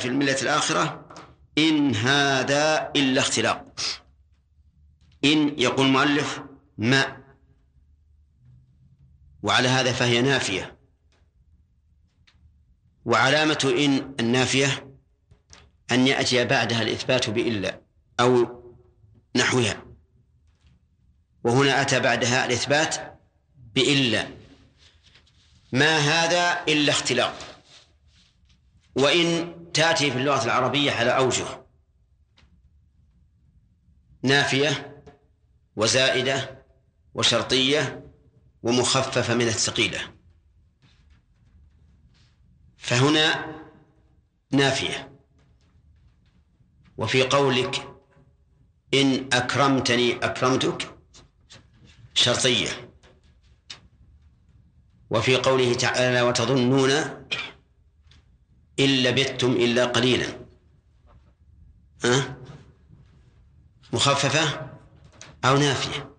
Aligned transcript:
في 0.00 0.08
الملة 0.08 0.36
الآخرة 0.42 1.08
إن 1.58 1.94
هذا 1.94 2.90
إلا 2.96 3.20
اختلاق. 3.20 3.80
إن 5.24 5.58
يقول 5.58 5.86
المؤلف 5.86 6.42
ما. 6.78 7.16
وعلى 9.42 9.68
هذا 9.68 9.92
فهي 9.92 10.22
نافية. 10.22 10.78
وعلامة 13.04 13.74
إن 13.78 14.14
النافية 14.20 14.96
أن 15.90 16.06
يأتي 16.06 16.44
بعدها 16.44 16.82
الإثبات 16.82 17.30
بإلا 17.30 17.80
أو 18.20 18.60
نحوها. 19.36 19.82
وهنا 21.44 21.82
أتى 21.82 22.00
بعدها 22.00 22.46
الإثبات 22.46 23.18
بإلا. 23.74 24.28
ما 25.72 25.98
هذا 25.98 26.64
إلا 26.72 26.92
اختلاق. 26.92 27.34
وإن 28.96 29.59
تأتي 29.74 30.10
في 30.10 30.18
اللغة 30.18 30.44
العربية 30.44 30.92
على 30.92 31.16
أوجه 31.16 31.44
نافية 34.22 35.02
وزائدة 35.76 36.64
وشرطية 37.14 38.10
ومخففة 38.62 39.34
من 39.34 39.46
الثقيلة. 39.46 40.00
فهنا 42.76 43.54
نافية. 44.52 45.12
وفي 46.98 47.22
قولك 47.22 47.96
إن 48.94 49.28
أكرمتني 49.32 50.16
أكرمتك 50.16 50.96
شرطية. 52.14 52.90
وفي 55.10 55.36
قوله 55.36 55.74
تعالى 55.74 56.22
وتظنون 56.22 56.90
إن 58.80 59.02
لبثتم 59.02 59.52
إلا 59.52 59.84
قليلا. 59.84 60.26
أه؟ 62.04 62.36
مخففة 63.92 64.70
أو 65.44 65.56
نافية؟ 65.56 66.10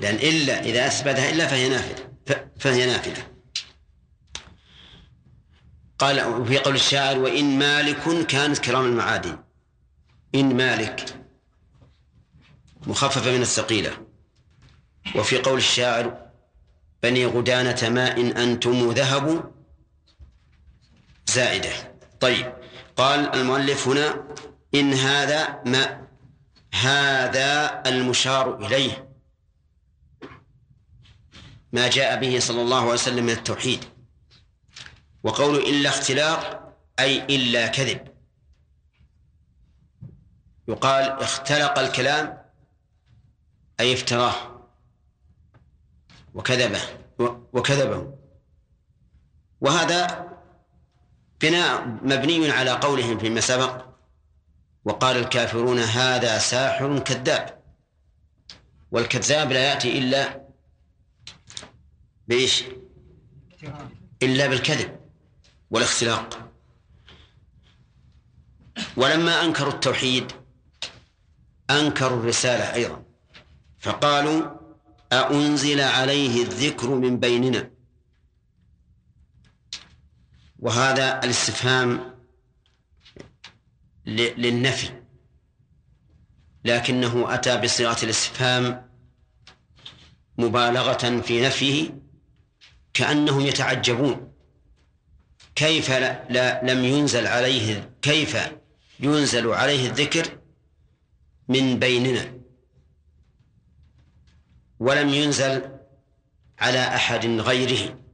لأن 0.00 0.14
إلا 0.14 0.64
إذا 0.64 0.86
أثبتها 0.86 1.30
إلا 1.30 1.46
فهي 1.46 1.68
نافلة 1.68 2.10
فهي 2.58 2.86
نافلة 2.86 3.28
قال 5.98 6.46
في 6.46 6.58
قول 6.58 6.74
الشاعر 6.74 7.18
وإن 7.18 7.58
مالك 7.58 8.26
كانت 8.26 8.58
كرام 8.58 8.84
المعادن 8.84 9.38
إن 10.34 10.56
مالك 10.56 11.04
مخففة 12.86 13.30
من 13.36 13.42
الثقيلة. 13.42 14.06
وفي 15.14 15.38
قول 15.38 15.58
الشاعر 15.58 16.26
بني 17.02 17.26
غدانة 17.26 17.88
ما 17.88 18.16
إن 18.16 18.26
أنتم 18.26 18.90
ذهب 18.90 19.55
زائدة. 21.36 21.72
طيب 22.20 22.52
قال 22.96 23.34
المؤلف 23.34 23.88
هنا 23.88 24.24
إن 24.74 24.92
هذا 24.92 25.62
ما 25.66 26.08
هذا 26.74 27.82
المشار 27.86 28.66
إليه. 28.66 29.08
ما 31.72 31.88
جاء 31.88 32.20
به 32.20 32.38
صلى 32.38 32.62
الله 32.62 32.80
عليه 32.80 32.92
وسلم 32.92 33.24
من 33.24 33.32
التوحيد. 33.32 33.84
وقول 35.22 35.56
إلا 35.56 35.88
اختلاق 35.88 36.72
أي 37.00 37.36
إلا 37.36 37.66
كذب. 37.66 38.08
يقال 40.68 41.04
اختلق 41.04 41.78
الكلام 41.78 42.42
أي 43.80 43.94
افتراه. 43.94 44.34
وكذبه 46.34 46.80
وكذبه. 47.52 48.12
وهذا 49.60 50.25
بناء 51.40 51.86
مبني 51.86 52.50
على 52.50 52.70
قولهم 52.70 53.18
فيما 53.18 53.40
سبق 53.40 53.84
وقال 54.84 55.16
الكافرون 55.16 55.78
هذا 55.78 56.38
ساحر 56.38 56.98
كذاب. 56.98 57.62
والكذاب 58.90 59.52
لا 59.52 59.60
يأتي 59.70 59.98
إلا 59.98 60.46
بإيش؟ 62.28 62.64
إلا 64.22 64.46
بالكذب 64.46 64.96
والاختلاق. 65.70 66.50
ولما 68.96 69.44
أنكروا 69.44 69.72
التوحيد 69.72 70.32
أنكروا 71.70 72.20
الرسالة 72.20 72.74
أيضا 72.74 73.02
فقالوا 73.78 74.50
أأنزل 75.12 75.80
عليه 75.80 76.42
الذكر 76.42 76.88
من 76.88 77.20
بيننا؟ 77.20 77.75
وهذا 80.58 81.24
الاستفهام 81.24 82.16
للنفي 84.06 84.90
لكنه 86.64 87.34
أتى 87.34 87.60
بصيغة 87.60 88.04
الاستفهام 88.04 88.90
مبالغة 90.38 91.20
في 91.20 91.40
نفيه 91.46 91.90
كأنهم 92.94 93.40
يتعجبون. 93.40 94.32
كيف 95.54 95.90
لا, 95.90 96.28
لا 96.30 96.72
لم 96.72 96.84
ينزل 96.84 97.26
عليه 97.26 97.90
كيف 98.02 98.36
ينزل 99.00 99.48
عليه 99.48 99.90
الذكر 99.90 100.38
من 101.48 101.78
بيننا؟ 101.78 102.40
ولم 104.78 105.08
ينزل 105.08 105.62
على 106.58 106.78
أحد 106.78 107.26
غيره. 107.26 108.05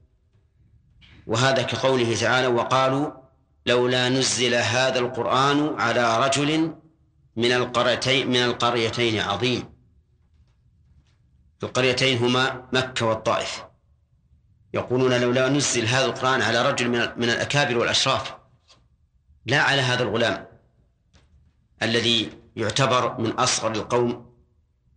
وهذا 1.27 1.63
كقوله 1.63 2.17
تعالى 2.17 2.47
وقالوا 2.47 3.11
لولا 3.67 4.09
نزل 4.09 4.55
هذا 4.55 4.99
القرآن 4.99 5.81
على 5.81 6.27
رجل 6.27 6.75
من 7.37 7.53
القريتين 7.53 8.29
من 8.29 8.37
القريتين 8.37 9.21
عظيم. 9.21 9.73
القريتين 11.63 12.19
هما 12.19 12.69
مكة 12.73 13.07
والطائف. 13.07 13.65
يقولون 14.75 15.21
لولا 15.21 15.49
نزل 15.49 15.87
هذا 15.87 16.05
القرآن 16.05 16.43
على 16.43 16.71
رجل 16.71 16.89
من 16.89 16.99
من 17.17 17.31
الأكابر 17.31 17.79
والأشراف. 17.79 18.35
لا 19.47 19.63
على 19.63 19.83
هذا 19.83 20.03
الغلام 20.03 20.47
الذي 21.83 22.31
يعتبر 22.57 23.21
من 23.21 23.31
أصغر 23.31 23.73
القوم. 23.73 24.33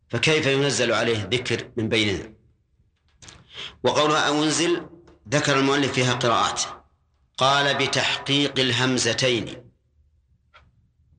فكيف 0.10 0.46
ينزل 0.46 0.92
عليه 0.94 1.24
الذكر 1.24 1.72
من 1.78 1.90
بيننا؟ 1.90 2.34
وقولها 3.84 4.30
أنزل 4.30 4.95
ذكر 5.30 5.60
المؤلف 5.60 5.94
فيها 5.94 6.14
قراءات. 6.14 6.62
قال 7.38 7.76
بتحقيق 7.76 8.60
الهمزتين. 8.60 9.72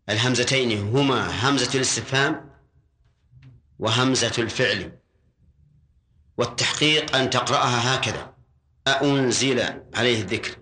الهمزتين 0.09 0.81
هما 0.81 1.49
همزة 1.49 1.75
الاستفهام 1.75 2.51
وهمزة 3.79 4.33
الفعل. 4.39 4.99
والتحقيق 6.39 7.17
أن 7.17 7.31
تقرأها 7.31 7.95
هكذا. 7.95 8.35
أأنزل 8.87 9.83
عليه 9.95 10.23
الذكر. 10.23 10.59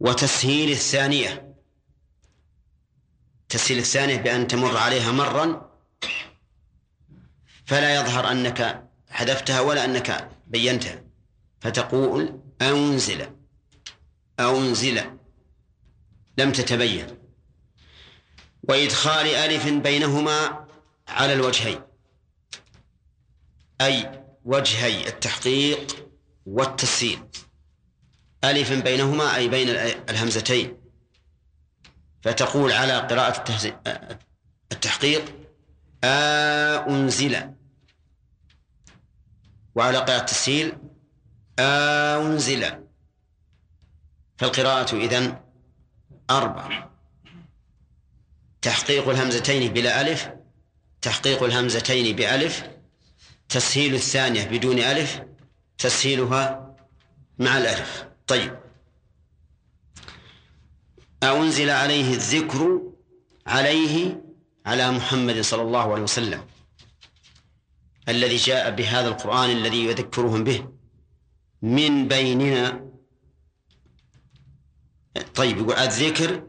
وتسهيل 0.00 0.70
الثانية. 0.70 1.54
تسهيل 3.48 3.78
الثانية 3.78 4.16
بأن 4.16 4.48
تمر 4.48 4.76
عليها 4.76 5.12
مرا. 5.12 5.70
فلا 7.66 7.94
يظهر 7.94 8.30
أنك 8.30 8.88
حذفتها 9.10 9.60
ولا 9.60 9.84
أنك 9.84 10.30
بينتها. 10.46 11.11
فتقول 11.62 12.40
أنزل 12.62 13.28
أنزل. 14.40 15.18
لم 16.38 16.52
تتبين. 16.52 17.18
وإدخال 18.62 19.26
ألف 19.26 19.68
بينهما 19.68 20.66
على 21.08 21.32
الوجهين. 21.32 21.80
أي 23.80 24.24
وجهي 24.44 25.08
التحقيق 25.08 26.08
والتسهيل 26.46 27.24
ألف 28.44 28.72
بينهما 28.72 29.36
أي 29.36 29.48
بين 29.48 29.68
الهمزتين. 30.10 30.76
فتقول 32.22 32.72
على 32.72 32.98
قراءة 32.98 33.44
التحقيق 34.72 35.24
أنزل. 36.04 37.54
وعلى 39.74 39.98
قراءة 39.98 40.20
التسهيل 40.20 40.78
أنزل. 41.58 42.86
فالقراءة 44.38 44.96
إذن 44.96 45.40
أربع. 46.30 46.88
تحقيق 48.62 49.08
الهمزتين 49.08 49.72
بلا 49.72 50.00
ألف. 50.00 50.30
تحقيق 51.02 51.42
الهمزتين 51.42 52.16
بألف. 52.16 52.64
تسهيل 53.48 53.94
الثانية 53.94 54.44
بدون 54.44 54.78
ألف. 54.78 55.22
تسهيلها 55.78 56.74
مع 57.38 57.58
الألف. 57.58 58.04
طيب. 58.26 58.58
أنزل 61.22 61.70
عليه 61.70 62.14
الذكر 62.14 62.92
عليه 63.46 64.22
على 64.66 64.90
محمد 64.90 65.40
صلى 65.40 65.62
الله 65.62 65.92
عليه 65.92 66.02
وسلم. 66.02 66.46
الذي 68.08 68.36
جاء 68.36 68.70
بهذا 68.70 69.08
القرآن 69.08 69.50
الذي 69.50 69.84
يذكرهم 69.84 70.44
به. 70.44 70.71
من 71.62 72.08
بيننا 72.08 72.92
طيب 75.34 75.56
يقول 75.58 75.72
الذكر 75.72 76.46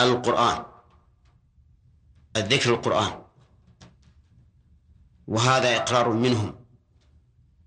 القرآن. 0.00 0.64
الذكر 2.36 2.74
القرآن. 2.74 3.22
وهذا 5.26 5.76
إقرار 5.76 6.12
منهم 6.12 6.64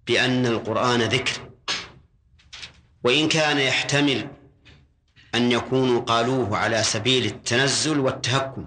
بأن 0.07 0.45
القرآن 0.45 1.01
ذكر. 1.01 1.51
وإن 3.03 3.29
كان 3.29 3.57
يحتمل 3.57 4.31
أن 5.35 5.51
يكونوا 5.51 6.01
قالوه 6.01 6.57
على 6.57 6.83
سبيل 6.83 7.25
التنزل 7.25 7.99
والتهكم 7.99 8.65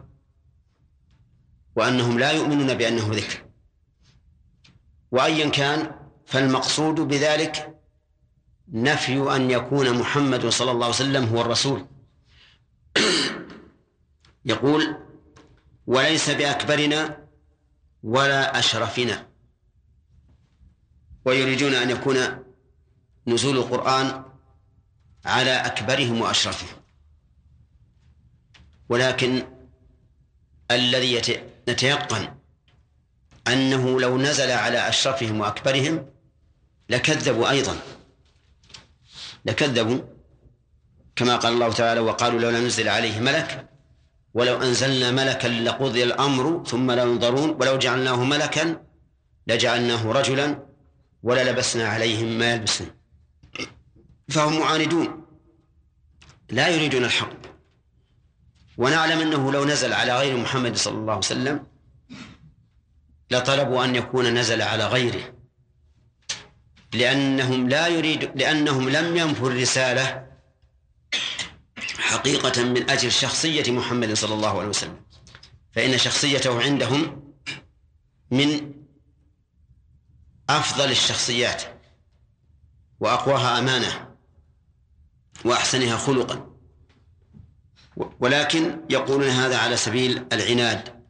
وأنهم 1.76 2.19
لا 2.19 2.31
يؤمنون 2.31 2.75
بأنه 2.75 3.08
ذكر. 3.15 3.44
وأيا 5.11 5.49
كان 5.49 5.94
فالمقصود 6.26 6.94
بذلك 7.00 7.71
نفي 8.69 9.37
أن 9.37 9.50
يكون 9.50 9.99
محمد 9.99 10.47
صلى 10.47 10.70
الله 10.70 10.85
عليه 10.85 10.94
وسلم 10.94 11.25
هو 11.25 11.41
الرسول. 11.41 11.87
يقول 14.44 14.97
وليس 15.87 16.31
بأكبرنا 16.31 17.26
ولا 18.03 18.59
أشرفنا. 18.59 19.26
ويريدون 21.25 21.75
أن 21.75 21.91
يكون 21.91 22.17
نزول 23.26 23.56
القرآن 23.56 24.25
على 25.25 25.50
أكبرهم 25.50 26.20
وأشرفهم. 26.20 26.82
ولكن 28.88 29.47
الذي 30.70 31.20
نتيقن 31.69 32.35
أنه 33.49 34.00
لو 34.00 34.19
نزل 34.19 34.50
على 34.50 34.88
أشرفهم 34.88 35.41
وأكبرهم 35.41 36.06
لكذبوا 36.88 37.50
أيضا. 37.50 37.76
لكذبوا 39.44 39.99
كما 41.17 41.37
قال 41.37 41.53
الله 41.53 41.73
تعالى 41.73 42.00
وقالوا 42.00 42.41
لولا 42.41 42.61
نزل 42.61 42.89
عليه 42.89 43.21
ملك 43.21 43.69
ولو 44.35 44.62
أنزلنا 44.62 45.11
ملكا 45.11 45.49
لقضي 45.49 46.03
الأمر 46.03 46.65
ثم 46.67 46.91
لا 46.91 47.03
ينظرون 47.03 47.50
ولو 47.61 47.79
جعلناه 47.79 48.25
ملكا 48.25 48.83
لجعلناه 49.47 50.12
رجلا 50.12 50.67
وللبسنا 51.23 51.89
عليهم 51.89 52.39
ما 52.39 52.53
يلبسون. 52.53 52.91
فهم 54.29 54.59
معاندون. 54.61 55.27
لا 56.50 56.69
يريدون 56.69 57.05
الحق. 57.05 57.37
ونعلم 58.79 59.21
أنه 59.21 59.53
لو 59.53 59.65
نزل 59.65 59.93
على 59.93 60.19
غير 60.19 60.37
محمد 60.37 60.77
صلى 60.77 60.94
الله 60.94 61.12
عليه 61.12 61.19
وسلم 61.19 61.67
لطلبوا 63.31 63.85
أن 63.85 63.94
يكون 63.97 64.35
نزل 64.35 64.62
على 64.62 64.87
غيره. 64.87 65.42
لأنهم 66.94 67.69
لا 67.69 67.89
يريد 67.89 68.31
لأنهم 68.35 68.89
لم 68.89 69.17
ينفوا 69.17 69.49
الرسالة 69.50 70.27
حقيقة 71.99 72.65
من 72.65 72.91
أجل 72.91 73.12
شخصية 73.12 73.73
محمد 73.73 74.12
صلى 74.12 74.35
الله 74.35 74.59
عليه 74.59 74.69
وسلم. 74.69 75.03
فإن 75.73 75.99
شخصيته 75.99 76.62
عندهم 76.62 77.33
من 78.31 78.73
أفضل 80.50 80.91
الشخصيات 80.91 81.62
وأقواها 83.00 83.59
أمانة 83.59 84.09
وأحسنها 85.44 85.97
خلقا. 85.97 86.53
ولكن 87.97 88.81
يقولون 88.91 89.29
هذا 89.29 89.59
على 89.59 89.77
سبيل 89.77 90.27
العناد 90.33 91.03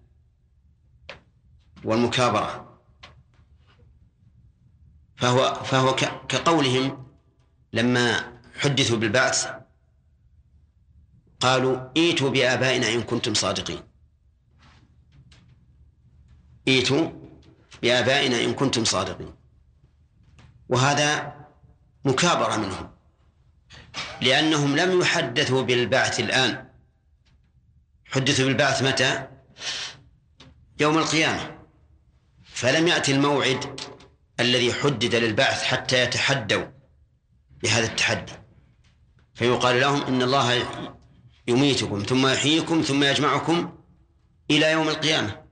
والمكابرة. 1.84 2.71
فهو 5.22 5.64
فهو 5.64 5.96
كقولهم 6.28 7.06
لما 7.72 8.32
حدثوا 8.58 8.96
بالبعث 8.96 9.48
قالوا 11.40 11.88
إيتوا 11.96 12.30
بآبائنا 12.30 12.88
إن 12.88 13.02
كنتم 13.02 13.34
صادقين. 13.34 13.80
إيتوا 16.68 17.10
بآبائنا 17.82 18.44
إن 18.44 18.54
كنتم 18.54 18.84
صادقين. 18.84 19.34
وهذا 20.68 21.34
مكابرة 22.04 22.56
منهم 22.56 22.90
لأنهم 24.20 24.76
لم 24.76 25.00
يحدثوا 25.00 25.62
بالبعث 25.62 26.20
الآن. 26.20 26.68
حدثوا 28.04 28.46
بالبعث 28.46 28.82
متى؟ 28.82 29.28
يوم 30.80 30.98
القيامة. 30.98 31.58
فلم 32.44 32.88
يأتي 32.88 33.12
الموعد 33.12 33.80
الذي 34.40 34.72
حدد 34.72 35.14
للبعث 35.14 35.62
حتى 35.62 36.02
يتحدوا 36.02 36.64
بهذا 37.62 37.86
التحدي. 37.86 38.32
فيقال 39.34 39.80
لهم 39.80 40.02
إن 40.02 40.22
الله 40.22 40.66
يميتكم 41.48 42.02
ثم 42.02 42.26
يحييكم 42.26 42.82
ثم 42.82 43.04
يجمعكم 43.04 43.78
إلى 44.50 44.72
يوم 44.72 44.88
القيامة. 44.88 45.42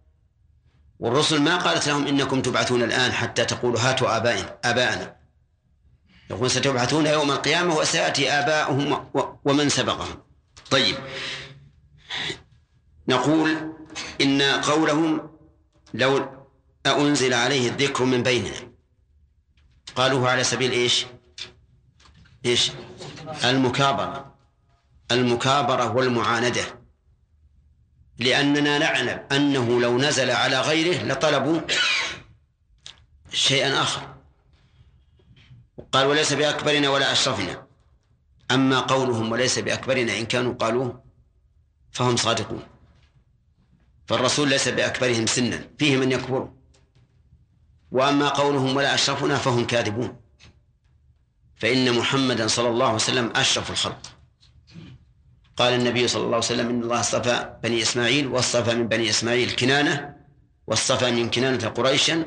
والرسل 0.98 1.40
ما 1.40 1.56
قالت 1.56 1.88
لهم 1.88 2.06
إنكم 2.06 2.42
تبعثون 2.42 2.82
الآن 2.82 3.12
حتى 3.12 3.44
تقولوا 3.44 3.80
هاتوا 3.80 4.16
آبائنا 4.16 4.58
آباءنا. 4.64 5.16
يقول 6.30 6.50
ستبعثون 6.50 7.06
يوم 7.06 7.30
القيامة 7.30 7.76
وسيأتي 7.76 8.30
آباؤهم 8.30 9.06
ومن 9.44 9.68
سبقهم. 9.68 10.22
طيب. 10.70 10.96
نقول 13.08 13.74
إن 14.20 14.42
قولهم 14.42 15.30
لو 15.94 16.26
أنزل 16.86 17.34
عليه 17.34 17.68
الذكر 17.68 18.04
من 18.04 18.22
بيننا. 18.22 18.69
قالوه 19.94 20.30
على 20.30 20.44
سبيل 20.44 20.72
إيش؟ 20.72 21.06
إيش؟ 22.46 22.72
المكابرة. 23.44 24.34
المكابرة 25.10 25.96
والمعاندة. 25.96 26.80
لأننا 28.18 28.78
نعلم 28.78 29.26
أنه 29.32 29.80
لو 29.80 29.98
نزل 29.98 30.30
على 30.30 30.60
غيره 30.60 31.02
لطلبوا 31.04 31.60
شيئا 33.32 33.82
آخر. 33.82 34.14
قال 35.92 36.06
وليس 36.06 36.32
بأكبرنا 36.32 36.88
ولا 36.88 37.12
أشرفنا. 37.12 37.66
أما 38.50 38.80
قولهم 38.80 39.32
وليس 39.32 39.58
بأكبرنا 39.58 40.18
إن 40.18 40.26
كانوا 40.26 40.54
قالوه 40.54 41.04
فهم 41.92 42.16
صادقون. 42.16 42.62
فالرسول 44.06 44.48
ليس 44.48 44.68
بأكبرهم 44.68 45.26
سنا 45.26 45.68
فيه 45.78 45.96
من 45.96 46.12
يكبر 46.12 46.52
وأما 47.92 48.28
قولهم 48.28 48.76
ولا 48.76 48.94
أشرفنا 48.94 49.36
فهم 49.36 49.66
كاذبون. 49.66 50.16
فإن 51.56 51.98
محمدا 51.98 52.46
صلى 52.46 52.68
الله 52.68 52.84
عليه 52.84 52.94
وسلم 52.94 53.32
أشرف 53.36 53.70
الخلق. 53.70 54.02
قال 55.56 55.72
النبي 55.72 56.08
صلى 56.08 56.22
الله 56.22 56.36
عليه 56.36 56.46
وسلم 56.46 56.68
إن 56.68 56.82
الله 56.82 57.00
اصطفى 57.00 57.54
بني 57.62 57.82
إسماعيل 57.82 58.26
واصطفى 58.26 58.74
من 58.74 58.88
بني 58.88 59.10
إسماعيل 59.10 59.50
كنانة 59.50 60.16
واصطفى 60.66 61.10
من 61.10 61.30
كنانة 61.30 61.68
قريشا 61.68 62.24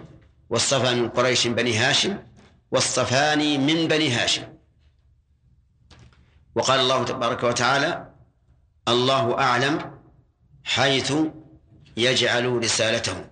واصطفى 0.50 0.96
من 0.96 1.10
قريش 1.10 1.48
بني 1.48 1.78
هاشم 1.78 2.18
واصطفاني 2.72 3.58
من 3.58 3.88
بني 3.88 4.10
هاشم. 4.12 4.44
وقال 6.56 6.80
الله 6.80 7.04
تبارك 7.04 7.44
وتعالى 7.44 8.14
الله 8.88 9.40
أعلم 9.40 10.00
حيث 10.64 11.14
يجعل 11.98 12.64
رسالته. 12.64 13.26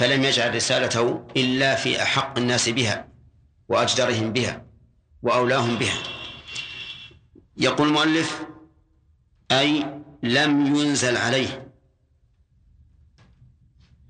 فلم 0.00 0.24
يجعل 0.24 0.54
رسالته 0.54 1.26
إلا 1.36 1.74
في 1.74 2.02
أحق 2.02 2.38
الناس 2.38 2.68
بها 2.68 3.08
وأجدرهم 3.68 4.32
بها 4.32 4.66
وأولاهم 5.22 5.76
بها. 5.76 5.98
يقول 7.56 7.88
المؤلف 7.88 8.42
أي 9.52 9.86
لم 10.22 10.76
ينزل 10.76 11.16
عليه. 11.16 11.72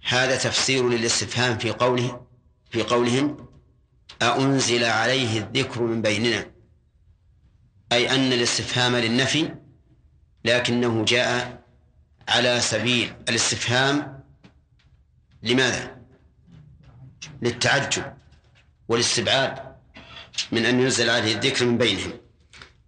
هذا 0.09 0.37
تفسير 0.37 0.89
للاستفهام 0.89 1.59
في 1.59 1.71
قوله 1.71 2.27
في 2.71 2.83
قولهم 2.83 3.49
أأنزل 4.23 4.85
عليه 4.85 5.39
الذكر 5.39 5.83
من 5.83 6.03
بيننا. 6.03 6.51
أي 7.93 8.11
أن 8.11 8.33
الاستفهام 8.33 8.97
للنفي 8.97 9.55
لكنه 10.45 11.05
جاء 11.05 11.63
على 12.29 12.61
سبيل 12.61 13.15
الاستفهام 13.29 14.20
لماذا؟ 15.43 15.97
للتعجب 17.43 18.17
والاستبعاد 18.89 19.77
من 20.53 20.67
أن 20.67 20.81
ينزل 20.81 21.11
عليه 21.11 21.35
الذكر 21.35 21.65
من 21.65 21.79
بينهم. 21.79 22.13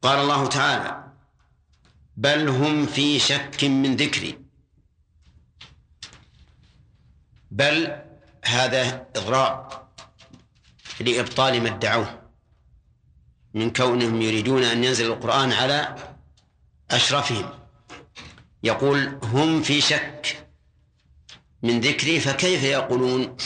قال 0.02 0.18
الله 0.18 0.46
تعالى 0.46 1.04
بل 2.16 2.48
هم 2.48 2.86
في 2.86 3.18
شك 3.18 3.64
من 3.64 3.96
ذكري. 3.96 4.38
بل 7.50 8.02
هذا 8.44 9.06
إضراب 9.16 9.88
لإبطال 11.00 11.62
ما 11.62 11.68
ادعوه 11.68 12.22
من 13.54 13.72
كونهم 13.72 14.22
يريدون 14.22 14.64
أن 14.64 14.84
ينزل 14.84 15.06
القرآن 15.06 15.52
على 15.52 15.96
أشرفهم. 16.90 17.50
يقول 18.62 19.18
هم 19.22 19.62
في 19.62 19.80
شك 19.80 20.41
من 21.62 21.80
ذكري 21.80 22.20
فكيف 22.20 22.62
يقولون؟ 22.62 23.36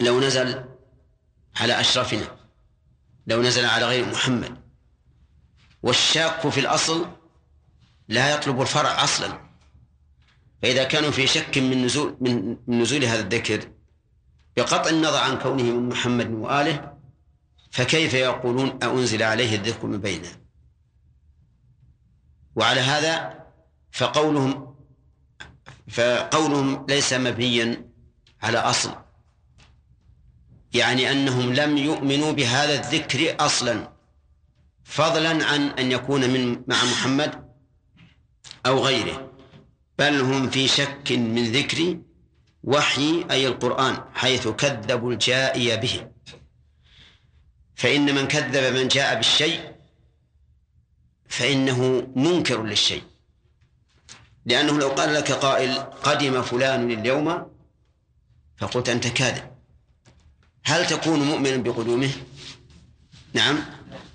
لو 0.00 0.20
نزل 0.20 0.64
على 1.56 1.80
أشرفنا 1.80 2.36
لو 3.26 3.42
نزل 3.42 3.64
على 3.64 3.84
غير 3.84 4.06
محمد 4.10 4.56
والشاك 5.82 6.48
في 6.48 6.60
الأصل 6.60 7.06
لا 8.08 8.34
يطلب 8.34 8.60
الفرع 8.60 9.04
أصلا. 9.04 9.46
فإذا 10.62 10.84
كانوا 10.84 11.10
في 11.10 11.26
شك 11.26 11.58
من 11.58 11.84
نزول 11.84 12.16
من 12.20 12.56
نزول 12.68 13.04
هذا 13.04 13.20
الذكر 13.20 13.70
بقطع 14.56 14.90
النظر 14.90 15.18
عن 15.18 15.38
كونه 15.38 15.62
من 15.62 15.88
محمد 15.88 16.30
وآله 16.30 16.96
فكيف 17.70 18.14
يقولون 18.14 18.78
أنزل 18.82 19.22
عليه 19.22 19.56
الذكر 19.56 19.86
من 19.86 20.00
بيننا 20.00 20.28
وعلى 22.56 22.80
هذا 22.80 23.44
فقولهم 23.92 24.75
فقولهم 25.88 26.86
ليس 26.88 27.12
مبنيا 27.12 27.90
على 28.42 28.58
أصل. 28.58 28.94
يعني 30.74 31.12
أنهم 31.12 31.52
لم 31.52 31.76
يؤمنوا 31.76 32.32
بهذا 32.32 32.74
الذكر 32.74 33.36
أصلا. 33.40 33.92
فضلا 34.84 35.46
عن 35.46 35.68
أن 35.68 35.92
يكون 35.92 36.30
من 36.30 36.62
مع 36.68 36.84
محمد 36.84 37.44
أو 38.66 38.84
غيره. 38.84 39.32
بل 39.98 40.20
هم 40.20 40.50
في 40.50 40.68
شك 40.68 41.12
من 41.12 41.52
ذكر 41.52 41.98
وحي 42.64 43.24
أي 43.30 43.46
القرآن 43.46 44.04
حيث 44.14 44.48
كذبوا 44.48 45.12
الجائي 45.12 45.76
به. 45.76 46.10
فإن 47.74 48.14
من 48.14 48.28
كذب 48.28 48.76
من 48.76 48.88
جاء 48.88 49.14
بالشيء 49.14 49.72
فإنه 51.28 52.08
منكر 52.16 52.62
للشيء. 52.62 53.02
لأنه 54.46 54.78
لو 54.78 54.88
قال 54.88 55.14
لك 55.14 55.32
قائل 55.32 55.78
قدم 55.78 56.42
فلان 56.42 56.90
اليوم 56.90 57.46
فقلت 58.58 58.88
أنت 58.88 59.06
كاذب. 59.06 59.50
هل 60.64 60.86
تكون 60.86 61.20
مؤمنا 61.20 61.56
بقدومه؟ 61.56 62.10
نعم. 63.32 63.58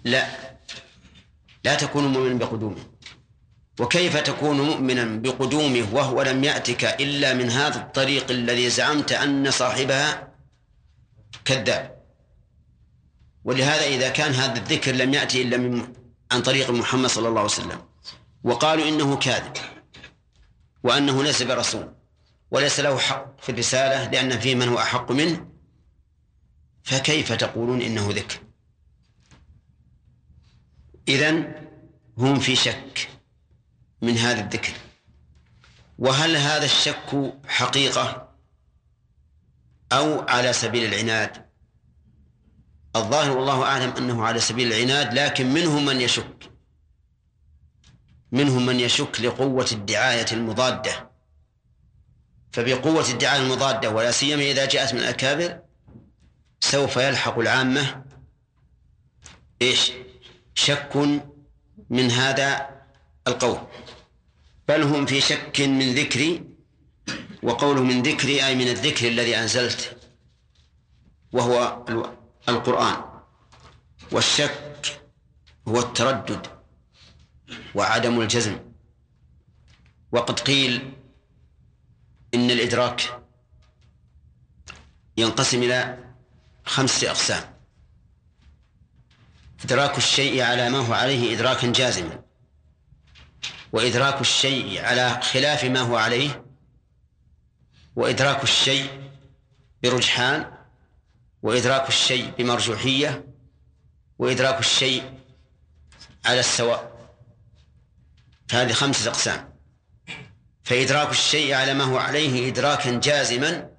لا. 0.04 0.28
لا 1.64 1.76
تكون 1.76 2.08
مؤمنا 2.08 2.34
بقدومه. 2.34 2.84
وكيف 3.80 4.18
تكون 4.18 4.62
مؤمنا 4.62 5.06
بقدومه 5.06 5.88
وهو 5.94 6.22
لم 6.22 6.44
يأتك 6.44 6.84
إلا 6.84 7.34
من 7.34 7.50
هذا 7.50 7.80
الطريق 7.80 8.32
الذي 8.32 8.70
زعمت 8.70 9.12
أن 9.12 9.52
صاحبها 9.52 10.34
كذاب؟ 11.46 12.02
ولهذا 13.44 13.84
إذا 13.84 14.10
كان 14.10 14.32
هذا 14.34 14.60
الذكر 14.60 14.92
لم 14.92 15.14
يأتي 15.14 15.42
إلا 15.42 15.58
من 15.58 15.94
عن 16.32 16.42
طريق 16.42 16.72
محمد 16.72 17.10
صلى 17.10 17.28
الله 17.28 17.40
عليه 17.40 17.50
وسلم. 17.50 17.82
وقالوا 18.44 18.88
إنه 18.88 19.18
كاذب. 19.18 19.58
وأنه 20.84 21.24
ليس 21.24 21.44
برسول 21.44 21.94
وليس 22.52 22.80
له 22.80 22.98
حق 22.98 23.42
في 23.42 23.52
الرسالة 23.52 24.12
لأن 24.12 24.40
فيه 24.40 24.56
من 24.56 24.68
هو 24.68 24.78
أحق 24.78 25.12
منه. 25.12 25.48
فكيف 26.84 27.34
تقولون 27.34 27.82
إنه 27.82 28.10
ذكر؟ 28.10 28.40
إذن 31.08 31.54
هم 32.18 32.40
في 32.40 32.56
شك 32.56 33.10
من 34.02 34.18
هذا 34.18 34.42
الذكر. 34.42 34.74
وهل 36.00 36.36
هذا 36.36 36.66
الشك 36.66 37.34
حقيقة 37.48 38.36
أو 39.92 40.22
على 40.22 40.54
سبيل 40.54 40.94
العناد؟ 40.94 41.46
الظاهر 42.96 43.38
والله 43.38 43.64
أعلم 43.64 43.90
أنه 43.98 44.26
على 44.26 44.40
سبيل 44.40 44.74
العناد 44.74 45.14
لكن 45.14 45.54
منهم 45.54 45.86
من 45.86 46.02
يشك. 46.02 46.51
منهم 48.32 48.66
من 48.66 48.80
يشك 48.80 49.22
لقوة 49.22 49.68
الدعاية 49.72 50.26
المضادة. 50.32 51.12
فبقوة 52.52 53.10
الدعاية 53.10 53.42
المضادة 53.42 53.90
ولا 53.90 54.12
سيما 54.12 54.42
إذا 54.42 54.66
جاءت 54.66 54.94
من 54.94 55.00
الأكابر 55.00 55.60
سوف 56.60 56.98
يلحق 56.98 57.40
العامة 57.40 58.04
إيش؟ 59.62 59.92
شك 60.56 60.96
من 61.90 62.12
هذا 62.12 62.70
القول. 63.28 63.58
بل 64.68 64.82
هم 64.82 65.06
في 65.06 65.22
شك 65.22 65.62
من 65.62 65.94
ذكري 65.94 66.44
وقوله 67.44 67.84
من 67.84 68.02
ذكري 68.02 68.46
أي 68.48 68.56
من 68.56 68.68
الذكر 68.68 69.08
الذي 69.08 69.38
أنزلت 69.38 69.98
وهو 71.32 71.86
القرآن. 72.50 73.04
والشك 74.12 75.02
هو 75.68 75.80
التردد. 75.80 76.61
وعدم 77.76 78.22
الجزم. 78.22 78.60
وقد 80.12 80.40
قيل 80.40 80.94
إن 82.34 82.52
الإدراك 82.52 83.22
ينقسم 85.18 85.64
إلى 85.64 85.98
خمسة 86.66 87.10
أقسام. 87.10 87.52
إدراك 89.66 89.98
الشيء 89.98 90.42
على 90.42 90.70
ما 90.70 90.78
هو 90.78 90.94
عليه 90.94 91.36
إدراكا 91.36 91.72
جازما 91.72 92.22
وإدراك 93.74 94.22
الشيء 94.22 94.86
على 94.86 95.22
خلاف 95.22 95.64
ما 95.64 95.80
هو 95.80 95.96
عليه 95.98 96.46
وإدراك 97.96 98.44
الشيء 98.44 99.12
برجحان 99.84 100.54
وإدراك 101.44 101.88
الشيء 101.88 102.32
بمرجوحية 102.38 103.26
وإدراك 104.20 104.60
الشيء 104.60 105.20
على 106.26 106.40
السواء. 106.40 106.91
فهذه 108.52 108.74
خمسة 108.74 109.10
أقسام. 109.10 109.54
فإدراك 110.64 111.10
الشيء 111.10 111.54
على 111.54 111.74
ما 111.74 111.84
هو 111.84 111.98
عليه 111.98 112.50
إدراكا 112.50 113.00
جازما 113.00 113.70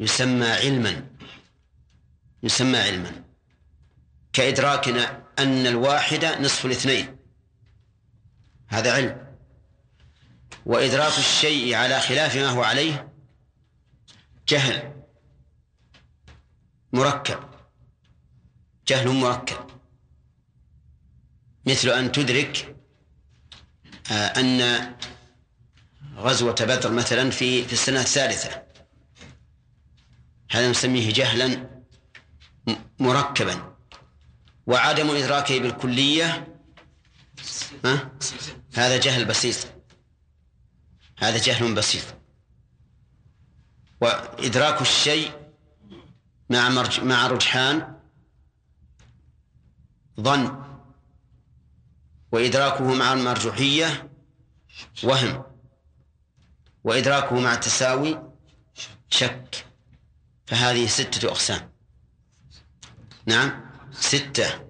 يسمى 0.00 0.46
علما. 0.46 1.06
يسمى 2.42 2.78
علما. 2.78 3.24
كإدراكنا 4.32 5.22
أن 5.38 5.66
الواحد 5.66 6.24
نصف 6.24 6.66
الاثنين. 6.66 7.16
هذا 8.68 8.94
علم. 8.94 9.36
وإدراك 10.66 11.18
الشيء 11.18 11.74
على 11.74 12.00
خلاف 12.00 12.36
ما 12.36 12.48
هو 12.48 12.62
عليه 12.62 13.12
جهل. 14.48 15.02
مركب. 16.92 17.38
جهل 18.88 19.08
مركب. 19.08 19.66
مثل 21.66 21.88
أن 21.88 22.12
تدرك 22.12 22.75
أن 24.10 24.94
غزوة 26.16 26.56
بدر 26.60 26.92
مثلا 26.92 27.30
في 27.30 27.64
في 27.64 27.72
السنة 27.72 28.00
الثالثة. 28.00 28.62
هذا 30.50 30.70
نسميه 30.70 31.12
جهلا 31.12 31.70
مركبا. 32.98 33.76
وعدم 34.66 35.10
إدراكه 35.10 35.58
بالكلية 35.58 36.56
ها؟ 37.84 38.10
هذا 38.74 38.96
جهل 38.96 39.24
بسيط. 39.24 39.56
هذا 41.18 41.38
جهل 41.38 41.74
بسيط. 41.74 42.04
وإدراك 44.00 44.80
الشيء 44.80 45.32
مع 46.50 46.68
مع 47.02 47.26
رجحان 47.26 47.96
ظن. 50.20 50.65
وإدراكه 52.36 52.94
مع 52.94 53.12
المرجوحية 53.12 54.10
وهم. 55.04 55.44
وإدراكه 56.84 57.40
مع 57.40 57.54
التساوي 57.54 58.22
شك. 59.10 59.66
فهذه 60.46 60.86
ستة 60.86 61.28
أقسام. 61.28 61.72
نعم 63.26 63.70
ستة. 63.92 64.66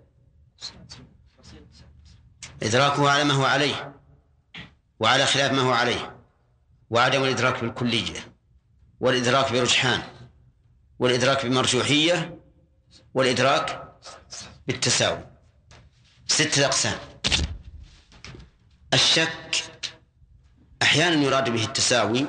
إدراكه 2.62 3.10
على 3.10 3.24
ما 3.24 3.34
هو 3.34 3.44
عليه 3.44 3.94
وعلى 5.00 5.26
خلاف 5.26 5.52
ما 5.52 5.62
هو 5.62 5.72
عليه 5.72 6.16
وعدم 6.90 7.24
الإدراك 7.24 7.60
بالكلية 7.60 8.32
والإدراك 9.00 9.52
برجحان 9.52 10.02
والإدراك 10.98 11.46
بمرجوحية 11.46 12.38
والإدراك 13.14 13.92
بالتساوي. 14.66 15.26
ستة 16.26 16.66
أقسام. 16.66 16.98
الشك 18.96 19.64
أحيانا 20.82 21.22
يراد 21.24 21.50
به 21.50 21.64
التساوي 21.64 22.26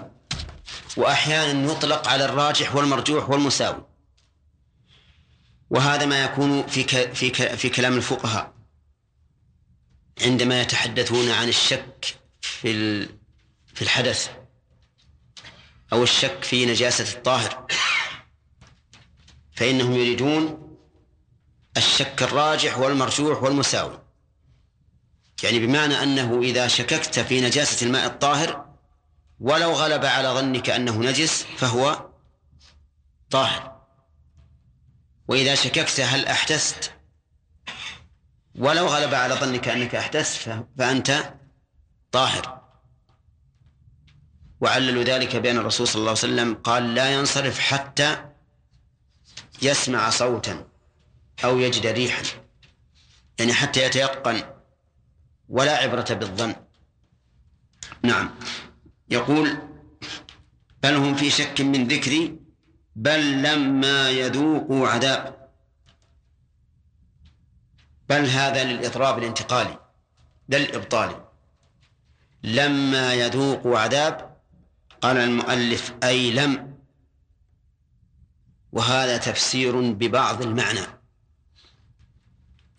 وأحيانا 0.97 1.71
يطلق 1.71 2.07
على 2.07 2.25
الراجح 2.25 2.75
والمرجوح 2.75 3.29
والمساوي. 3.29 3.85
وهذا 5.69 6.05
ما 6.05 6.23
يكون 6.23 6.67
في 6.67 6.83
في 7.13 7.57
في 7.57 7.69
كلام 7.69 7.93
الفقهاء. 7.93 8.53
عندما 10.21 10.61
يتحدثون 10.61 11.29
عن 11.29 11.49
الشك 11.49 12.19
في 12.41 13.03
في 13.73 13.81
الحدث 13.81 14.29
أو 15.93 16.03
الشك 16.03 16.43
في 16.43 16.65
نجاسة 16.65 17.17
الطاهر 17.17 17.67
فإنهم 19.55 19.93
يريدون 19.93 20.77
الشك 21.77 22.23
الراجح 22.23 22.77
والمرجوح 22.77 23.43
والمساوي. 23.43 24.06
يعني 25.43 25.59
بمعنى 25.59 26.03
أنه 26.03 26.41
إذا 26.41 26.67
شككت 26.67 27.19
في 27.19 27.41
نجاسة 27.41 27.85
الماء 27.85 28.05
الطاهر 28.05 28.65
ولو 29.39 29.71
غلب 29.71 30.05
على 30.05 30.27
ظنك 30.27 30.69
أنه 30.69 30.97
نجس 30.97 31.43
فهو 31.57 32.09
طاهر. 33.29 33.77
وإذا 35.27 35.55
شككت 35.55 35.99
هل 35.99 36.25
أحدثت؟ 36.25 36.91
ولو 38.55 38.87
غلب 38.87 39.13
على 39.13 39.33
ظنك 39.33 39.67
أنك 39.67 39.95
أحدثت 39.95 40.65
فأنت 40.77 41.33
طاهر. 42.11 42.61
وعللوا 44.61 45.03
ذلك 45.03 45.35
بأن 45.35 45.57
الرسول 45.57 45.87
صلى 45.87 45.99
الله 45.99 46.09
عليه 46.09 46.19
وسلم 46.19 46.55
قال 46.55 46.95
لا 46.95 47.13
ينصرف 47.13 47.59
حتى 47.59 48.25
يسمع 49.61 50.09
صوتا 50.09 50.67
أو 51.43 51.59
يجد 51.59 51.85
ريحا. 51.85 52.23
يعني 53.39 53.53
حتى 53.53 53.83
يتيقن 53.83 54.56
ولا 55.49 55.77
عبرة 55.77 56.13
بالظن. 56.13 56.55
نعم. 58.03 58.29
يقول 59.09 59.57
بل 60.83 60.95
هم 60.95 61.15
في 61.15 61.29
شك 61.29 61.61
من 61.61 61.87
ذكري 61.87 62.39
بل 62.95 63.43
لما 63.43 64.09
يذوقوا 64.09 64.87
عذاب. 64.87 65.49
بل 68.09 68.25
هذا 68.25 68.63
للإضراب 68.63 69.17
الانتقالي 69.17 69.79
لا 70.49 70.57
الإبطالي 70.57 71.27
لما 72.43 73.13
يذوقوا 73.13 73.79
عذاب 73.79 74.37
قال 75.01 75.17
المؤلف 75.17 75.93
أي 76.03 76.31
لم. 76.31 76.77
وهذا 78.71 79.17
تفسير 79.17 79.91
ببعض 79.91 80.41
المعنى. 80.41 80.87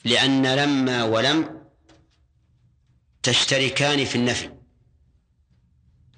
لأن 0.05 0.47
لما 0.47 1.05
ولم 1.05 1.58
تشتركان 3.29 4.05
في 4.05 4.15
النفي 4.15 4.51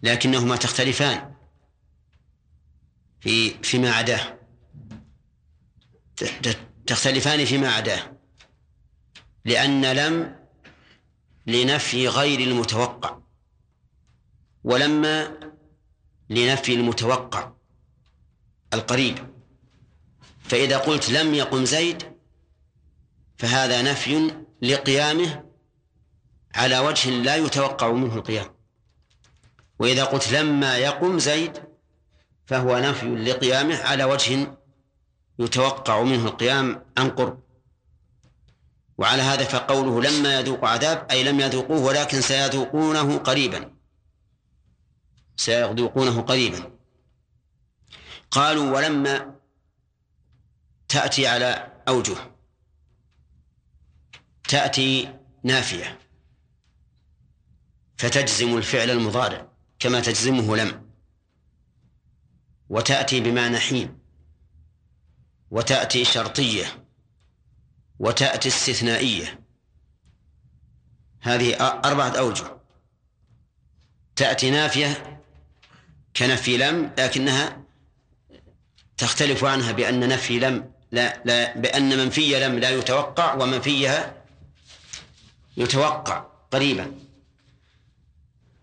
لكنهما 0.03 0.57
تختلفان 0.57 1.35
في 3.21 3.51
فيما 3.51 3.91
عداه. 3.91 4.39
تختلفان 6.87 7.45
فيما 7.45 7.69
عداه 7.69 8.17
لأن 9.45 9.93
لم 9.93 10.37
لنفي 11.47 12.09
غير 12.09 12.41
المتوقع 12.41 13.19
ولما 14.65 15.41
لنفي 16.31 16.75
المتوقع 16.75 17.53
القريب. 18.75 19.19
فإذا 20.45 20.79
قلت 20.79 21.11
لم 21.11 21.35
يقم 21.35 21.65
زيد 21.65 22.03
فهذا 23.39 23.83
نفي 23.83 24.45
لقيامه 24.63 25.50
على 26.55 26.79
وجه 26.79 27.11
لا 27.11 27.37
يتوقع 27.37 27.93
منه 27.93 28.15
القيام. 28.15 28.55
وإذا 29.79 30.05
قلت 30.05 30.33
لما 30.33 30.77
يقم 30.77 31.19
زيد 31.19 31.63
فهو 32.47 32.79
نفي 32.79 33.07
لقيامه 33.07 33.83
على 33.83 34.05
وجه 34.05 34.59
يتوقع 35.39 36.03
منه 36.03 36.27
القيام 36.27 36.85
عن 36.99 37.11
قرب. 37.11 37.43
وعلى 38.99 39.23
هذا 39.23 39.45
فقوله 39.45 40.03
لما 40.03 40.41
يذوق 40.41 40.65
عذاب 40.65 41.07
أي 41.11 41.25
لم 41.25 41.41
يذوقوه 41.41 41.81
ولكن 41.81 42.21
سيذوقونه 42.21 43.19
قريبا. 43.19 43.75
سيذوقونه 45.37 46.23
قريبا. 46.23 46.71
قالوا 48.31 48.77
ولما 48.77 49.35
تأتي 50.89 51.27
على 51.27 51.73
أوجه 51.89 52.17
تأتي 54.49 55.15
نافية. 55.45 56.00
فتجزم 58.01 58.57
الفعل 58.57 58.91
المضارع 58.91 59.49
كما 59.79 60.01
تجزمه 60.01 60.57
لم. 60.57 60.91
وتأتي 62.69 63.21
بمعنى 63.21 63.59
حين 63.59 63.99
وتأتي 65.51 66.05
شرطية. 66.05 66.85
وتأتي 67.99 68.49
استثنائية. 68.49 69.41
هذه 71.21 71.55
أربعة 71.61 72.09
أوجه. 72.09 72.57
تأتي 74.17 74.51
نافية 74.51 75.21
كنفي 76.17 76.57
لم 76.57 76.93
لكنها 76.99 77.63
تختلف 78.99 79.45
عنها 79.45 79.73
بأن 79.73 80.09
نفي 80.09 80.39
لم 80.39 80.73
لا, 80.93 81.23
لا 81.25 81.59
بأن 81.59 81.99
منفي 81.99 82.49
لم 82.49 82.59
لا 82.59 82.71
يتوقع 82.71 83.35
ومنفيها 83.35 84.25
يتوقع 85.57 86.19
قريبا. 86.51 87.10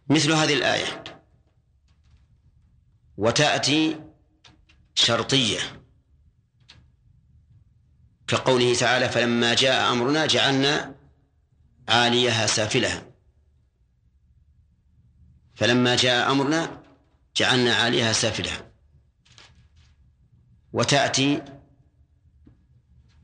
مثل 0.09 0.31
هذه 0.31 0.53
الآية. 0.53 1.03
وتأتي 3.17 3.99
شرطية. 4.95 5.59
كقوله 8.27 8.75
تعالى 8.75 9.09
فلما 9.09 9.53
جاء 9.53 9.91
أمرنا 9.91 10.25
جعلنا 10.25 10.95
عاليها 11.89 12.47
سافلها. 12.47 13.11
فلما 15.55 15.95
جاء 15.95 16.31
أمرنا 16.31 16.83
جعلنا 17.35 17.75
عاليها 17.75 18.13
سافلها. 18.13 18.71
وتأتي 20.73 21.41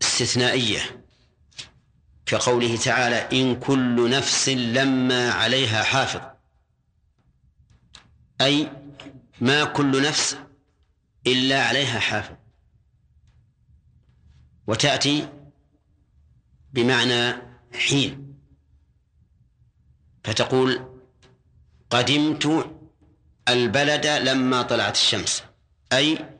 استثنائية. 0.02 1.06
كقوله 2.26 2.78
تعالى 2.78 3.42
إن 3.42 3.60
كل 3.60 4.10
نفس 4.10 4.50
لما 4.50 5.32
عليها 5.32 5.84
حافظ. 5.84 6.33
أي 8.44 8.72
ما 9.42 9.64
كل 9.64 10.02
نفس 10.02 10.38
إلا 11.28 11.64
عليها 11.64 12.00
حافظ. 12.00 12.36
وتأتي 14.68 15.30
بمعنى 16.74 17.34
حين. 17.74 18.38
فتقول 20.24 21.00
قدمت 21.90 22.72
البلد 23.48 24.06
لما 24.06 24.62
طلعت 24.62 24.96
الشمس. 24.96 25.44
أي 25.94 26.38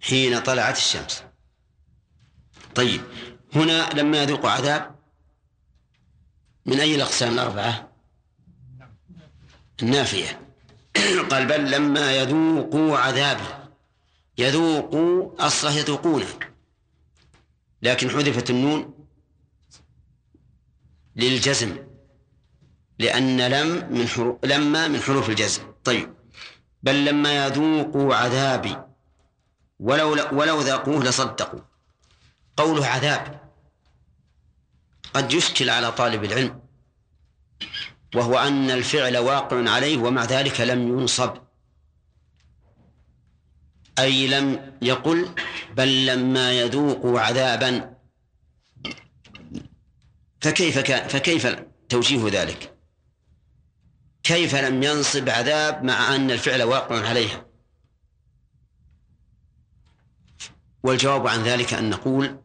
حين 0.00 0.40
طلعت 0.40 0.76
الشمس. 0.76 1.22
طيب 2.74 3.00
هنا 3.54 3.90
لما 3.90 4.22
يذوق 4.22 4.46
عذاب 4.46 4.96
من 6.66 6.80
أي 6.80 6.94
الأقسام 6.94 7.32
الأربعة؟ 7.32 7.92
النافية. 9.82 10.45
قال 11.30 11.46
بل 11.46 11.70
لما 11.70 12.16
يذوقوا 12.16 12.98
عذابي 12.98 13.44
يذوقوا 14.38 15.46
أصله 15.46 15.72
يذوقونه. 15.72 16.26
لكن 17.82 18.10
حذفت 18.10 18.50
النون 18.50 19.06
للجزم 21.16 21.76
لأن 22.98 23.40
لم 23.40 23.88
من 23.90 24.08
حروف 24.08 24.44
لما 24.44 24.88
من 24.88 25.00
حروف 25.00 25.28
الجزم. 25.28 25.62
طيب. 25.84 26.14
بل 26.82 27.04
لما 27.04 27.46
يذوقوا 27.46 28.14
عذابي 28.14 28.76
ولو 29.80 30.10
ولو 30.32 30.60
ذاقوه 30.60 31.04
لصدقوا. 31.04 31.60
قوله 32.56 32.86
عذاب 32.86 33.40
قد 35.14 35.32
يشكل 35.32 35.70
على 35.70 35.92
طالب 35.92 36.24
العلم. 36.24 36.65
وهو 38.16 38.38
أن 38.38 38.70
الفعل 38.70 39.16
واقع 39.16 39.70
عليه 39.70 39.96
ومع 39.96 40.24
ذلك 40.24 40.60
لم 40.60 40.88
ينصب 40.88 41.36
أي 43.98 44.26
لم 44.26 44.76
يقل 44.82 45.28
بل 45.76 46.06
لما 46.06 46.52
يذوقوا 46.52 47.20
عذابا 47.20 47.96
فكيف 50.40 50.78
فكيف 50.88 51.56
توجيه 51.88 52.28
ذلك؟ 52.28 52.76
كيف 54.22 54.54
لم 54.54 54.82
ينصب 54.82 55.28
عذاب 55.28 55.84
مع 55.84 56.14
أن 56.14 56.30
الفعل 56.30 56.62
واقع 56.62 57.08
عليها؟ 57.08 57.46
والجواب 60.82 61.26
عن 61.26 61.42
ذلك 61.42 61.74
أن 61.74 61.90
نقول 61.90 62.40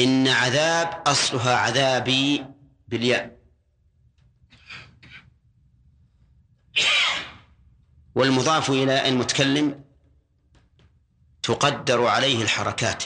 إن 0.00 0.28
عذاب 0.28 1.02
أصلها 1.06 1.56
عذابي 1.56 2.44
بالياء. 2.90 3.40
والمضاف 8.14 8.70
إلى 8.70 9.08
المتكلم 9.08 9.84
تقدر 11.42 12.06
عليه 12.06 12.42
الحركات. 12.42 13.04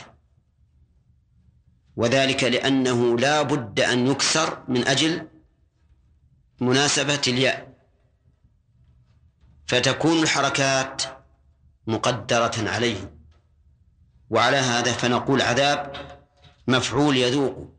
وذلك 1.96 2.44
لأنه 2.44 3.18
لا 3.18 3.42
بد 3.42 3.80
أن 3.80 4.06
يكسر 4.06 4.64
من 4.68 4.86
أجل 4.86 5.28
مناسبة 6.60 7.22
الياء. 7.28 7.74
فتكون 9.66 10.22
الحركات 10.22 11.02
مقدرة 11.86 12.70
عليه. 12.70 13.14
وعلى 14.30 14.56
هذا 14.56 14.92
فنقول 14.92 15.42
عذاب 15.42 15.92
مفعول 16.68 17.16
يذوق. 17.16 17.74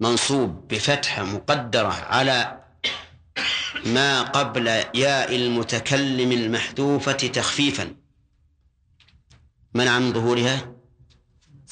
منصوب 0.00 0.68
بفتحة 0.68 1.24
مقدرة 1.24 1.92
على 1.92 2.64
ما 3.86 4.22
قبل 4.22 4.66
ياء 4.94 5.36
المتكلم 5.36 6.32
المحذوفة 6.32 7.12
تخفيفا. 7.12 7.96
منع 9.74 9.98
من 9.98 10.12
ظهورها؟ 10.12 10.74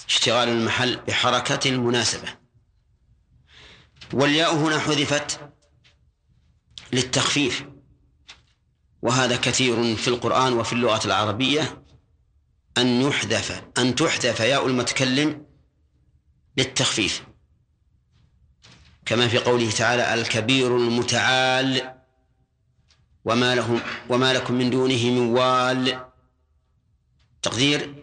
اشتغال 0.08 0.48
المحل 0.48 0.96
بحركة 0.96 1.68
المناسبة. 1.70 2.28
والياء 4.12 4.54
هنا 4.54 4.78
حذفت 4.78 5.40
للتخفيف 6.92 7.64
وهذا 9.02 9.36
كثير 9.36 9.96
في 9.96 10.08
القرآن 10.08 10.52
وفي 10.52 10.72
اللغة 10.72 11.06
العربية. 11.06 11.82
أن 12.78 13.02
يحذف 13.02 13.62
أن 13.78 13.94
تحذف 13.94 14.40
ياء 14.40 14.66
المتكلم 14.66 15.46
للتخفيف. 16.56 17.22
كما 19.06 19.28
في 19.28 19.38
قوله 19.38 19.70
تعالى 19.70 20.14
الكبير 20.14 20.76
المتعال 20.76 21.94
وما 23.24 23.54
لهم 23.54 23.80
وما 24.08 24.32
لكم 24.32 24.54
من 24.54 24.70
دونه 24.70 25.04
من 25.10 25.18
وال. 25.38 26.06
تقدير 27.42 27.94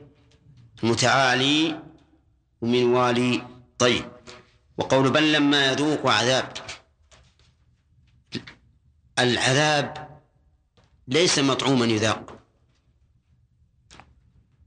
متعالي 0.83 1.79
ومن 2.61 2.83
والي. 2.83 3.47
طيب. 3.79 4.05
وقول 4.77 5.11
بل 5.11 5.33
لما 5.33 5.71
يذوق 5.71 6.07
عذاب. 6.07 6.53
العذاب 9.19 10.19
ليس 11.07 11.39
مطعوما 11.39 11.85
يذاق 11.85 12.39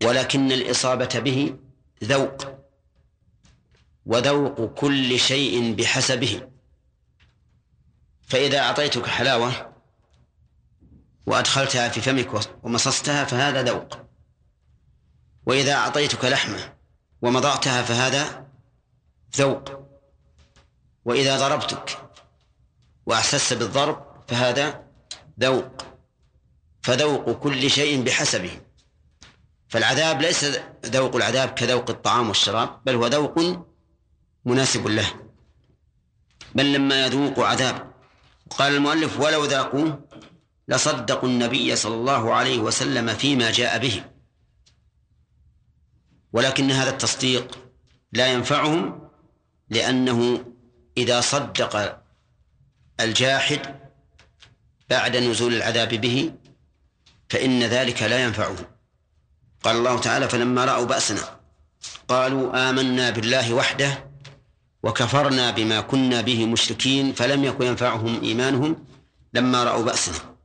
ولكن 0.05 0.53
الإصابة 0.53 1.19
به 1.19 1.57
ذوق. 2.05 2.56
وذوق 4.07 4.75
كل 4.75 5.19
شيء 5.19 5.75
بحسبه. 5.75 6.49
فإذا 8.29 8.59
أعطيتك 8.59 9.07
حلاوة 9.07 9.73
وأدخلتها 11.27 11.89
في 11.89 12.01
فمك 12.01 12.41
ومصصتها 12.63 13.25
فهذا 13.25 13.63
ذوق. 13.63 13.99
وإذا 15.47 15.75
أعطيتك 15.75 16.25
لحمة 16.25 16.75
ومضغتها 17.23 17.83
فهذا 17.83 18.47
ذوق. 19.37 19.87
وإذا 21.05 21.39
ضربتك 21.39 21.99
وأحسست 23.07 23.53
بالضرب 23.53 24.25
فهذا 24.29 24.85
ذوق. 25.41 25.83
فذوق 26.83 27.31
كل 27.31 27.71
شيء 27.71 28.03
بحسبه. 28.03 28.61
فالعذاب 29.69 30.21
ليس 30.21 30.45
ذوق 30.87 31.17
العذاب 31.17 31.49
كذوق 31.49 31.91
الطعام 31.91 32.29
والشراب 32.29 32.81
بل 32.85 32.95
هو 32.95 33.07
ذوق 33.07 33.67
مناسب 34.47 34.87
له. 34.87 35.07
بل 36.55 36.73
لما 36.73 37.07
يذوقوا 37.07 37.47
عذاب. 37.47 37.93
قال 38.51 38.75
المؤلف 38.75 39.21
ولو 39.21 39.45
ذاقوه 39.45 40.09
لصدقوا 40.69 41.29
النبي 41.29 41.77
صلى 41.77 41.95
الله 41.95 42.35
عليه 42.35 42.59
وسلم 42.59 43.15
فيما 43.15 43.51
جاء 43.51 43.79
به. 43.79 44.05
ولكن 46.33 46.71
هذا 46.71 46.91
التصديق 46.91 47.59
لا 48.13 48.27
ينفعهم 48.33 49.09
لأنه 49.71 50.45
إذا 50.97 51.21
صدق 51.21 52.03
الجاحد 53.01 53.81
بعد 54.91 55.17
نزول 55.17 55.55
العذاب 55.55 55.89
به 55.89 56.33
فإن 57.29 57.63
ذلك 57.63 58.03
لا 58.03 58.25
ينفعه. 58.25 58.57
قال 59.63 59.77
الله 59.77 59.99
تعالى 59.99 60.29
فلما 60.29 60.65
رأوا 60.65 60.85
بأسنا 60.85 61.41
قالوا 62.09 62.71
آمنا 62.71 63.11
بالله 63.11 63.55
وحده 63.55 64.11
وكفرنا 64.87 65.51
بما 65.51 65.81
كنا 65.81 66.21
به 66.21 66.47
مشركين 66.47 67.13
فلم 67.13 67.45
يكن 67.45 67.67
ينفعهم 67.67 68.23
إيمانهم 68.23 68.87
لما 69.35 69.65
رأوا 69.65 69.85
بأسنا. 69.85 70.37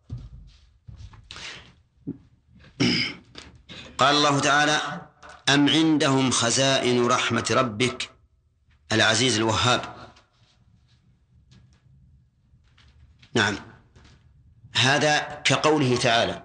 قال 3.98 4.16
الله 4.16 4.40
تعالى 4.40 5.02
أم 5.50 5.70
عندهم 5.70 6.32
خزائن 6.32 7.08
رحمة 7.08 7.48
ربك؟ 7.52 8.10
العزيز 8.92 9.38
الوهاب. 9.38 9.82
نعم. 13.34 13.56
هذا 14.76 15.20
كقوله 15.20 15.98
تعالى 15.98 16.44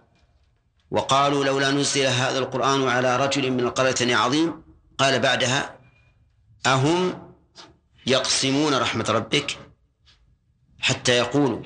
وقالوا 0.91 1.45
لولا 1.45 1.71
نزل 1.71 2.07
هذا 2.07 2.39
القرآن 2.39 2.89
على 2.89 3.17
رجل 3.17 3.51
من 3.51 3.61
القرية 3.61 4.17
عظيم 4.17 4.63
قال 4.99 5.19
بعدها 5.21 5.79
أهم 6.67 7.26
يقسمون 8.07 8.75
رحمة 8.75 9.05
ربك 9.09 9.59
حتى 10.79 11.13
يقولوا 11.13 11.63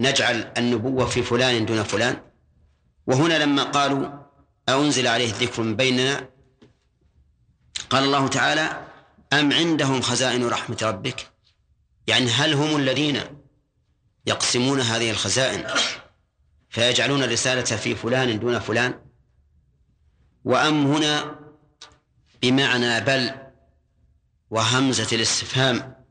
نجعل 0.00 0.52
النبوة 0.56 1.06
في 1.06 1.22
فلان 1.22 1.66
دون 1.66 1.82
فلان. 1.82 2.22
وهنا 3.06 3.38
لما 3.44 3.62
قالوا 3.62 4.08
أنزل 4.68 5.06
عليه 5.06 5.50
من 5.58 5.76
بيننا 5.76 6.28
قال 7.90 8.04
الله 8.04 8.28
تعالى 8.28 8.86
أم 9.32 9.52
عندهم 9.52 10.00
خزائن 10.00 10.48
رحمة 10.48 10.78
ربك؟ 10.82 11.30
يعني 12.06 12.26
هل 12.26 12.54
هم 12.54 12.76
الذين 12.76 13.20
يقسمون 14.26 14.80
هذه 14.80 15.10
الخزائن 15.10 15.66
فيجعلون 16.70 17.22
الرسالة 17.22 17.76
في 17.76 17.94
فلان 17.94 18.38
دون 18.38 18.58
فلان؟ 18.58 19.00
وأم 20.44 20.86
هنا 20.86 21.38
بمعنى 22.42 23.00
بل 23.00 23.45
وهمزة 24.50 25.16
الاستفهام 25.16 26.04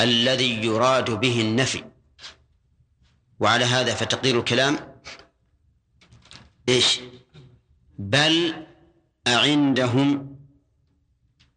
الذي 0.00 0.64
يراد 0.64 1.10
به 1.10 1.40
النفي. 1.40 1.84
وعلى 3.40 3.64
هذا 3.64 3.94
فتقدير 3.94 4.38
الكلام. 4.38 5.02
إيش؟ 6.68 7.00
بل 7.98 8.66
أعندهم 9.26 10.38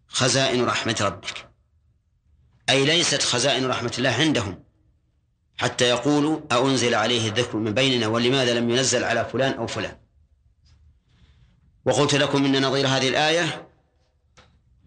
خزائن 0.08 0.66
رحمة 0.66 0.98
ربك. 1.02 1.50
أي 2.70 2.86
ليست 2.86 3.22
خزائن 3.22 3.66
رحمة 3.66 3.94
الله 3.98 4.10
عندهم. 4.10 4.64
حتى 5.58 5.90
يقولوا 5.90 6.42
أأنزل 6.52 6.96
عليه 6.96 7.30
الذكر 7.30 7.58
من 7.58 7.74
بيننا 7.74 8.08
ولماذا 8.08 8.60
لم 8.60 8.70
ينزل 8.70 9.04
على 9.04 9.26
فلان 9.26 9.54
أو 9.54 9.68
فلان. 9.68 9.98
وقلت 11.86 12.16
لكم 12.16 12.46
إن 12.46 12.66
نظير 12.66 12.88
هذه 12.88 13.10
الآية 13.10 13.68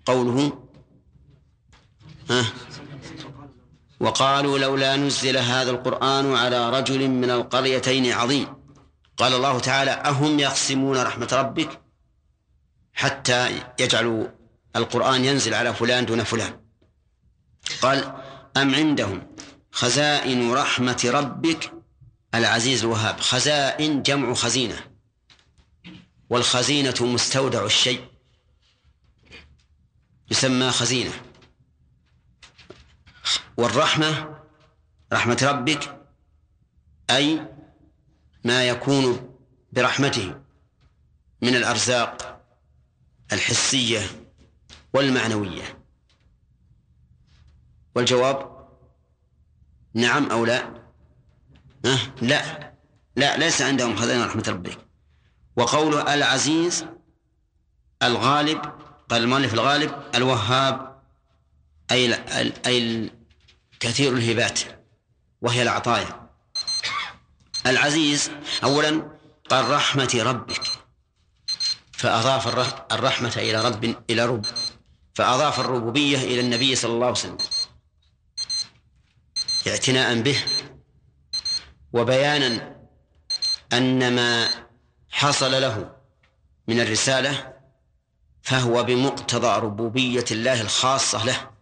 قوله 0.06 0.67
ها؟ 2.30 2.44
وقالوا 4.00 4.58
لولا 4.58 4.96
نزل 4.96 5.36
هذا 5.36 5.70
القرآن 5.70 6.34
على 6.36 6.70
رجل 6.70 7.08
من 7.08 7.30
القريتين 7.30 8.12
عظيم. 8.12 8.46
قال 9.16 9.34
الله 9.34 9.58
تعالى 9.58 9.90
أهم 9.90 10.38
يقسمون 10.38 10.98
رحمة 10.98 11.28
ربك 11.32 11.80
حتى 12.92 13.60
يجعلوا 13.78 14.28
القرآن 14.76 15.24
ينزل 15.24 15.54
على 15.54 15.74
فلان 15.74 16.06
دون 16.06 16.24
فلان. 16.24 16.60
قال 17.82 18.14
أم 18.56 18.74
عندهم 18.74 19.26
خزائن 19.72 20.52
رحمة 20.52 21.02
ربك؟ 21.04 21.72
العزيز 22.34 22.84
الوهاب 22.84 23.20
خزائن 23.20 24.02
جمع 24.02 24.34
خزينة 24.34 24.80
والخزينة 26.30 26.94
مستودع 27.00 27.64
الشيء 27.64 28.04
يسمى 30.30 30.70
خزينة. 30.70 31.27
والرحمة 33.56 34.38
رحمة 35.12 35.38
ربك 35.42 36.06
أي 37.10 37.46
ما 38.44 38.68
يكون 38.68 39.34
برحمته 39.72 40.40
من 41.42 41.54
الأرزاق 41.54 42.40
الحسية 43.32 44.00
والمعنوية. 44.94 45.78
والجواب 47.94 48.68
نعم 49.94 50.30
أو 50.30 50.44
لا؟ 50.44 50.82
أه؟ 51.84 51.98
لا. 52.22 52.72
لا 53.16 53.36
ليس 53.36 53.62
عندهم 53.62 53.96
خزائن 53.96 54.22
رحمة 54.22 54.44
ربك. 54.48 54.78
وقوله 55.56 56.14
العزيز 56.14 56.86
الغالب 58.02 58.60
قال 59.08 59.22
المؤلف 59.22 59.54
الغالب 59.54 60.02
الوهاب 60.14 61.02
أي 61.90 62.14
أي 62.66 63.10
كثير 63.80 64.12
الهبات 64.12 64.60
وهي 65.42 65.62
العطايا. 65.62 66.30
العزيز 67.66 68.30
أولا 68.64 69.18
قال 69.50 69.70
رحمة 69.70 70.20
ربك 70.22 70.62
فأضاف 71.92 72.48
الرحمة 72.92 73.32
إلى 73.36 73.60
رب 73.60 73.96
إلى 74.10 74.26
رب. 74.26 74.44
فأضاف 75.14 75.60
الربوبية 75.60 76.18
إلى 76.18 76.40
النبي 76.40 76.74
صلى 76.76 76.92
الله 76.92 77.06
عليه 77.06 77.16
وسلم. 77.16 77.38
اعتناء 79.66 80.20
به 80.20 80.44
وبيانا 81.92 82.76
أن 83.72 84.14
ما 84.14 84.48
حصل 85.10 85.50
له 85.50 85.96
من 86.68 86.80
الرسالة 86.80 87.52
فهو 88.42 88.82
بمقتضى 88.82 89.60
ربوبية 89.60 90.24
الله 90.30 90.60
الخاصة 90.60 91.24
له. 91.24 91.57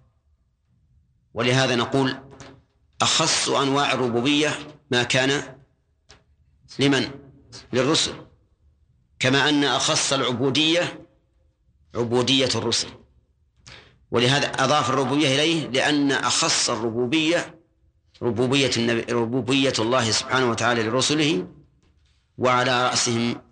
ولهذا 1.37 1.75
نقول 1.77 2.17
أخص 3.03 3.49
أنواع 3.49 3.93
الربوبية 3.93 4.59
ما 4.91 5.03
كان 5.03 5.57
لمن؟ 6.79 7.11
للرسل. 7.73 8.15
كما 9.19 9.49
أن 9.49 9.65
أخص 9.65 10.13
العبودية 10.13 11.07
عبودية 11.95 12.49
الرسل. 12.55 12.89
ولهذا 14.11 14.47
أضاف 14.47 14.91
الربوبية 14.91 15.35
إليه 15.35 15.67
لأن 15.67 16.13
أخص 16.13 16.71
الربوبية 16.71 17.61
ربوبية 18.23 18.71
النبي 18.77 19.13
ربوبية 19.13 19.73
الله 19.79 20.11
سبحانه 20.11 20.51
وتعالى 20.51 20.83
لرسله 20.83 21.47
وعلى 22.39 22.89
رأسهم 22.89 23.43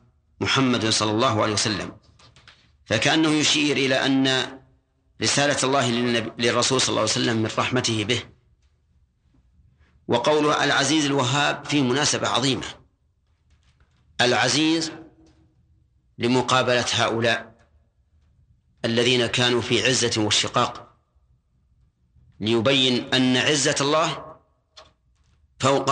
محمد 0.40 0.88
صلى 0.88 1.10
الله 1.10 1.42
عليه 1.42 1.52
وسلم. 1.52 1.92
فكأنه 2.86 3.28
يشير 3.28 3.76
إلى 3.76 4.06
أن 4.06 4.58
رسالة 5.24 5.56
الله 5.64 5.90
للرسول 6.38 6.80
صلى 6.80 6.88
الله 6.88 7.00
عليه 7.00 7.10
وسلم 7.10 7.36
من 7.36 7.50
رحمته 7.58 8.04
به. 8.04 8.22
وقوله 10.08 10.64
العزيز 10.64 11.06
الوهاب 11.06 11.64
فيه 11.64 11.82
مناسبة 11.82 12.28
عظيمة. 12.28 12.66
العزيز 14.20 14.92
لمقابلة 16.18 16.86
هؤلاء 16.92 17.54
الذين 18.84 19.26
كانوا 19.26 19.60
في 19.60 19.86
عزة 19.86 20.22
واشتقاق 20.22 20.96
ليبين 22.40 23.14
أن 23.14 23.36
عزة 23.36 23.76
الله 23.80 24.36
فوق 25.60 25.90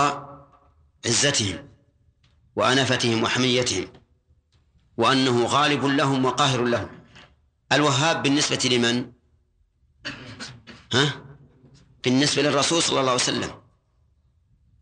عزتهم 1.05 1.69
وأنفتهم 2.55 3.23
وحميتهم 3.23 3.87
وأنه 4.97 5.45
غالب 5.45 5.85
لهم 5.85 6.25
وقاهر 6.25 6.63
لهم. 6.63 6.89
الوهاب 7.71 8.23
بالنسبة 8.23 8.69
لمن؟ 8.71 9.11
ها؟ 10.93 11.25
بالنسبة 12.03 12.41
للرسول 12.41 12.83
صلى 12.83 12.99
الله 12.99 13.11
عليه 13.11 13.21
وسلم. 13.21 13.61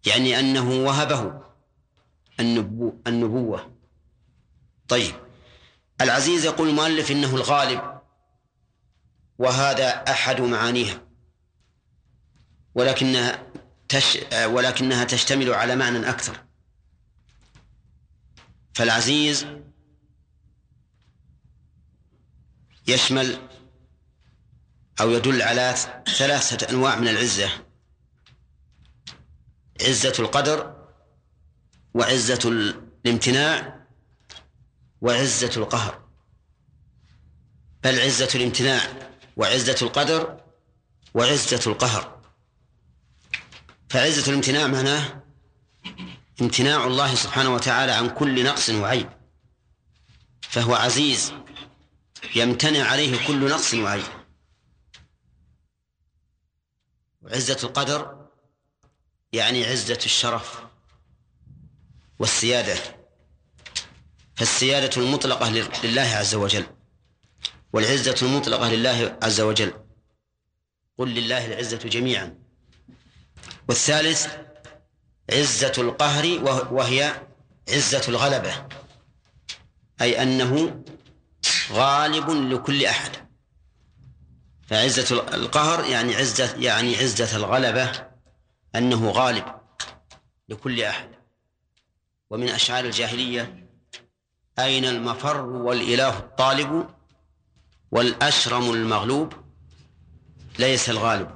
يعني 0.05 0.39
أنه 0.39 0.69
وهبه 0.69 1.41
النبو 2.39 2.93
النبوة. 3.07 3.75
طيب. 4.87 5.15
العزيز 6.01 6.45
يقول 6.45 6.69
المؤلف 6.69 7.11
إنه 7.11 7.35
الغالب 7.35 8.01
وهذا 9.37 9.89
أحد 9.89 10.41
معانيها. 10.41 11.07
ولكنها 12.75 13.47
تش 13.89 14.17
ولكنها 14.45 15.03
تشتمل 15.03 15.53
على 15.53 15.75
معنى 15.75 16.09
أكثر. 16.09 16.43
فالعزيز 18.73 19.47
يشمل 22.87 23.47
أو 25.01 25.11
يدل 25.11 25.41
على 25.41 25.75
ثلاثة 26.17 26.69
أنواع 26.69 26.95
من 26.95 27.07
العزة. 27.07 27.49
عزة 29.81 30.13
القدر 30.19 30.75
وعزة 31.93 32.39
الامتناع 33.05 33.85
وعزة 35.01 35.51
القهر. 35.57 36.01
بل 37.83 37.99
عزة 37.99 38.29
الامتناع 38.35 38.81
وعزة 39.37 39.75
القدر 39.81 40.41
وعزة 41.13 41.61
القهر. 41.67 42.21
فعزة 43.89 44.29
الامتناع 44.29 44.67
معناه 44.67 45.23
امتناع 46.41 46.87
الله 46.87 47.15
سبحانه 47.15 47.53
وتعالى 47.53 47.91
عن 47.91 48.09
كل 48.09 48.43
نقص 48.43 48.69
وعيب. 48.69 49.09
فهو 50.41 50.75
عزيز 50.75 51.33
يمتنع 52.35 52.85
عليه 52.85 53.27
كل 53.27 53.49
نقص 53.49 53.73
وعيب. 53.73 54.20
وعزة 57.21 57.57
القدر 57.63 58.27
يعني 59.33 59.65
عزة 59.65 59.99
الشرف 60.05 60.63
والسيادة. 62.19 62.77
فالسيادة 64.35 65.01
المطلقة 65.01 65.49
لله 65.83 66.01
عز 66.01 66.35
وجل 66.35 66.65
والعزة 67.73 68.15
المطلقة 68.21 68.69
لله 68.69 69.17
عز 69.23 69.41
وجل. 69.41 69.73
قل 70.97 71.09
لله 71.09 71.45
العزة 71.45 71.77
جميعا. 71.77 72.37
والثالث 73.69 74.27
عزة 75.33 75.73
القهر 75.77 76.25
وهي 76.71 77.27
عزة 77.69 78.03
الغلبة 78.07 78.67
أي 80.01 80.23
أنه 80.23 80.83
غالب 81.71 82.29
لكل 82.29 82.85
أحد. 82.85 83.30
فعزة 84.71 85.15
القهر 85.33 85.85
يعني 85.85 86.15
عزة 86.15 86.55
يعني 86.59 86.97
عزة 86.97 87.35
الغلبة 87.37 87.91
أنه 88.75 89.09
غالب 89.09 89.45
لكل 90.49 90.81
أحد. 90.81 91.09
ومن 92.29 92.49
أشعار 92.49 92.85
الجاهلية 92.85 93.69
أين 94.59 94.85
المفر 94.85 95.45
والإله 95.45 96.17
الطالب 96.17 96.89
والأشرم 97.91 98.71
المغلوب؟ 98.71 99.33
ليس 100.59 100.89
الغالب. 100.89 101.29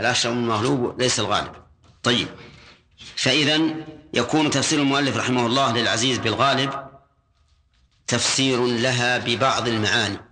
الأشرم 0.00 0.38
المغلوب 0.38 1.00
ليس 1.00 1.20
الغالب. 1.20 1.52
طيب. 2.02 2.28
فإذا 3.16 3.60
يكون 4.14 4.50
تفسير 4.50 4.78
المؤلف 4.78 5.16
رحمه 5.16 5.46
الله 5.46 5.72
للعزيز 5.72 6.18
بالغالب 6.18 6.88
تفسير 8.06 8.66
لها 8.66 9.18
ببعض 9.18 9.68
المعاني. 9.68 10.27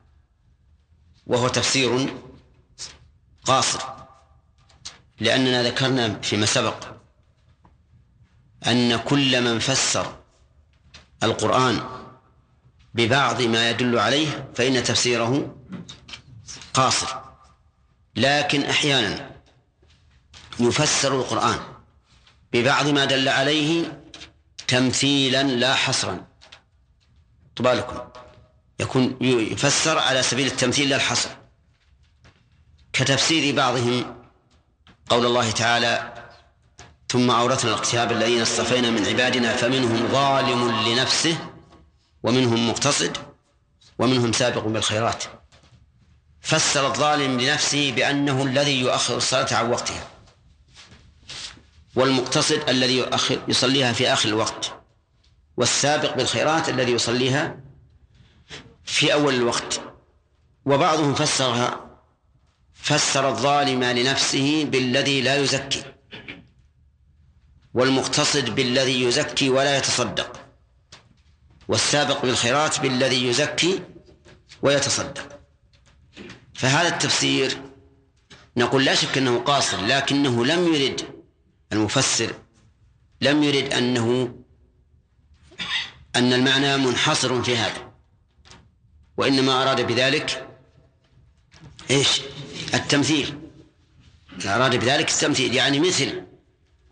وهو 1.26 1.48
تفسير 1.48 2.14
قاصر 3.44 3.80
لأننا 5.20 5.62
ذكرنا 5.62 6.20
فيما 6.20 6.46
سبق 6.46 6.84
أن 8.66 8.96
كل 8.96 9.42
من 9.42 9.58
فسر 9.58 10.16
القرآن 11.22 11.80
ببعض 12.94 13.42
ما 13.42 13.70
يدل 13.70 13.98
عليه 13.98 14.52
فإن 14.54 14.84
تفسيره 14.84 15.56
قاصر. 16.74 17.06
لكن 18.16 18.62
أحيانا 18.62 19.30
يفسر 20.60 21.20
القرآن 21.20 21.58
ببعض 22.52 22.88
ما 22.88 23.04
دل 23.04 23.28
عليه 23.28 24.02
تمثيلا 24.68 25.42
لا 25.42 25.74
حصرا. 25.74 26.26
بالكم 27.60 27.98
يكون 28.80 29.16
يفسر 29.20 29.98
على 29.98 30.22
سبيل 30.22 30.46
التمثيل 30.46 30.88
لا 30.88 30.96
الحصر 30.96 31.30
كتفسير 32.92 33.56
بعضهم 33.56 34.24
قول 35.08 35.26
الله 35.26 35.50
تعالى 35.50 36.12
ثم 37.08 37.30
أورثنا 37.30 37.74
الكتاب 37.74 38.12
الذين 38.12 38.42
اصطفينا 38.42 38.90
من 38.90 39.06
عبادنا 39.06 39.56
فمنهم 39.56 40.08
ظالم 40.08 40.88
لنفسه 40.88 41.38
ومنهم 42.22 42.68
مقتصد 42.70 43.16
ومنهم 43.98 44.32
سابق 44.32 44.64
بالخيرات. 44.64 45.24
فسر 46.40 46.86
الظالم 46.86 47.40
لنفسه 47.40 47.92
بأنه 47.92 48.42
الذي 48.42 48.80
يؤخر 48.80 49.16
الصلاة 49.16 49.54
عن 49.54 49.70
وقتها 49.70 50.08
والمقتصد 51.94 52.68
الذي 52.68 53.06
يصليها 53.48 53.92
في 53.92 54.12
آخر 54.12 54.28
الوقت 54.28 54.72
والسابق 55.56 56.16
بالخيرات 56.16 56.68
الذي 56.68 56.92
يصليها 56.92 57.65
في 58.86 59.12
أول 59.12 59.34
الوقت. 59.34 59.80
وبعضهم 60.64 61.14
فسرها 61.14 62.00
فسر 62.74 63.28
الظالم 63.28 63.84
لنفسه 63.84 64.64
بالذي 64.64 65.20
لا 65.20 65.36
يزكي 65.36 65.82
والمقتصد 67.74 68.54
بالذي 68.54 69.02
يزكي 69.02 69.48
ولا 69.50 69.76
يتصدق 69.76 70.40
والسابق 71.68 72.22
بالخيرات 72.22 72.80
بالذي 72.80 73.26
يزكي 73.26 73.82
ويتصدق. 74.62 75.40
فهذا 76.54 76.88
التفسير 76.88 77.60
نقول 78.56 78.84
لا 78.84 78.94
شك 78.94 79.18
أنه 79.18 79.38
قاصر 79.38 79.86
لكنه 79.86 80.44
لم 80.44 80.74
يرد 80.74 81.00
المفسر 81.72 82.34
لم 83.20 83.42
يرد 83.42 83.72
أنه 83.72 84.34
أن 86.16 86.32
المعنى 86.32 86.76
منحصر 86.76 87.42
في 87.42 87.56
هذا. 87.56 87.85
وإنما 89.16 89.62
أراد 89.62 89.80
بذلك 89.80 90.48
إيش؟ 91.90 92.20
التمثيل. 92.74 93.38
أراد 94.46 94.76
بذلك 94.76 95.10
التمثيل 95.10 95.54
يعني 95.54 95.80
مثل 95.80 96.22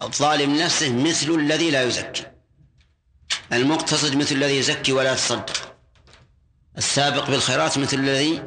الظالم 0.03 0.57
نفسه 0.57 0.93
مثل 0.93 1.31
الذي 1.31 1.71
لا 1.71 1.83
يزكي. 1.83 2.27
المقتصد 3.53 4.17
مثل 4.17 4.35
الذي 4.35 4.59
يزكي 4.59 4.93
ولا 4.93 5.13
يتصدق. 5.13 5.77
السابق 6.79 7.31
بالخيرات 7.31 7.79
مثل 7.79 7.99
الذي 7.99 8.43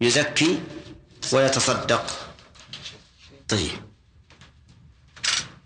يزكي 0.00 0.60
ويتصدق. 1.32 2.34
طيب. 3.48 3.70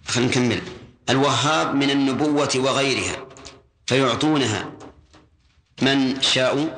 خلينا 0.07 0.31
نكمل. 0.31 0.63
الوهاب 1.11 1.75
من 1.75 1.91
النبوة 1.91 2.51
وغيرها 2.57 3.27
فيعطونها. 3.87 4.73
من 5.83 6.23
شاءوا 6.23 6.69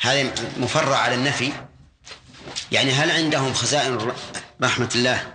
هذا 0.00 0.32
مفرع 0.58 0.96
على 0.96 1.14
النفي. 1.14 1.52
يعني 2.72 2.90
هل 2.90 3.10
عندهم 3.10 3.54
خزائن 3.54 4.12
رحمة 4.62 4.90
الله 4.94 5.32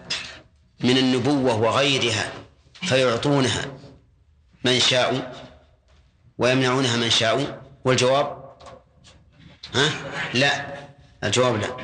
من 0.80 0.98
النبوة 0.98 1.56
وغيرها 1.56 2.34
فيعطونها 2.82 3.66
من 4.66 4.80
شاءوا 4.80 5.22
ويمنعونها 6.38 6.98
من 6.98 7.10
شاءوا؟ 7.10 7.46
والجواب؟ 7.86 8.44
ها؟ 9.76 9.90
لا. 10.34 10.74
الجواب 11.24 11.62
لا. 11.62 11.78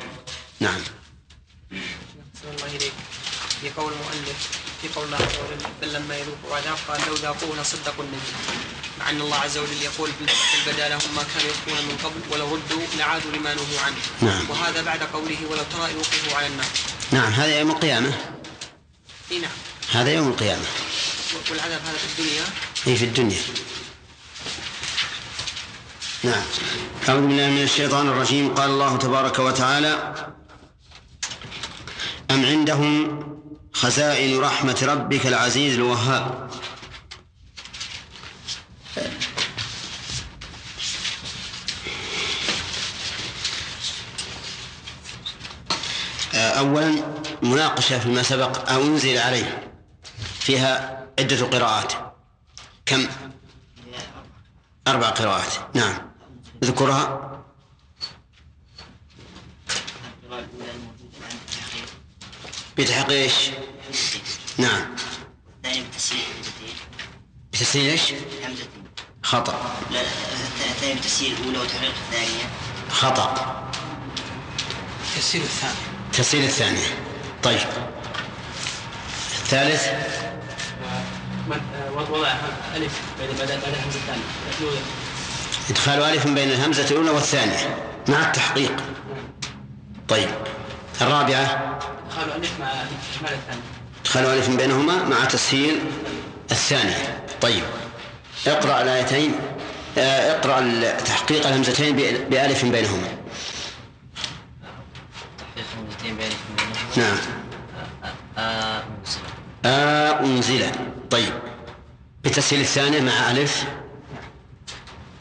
نعم. 0.60 0.80
في 3.60 3.70
قول 3.76 3.92
المؤلف 3.92 4.60
في 4.82 4.88
قول 4.88 5.04
الله 5.04 5.16
عز 5.16 5.22
وجل 5.22 5.66
بل 5.82 5.92
لما 5.92 6.16
يذوقوا 6.16 6.56
عذاب 6.56 6.76
قال 6.88 7.00
لو 7.08 7.14
ذاقوه 7.14 7.60
لصدقوا 7.60 8.04
النبي. 8.04 8.79
مع 9.00 9.10
ان 9.10 9.20
الله 9.20 9.36
عز 9.36 9.58
وجل 9.58 9.82
يقول 9.82 10.10
بل 10.20 10.72
بدا 10.72 10.88
لهم 10.88 11.00
ما 11.16 11.22
كانوا 11.34 11.50
يخفون 11.50 11.88
من 11.88 11.96
قبل 12.04 12.20
ولو 12.32 12.54
ردوا 12.54 12.82
لعادوا 12.98 13.32
لما 13.32 13.54
نهوا 13.54 13.80
عنه. 13.86 13.96
نعم. 14.22 14.50
وهذا 14.50 14.82
بعد 14.82 15.02
قوله 15.02 15.38
ولو 15.50 15.62
ترى 15.72 15.90
إذ 15.90 15.96
وقفوا 15.96 16.36
على 16.38 16.46
النار. 16.46 16.66
نعم 17.12 17.32
هذا 17.32 17.58
يوم 17.58 17.70
القيامة. 17.70 18.12
إي 19.30 19.38
نعم. 19.38 19.50
هذا 19.92 20.12
يوم 20.12 20.28
القيامة. 20.28 20.64
والعذاب 21.50 21.80
هذا 21.86 21.96
في 21.96 22.20
الدنيا؟ 22.20 22.44
أي 22.86 22.96
في 22.96 23.04
الدنيا. 23.04 23.42
نعم. 26.22 26.42
أعوذ 27.08 27.20
بالله 27.20 27.50
من 27.50 27.62
الشيطان 27.62 28.08
الرجيم. 28.08 28.54
قال 28.54 28.70
الله 28.70 28.96
تبارك 28.96 29.38
وتعالى 29.38 30.14
أم 32.30 32.46
عندهم 32.46 33.20
خزائن 33.72 34.40
رحمة 34.40 34.78
ربك 34.82 35.26
العزيز 35.26 35.74
الوهاب؟ 35.74 36.50
أولا 46.40 47.02
مناقشة 47.42 47.98
فيما 47.98 48.22
سبق 48.22 48.70
أو 48.70 48.82
أنزل 48.82 49.18
عليه 49.18 49.72
فيها 50.40 51.06
عدة 51.18 51.46
قراءات. 51.46 51.92
كم؟ 52.86 53.06
أربع 54.88 55.10
قراءات. 55.10 55.52
نعم. 55.74 56.10
اذكرها. 56.62 57.30
بتحقيق 62.78 63.10
إيش؟ 63.10 63.32
نعم. 64.58 64.94
الثاني 65.56 65.84
بتسهيل 67.52 67.90
إيش؟ 67.90 68.12
همزتين 68.12 68.84
خطأ. 69.22 69.76
لا 69.90 70.00
الثاني 70.70 70.94
بتسهيل 70.94 71.32
الأولى 71.32 71.58
وتحقيق 71.58 71.94
الثانية. 72.08 72.50
خطأ. 72.90 73.70
تفسير 75.16 75.42
الثاني. 75.42 75.89
تسهيل 76.12 76.44
الثانية 76.44 76.86
طيب. 77.42 77.58
الثالث. 79.42 79.86
وضع 81.94 82.32
الف 82.76 83.00
بعد 83.18 83.50
الهمزه 83.50 83.98
الثانية 83.98 84.80
إدخال 85.70 86.02
ألف 86.02 86.26
بين 86.26 86.50
الهمزة 86.50 86.90
الأولى 86.90 87.10
والثانية 87.10 87.76
مع 88.08 88.26
التحقيق. 88.26 88.76
طيب. 90.08 90.28
الرابعة. 91.00 91.78
قالوا 92.16 92.34
الف 92.36 92.52
مع 92.60 92.66
اكمال 92.66 93.32
الثاني 93.32 93.60
إدخال 94.02 94.24
ألف 94.24 94.50
بينهما 94.50 95.04
مع 95.04 95.24
تسهيل 95.24 95.80
الثانية. 96.50 97.24
طيب. 97.40 97.64
اقرأ 98.46 98.82
الآيتين 98.82 99.34
آه، 99.98 100.36
اقرأ 100.36 100.90
تحقيق 101.04 101.46
الهمزتين 101.46 101.96
بألف 102.30 102.64
بينهما 102.64 103.08
تحقيق 105.38 105.66
همزتين 105.78 106.16
بين 106.16 106.30
نعم. 106.96 107.16
آه 108.38 108.82
آ 109.64 110.20
أنزل. 110.20 110.70
طيب. 111.10 111.32
بتسهيل 112.24 112.60
الثانية 112.60 113.00
مع 113.00 113.30
ألف. 113.30 113.64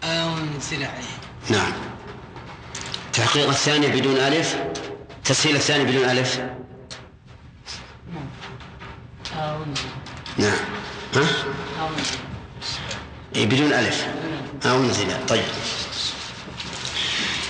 أنزل 0.03 0.83
عليه. 0.83 1.19
نعم. 1.49 1.71
تحقيق 3.13 3.47
الثانية 3.49 3.87
بدون 3.87 4.17
ألف. 4.17 4.57
تسهيل 5.25 5.55
الثاني 5.55 5.83
بدون 5.83 6.09
ألف. 6.09 6.39
نعم. 10.37 10.57
ها؟ 11.15 11.25
إيه 13.35 13.45
بدون 13.45 13.73
ألف. 13.73 14.07
أنزل. 14.65 15.25
طيب. 15.27 15.43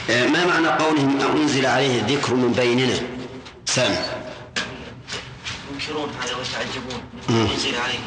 آه، 0.10 0.28
ما 0.28 0.46
معنى 0.46 0.68
قولهم 0.68 1.22
أنزل 1.22 1.66
عليه 1.66 2.02
الذكر 2.02 2.36
من 2.36 2.54
بيننا؟ 2.54 3.19
سام 3.76 3.96
ينكرون 5.74 6.10
هذا 6.24 6.36
ويتعجبون. 6.36 7.02
ينزل 7.30 7.76
عليه 7.76 8.00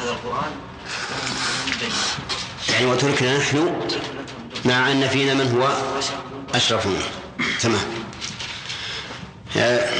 هذا 0.00 0.10
القرآن. 0.10 0.50
يعني 2.68 2.86
وتركنا 2.86 3.38
نحن 3.38 3.88
مع 4.64 4.92
أن 4.92 5.08
فينا 5.08 5.34
من 5.34 5.52
هو؟ 5.52 5.68
أشرف 6.54 6.86
منه. 6.86 7.04
تمام. 7.60 7.80
آه، 9.56 9.90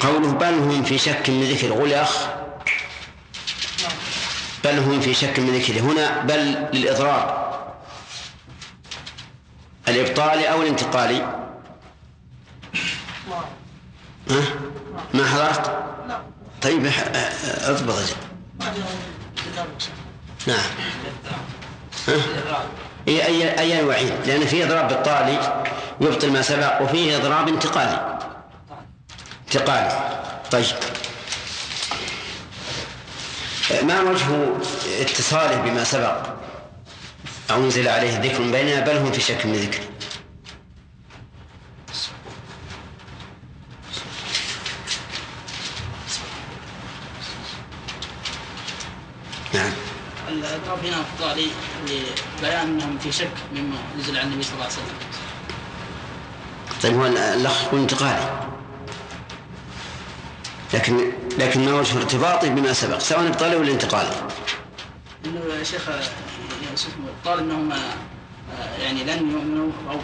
قوله 0.00 0.32
بل 0.32 0.54
هم 0.54 0.84
في 0.84 0.98
شك 0.98 1.30
من 1.30 1.44
ذكر 1.44 1.72
غلخ 1.72 2.16
بل 4.64 4.78
هم 4.78 5.00
في 5.00 5.14
شك 5.14 5.38
من 5.38 5.58
ذكره 5.58 5.80
هنا 5.80 6.22
بل 6.22 6.68
للإضرار. 6.72 7.48
الإبطالي 9.88 10.50
أو 10.50 10.62
الانتقالي 10.62 11.47
ها؟ 14.30 14.40
ما 15.14 15.26
حضرت 15.26 15.84
طيب 16.62 16.88
ح- 16.88 17.00
آه، 17.14 17.70
أضبط 17.70 17.94
أجل. 17.98 18.14
نعم. 20.46 20.58
ها؟ 22.08 22.14
أي 23.08 23.26
أي 23.26 23.58
أي 23.58 23.82
وعيد؟ 23.84 24.12
لأن 24.26 24.46
فيه 24.46 24.64
إضراب 24.64 24.88
بالطالي 24.88 25.64
يبطل 26.00 26.32
ما 26.32 26.42
سبق 26.42 26.82
وفيه 26.82 27.16
إضراب 27.16 27.48
انتقالي. 27.48 28.18
انتقالي. 29.46 30.18
طيب. 30.50 30.64
ما 33.82 34.00
وجه 34.00 34.26
اتصاله 35.00 35.60
بما 35.60 35.84
سبق؟ 35.84 36.26
أنزل 37.50 37.88
عليه 37.88 38.18
ذكر 38.18 38.42
بيننا 38.42 38.80
بل 38.80 38.96
هم 38.96 39.12
في 39.12 39.20
شك 39.20 39.46
من 39.46 39.52
ذكر 39.52 39.80
نعم 49.54 49.72
هنا 50.74 51.04
لبيان 51.86 52.68
أنهم 52.68 52.98
في 52.98 53.12
شك 53.12 53.30
مما 53.54 53.76
نزل 53.98 54.16
على 54.16 54.26
النبي 54.26 54.42
صلى 54.42 54.52
الله 54.52 54.64
عليه 54.64 54.74
وسلم. 54.74 54.96
طيب 56.82 56.94
هو 56.94 57.06
الأخ 57.06 57.64
يكون 57.64 57.80
انتقالي 57.80 58.48
لكن 60.74 61.12
لكن 61.38 61.64
ما 61.64 61.72
وجه 61.74 61.98
ارتباطه 61.98 62.48
بما 62.48 62.72
سبق 62.72 62.98
سواء 62.98 63.26
ابطالي 63.26 63.56
ولا 63.56 63.72
انتقالي. 63.72 64.10
إنه 65.26 65.40
يا 65.58 65.64
شيخ 65.64 65.82
قال 67.24 67.38
إنهم 67.38 67.72
آه، 67.72 67.78
يعني 68.82 69.04
لن 69.04 69.30
يؤمنوا 69.30 69.70
أو 69.90 70.00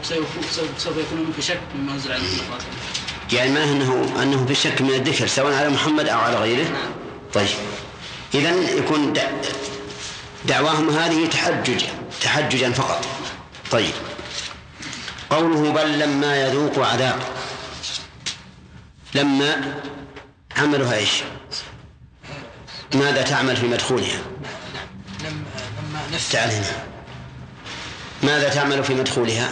سوف 0.78 0.96
يكونون 0.96 1.32
في 1.36 1.42
شك 1.42 1.60
مما 1.74 1.92
نزل 1.94 2.12
على 2.12 2.20
النبي 2.20 2.36
صلى 2.36 2.44
الله 2.44 2.54
عليه 2.54 2.64
وسلم. 2.64 3.04
يعني 3.32 3.50
ما 3.50 3.64
انه 3.64 4.22
أنه 4.22 4.46
في 4.46 4.54
شك 4.54 4.82
من 4.82 4.90
الذكر 4.90 5.26
سواء 5.26 5.54
على 5.54 5.68
محمد 5.68 6.08
أو 6.08 6.18
على 6.18 6.36
غيره؟ 6.36 6.68
نعم. 6.68 6.92
طيب. 7.34 7.48
اذا 8.34 8.50
يكون 8.70 9.12
دعواهم 10.44 10.90
هذه 10.90 11.28
تحججا 11.28 11.88
تحججا 12.22 12.72
فقط. 12.72 13.06
طيب. 13.70 13.92
قوله 15.30 15.72
بل 15.72 15.98
لما 15.98 16.36
يذوق 16.36 16.78
عذاب. 16.78 17.20
لما 19.14 19.80
عملها 20.56 20.96
إيش؟ 20.96 21.10
ماذا 22.94 23.22
تعمل 23.22 23.56
في 23.56 23.66
مدخولها؟ 23.66 24.18
لما 25.20 25.44
لما 25.90 26.00
نفي 26.12 26.32
تعال 26.32 26.50
هنا. 26.50 26.84
ماذا 28.22 28.48
تعمل 28.48 28.84
في 28.84 28.94
مدخولها؟ 28.94 29.50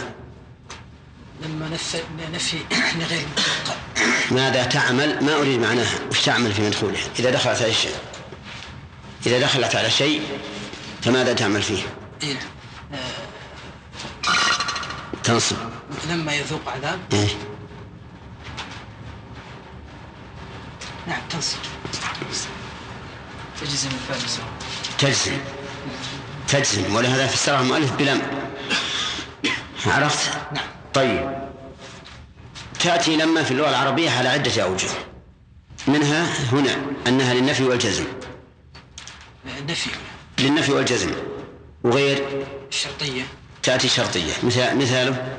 لما 1.41 1.69
نفي 1.69 1.97
نفي 2.33 2.57
لغير. 2.99 3.27
ماذا 4.31 4.63
تعمل؟ 4.63 5.23
ما 5.23 5.35
أريد 5.35 5.59
معناها. 5.59 5.99
وش 6.11 6.21
تعمل 6.21 6.53
في 6.53 6.61
مدخولها؟ 6.61 7.03
إذا 7.19 7.29
دخلت 7.29 7.61
على 7.61 7.73
شيء. 7.73 7.95
إذا 9.25 9.39
دخلت 9.39 9.75
على 9.75 9.89
شيء 9.91 10.21
فماذا 11.03 11.33
تعمل 11.33 11.61
فيه؟ 11.61 11.83
إيه. 12.23 12.39
تنصب. 15.23 15.55
لما 16.09 16.33
يذوق 16.33 16.69
عذاب؟ 16.69 16.99
إيه؟ 17.13 17.29
نعم 21.07 21.21
تنصب. 21.29 21.57
تجزم 23.61 23.89
الفعل 23.89 24.19
تجزم. 24.99 25.37
تجزم. 26.47 26.95
ولهذا 26.95 27.27
فسرها 27.27 27.61
المؤلف 27.61 27.91
بلم. 27.91 28.21
عرفت؟ 29.85 30.31
نعم. 30.53 30.65
طيب. 30.93 31.43
تأتي 32.79 33.15
لما 33.15 33.43
في 33.43 33.51
اللغة 33.51 33.69
العربية 33.69 34.09
على 34.09 34.29
عدة 34.29 34.63
أوجه. 34.63 34.89
منها 35.87 36.51
هنا 36.51 36.81
أنها 37.07 37.33
للنفي 37.33 37.63
والجزم. 37.63 38.05
نفي. 39.69 39.89
للنفي 40.43 40.71
والجزم. 40.71 41.11
وغير 41.83 42.45
الشرطية. 42.69 43.23
تأتي 43.63 43.87
شرطية 43.87 44.33
مثال 44.43 44.77
مثاله. 44.77 45.37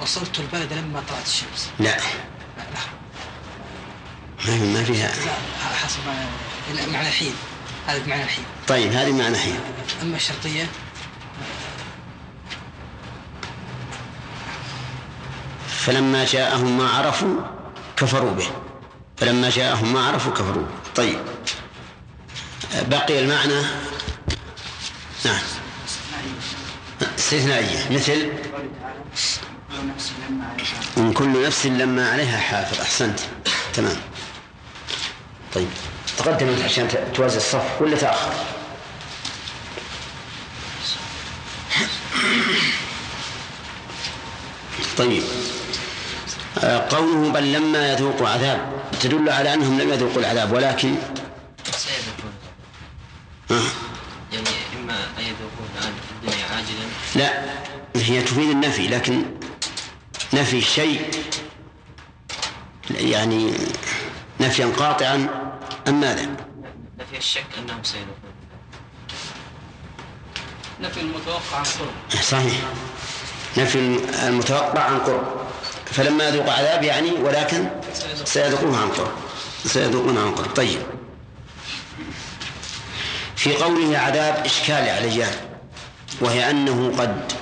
وصلت 0.00 0.38
البلد 0.40 0.72
لما 0.72 1.02
طلعت 1.08 1.26
الشمس. 1.26 1.70
لا. 1.80 1.96
ما 4.46 4.56
ما 4.56 4.84
فيها. 4.84 5.08
لا 5.08 5.74
حسب 5.74 6.00
معنى 6.92 7.08
الحين. 7.08 7.34
هذا 7.86 7.98
بمعنى 7.98 8.22
الحين. 8.22 8.44
طيب 8.68 8.92
هذه 8.92 9.12
معنى 9.12 9.38
حين 9.38 9.60
أما 10.02 10.16
الشرطية؟ 10.16 10.66
فلما 15.68 16.24
جاءهم 16.24 16.78
ما 16.78 16.88
عرفوا 16.88 17.40
كفروا 17.96 18.32
به. 18.32 18.46
فلما 19.16 19.50
جاءهم 19.50 19.92
ما 19.92 20.06
عرفوا 20.06 20.32
كفروا 20.32 20.62
به. 20.62 20.92
طيب. 20.96 21.18
بقي 22.74 23.18
المعنى؟ 23.18 23.62
نعم. 25.24 25.38
استثنائية. 27.18 27.90
مثل؟ 27.90 28.32
من 30.96 31.12
كل 31.12 31.46
نفس 31.46 31.66
لما 31.66 32.10
عليها 32.10 32.38
حافظ. 32.38 32.80
أحسنت. 32.80 33.20
تمام. 33.74 33.96
طيب. 35.54 35.68
تقدم 36.18 36.62
عشان 36.64 36.88
توازي 37.14 37.36
الصف 37.36 37.82
ولا 37.82 37.96
تأخر؟ 37.96 38.32
طيب. 44.98 45.22
آه، 46.62 46.88
قوله 46.90 47.32
بل 47.32 47.52
لما 47.52 47.92
يذوقوا 47.92 48.28
عذاب 48.28 48.82
تدل 49.00 49.30
على 49.30 49.54
أنهم 49.54 49.80
لم 49.80 49.92
يذوقوا 49.92 50.20
العذاب 50.20 50.52
ولكن 50.52 50.94
يعني 53.50 54.48
إما 54.76 54.94
أن 55.18 55.24
الآن 55.24 55.92
في 55.92 56.12
الدنيا 56.12 56.44
عاجلا؟ 56.44 56.86
لا 57.14 57.44
هي 57.96 58.22
تفيد 58.22 58.50
النفي 58.50 58.88
لكن 58.88 59.24
نفي 60.32 60.58
الشيء 60.58 61.10
يعني 62.90 63.52
نفيا 64.40 64.66
قاطعا 64.66 65.28
أم 65.88 66.00
ماذا؟ 66.00 66.26
نفي 66.98 67.18
الشك 67.18 67.46
أنهم 67.58 67.82
سيذوقون 67.84 68.14
نفي 70.80 71.00
المتوقع 71.00 71.56
عن 71.56 71.64
قرب. 71.64 72.20
صحيح. 72.22 72.60
نفي 73.56 73.78
المتوقع 74.28 74.82
عن 74.82 74.98
قرب. 74.98 75.26
فلما 75.86 76.28
يذوق 76.28 76.50
عذاب 76.50 76.82
يعني 76.82 77.10
ولكن 77.10 77.68
سيذوقوه 78.24 78.78
عن 78.80 78.88
قرب. 78.88 79.12
سيذوقون 79.64 80.18
عن 80.18 80.34
قرب. 80.34 80.54
طيب. 80.54 80.97
في 83.38 83.56
قوله 83.56 83.98
عذاب 83.98 84.46
إشكال 84.46 84.88
عليان 84.88 85.34
وهي 86.20 86.50
أنه 86.50 86.92
قد 86.98 87.32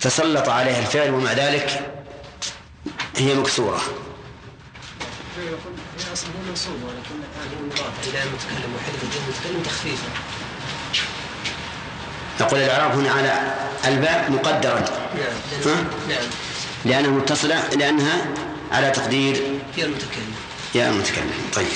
تسلط 0.00 0.48
عليها 0.48 0.78
الفعل 0.78 1.10
ومع 1.10 1.32
ذلك 1.32 1.80
هي 3.16 3.34
مكسورة. 3.34 3.80
هو 5.38 6.48
منصوب 6.48 6.74
ولكن 6.74 7.20
هذه 7.40 8.22
المتكلم 8.24 8.74
وحذف 8.76 9.02
المتكلم 9.02 9.62
تخفيفا 9.62 10.08
نقول 12.40 12.60
الإعراب 12.60 12.98
هنا 12.98 13.10
على 13.10 13.54
الباء 13.84 14.30
مقدرا. 14.30 14.80
نعم 14.80 15.74
ها؟ 15.74 15.84
نعم 16.08 16.26
لأنها 16.84 17.10
متصلة 17.10 17.68
لأنها 17.68 18.26
على 18.72 18.90
تقدير 18.90 19.42
هي 19.76 19.84
المتكلم. 19.84 20.34
يا 20.74 20.90
المتكلم. 20.90 21.32
طيب. 21.54 21.66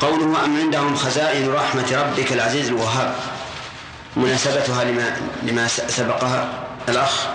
قوله 0.00 0.44
أم 0.44 0.60
عندهم 0.60 0.96
خزائن 0.96 1.52
رحمة 1.52 1.92
ربك 1.92 2.32
العزيز 2.32 2.68
الوهاب 2.68 3.14
مناسبتها 4.16 4.84
لما 4.84 5.16
لما 5.42 5.68
سبقها 5.68 6.64
الأخ. 6.88 7.26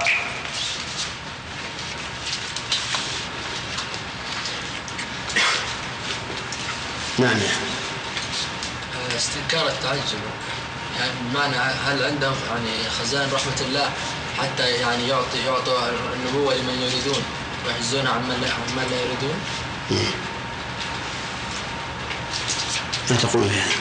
نعم. 7.19 7.37
استنكار 9.17 9.67
التعجب. 9.67 10.19
يعني 10.99 11.11
بمعنى 11.21 11.55
هل 11.55 12.03
عندهم 12.03 12.35
يعني 12.49 12.89
خزائن 12.99 13.29
رحمة 13.33 13.61
الله 13.61 13.89
حتى 14.37 14.69
يعني 14.69 15.07
يعطي 15.07 15.39
يعطوا 15.45 15.79
النبوة 16.13 16.55
لمن 16.55 16.81
يريدون 16.81 17.23
ويحجزون 17.65 18.07
عن 18.07 18.21
من 18.21 18.87
لا, 18.91 18.97
يريدون؟ 18.97 19.39
ما 23.09 23.17
تقول 23.17 23.49
في 23.49 23.55
هذا 23.59 23.71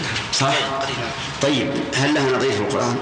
صح؟ 0.41 0.55
طيب 1.43 1.71
هل 1.97 2.15
لها 2.15 2.37
نظير 2.37 2.53
في 2.53 2.59
القرآن؟ 2.59 2.99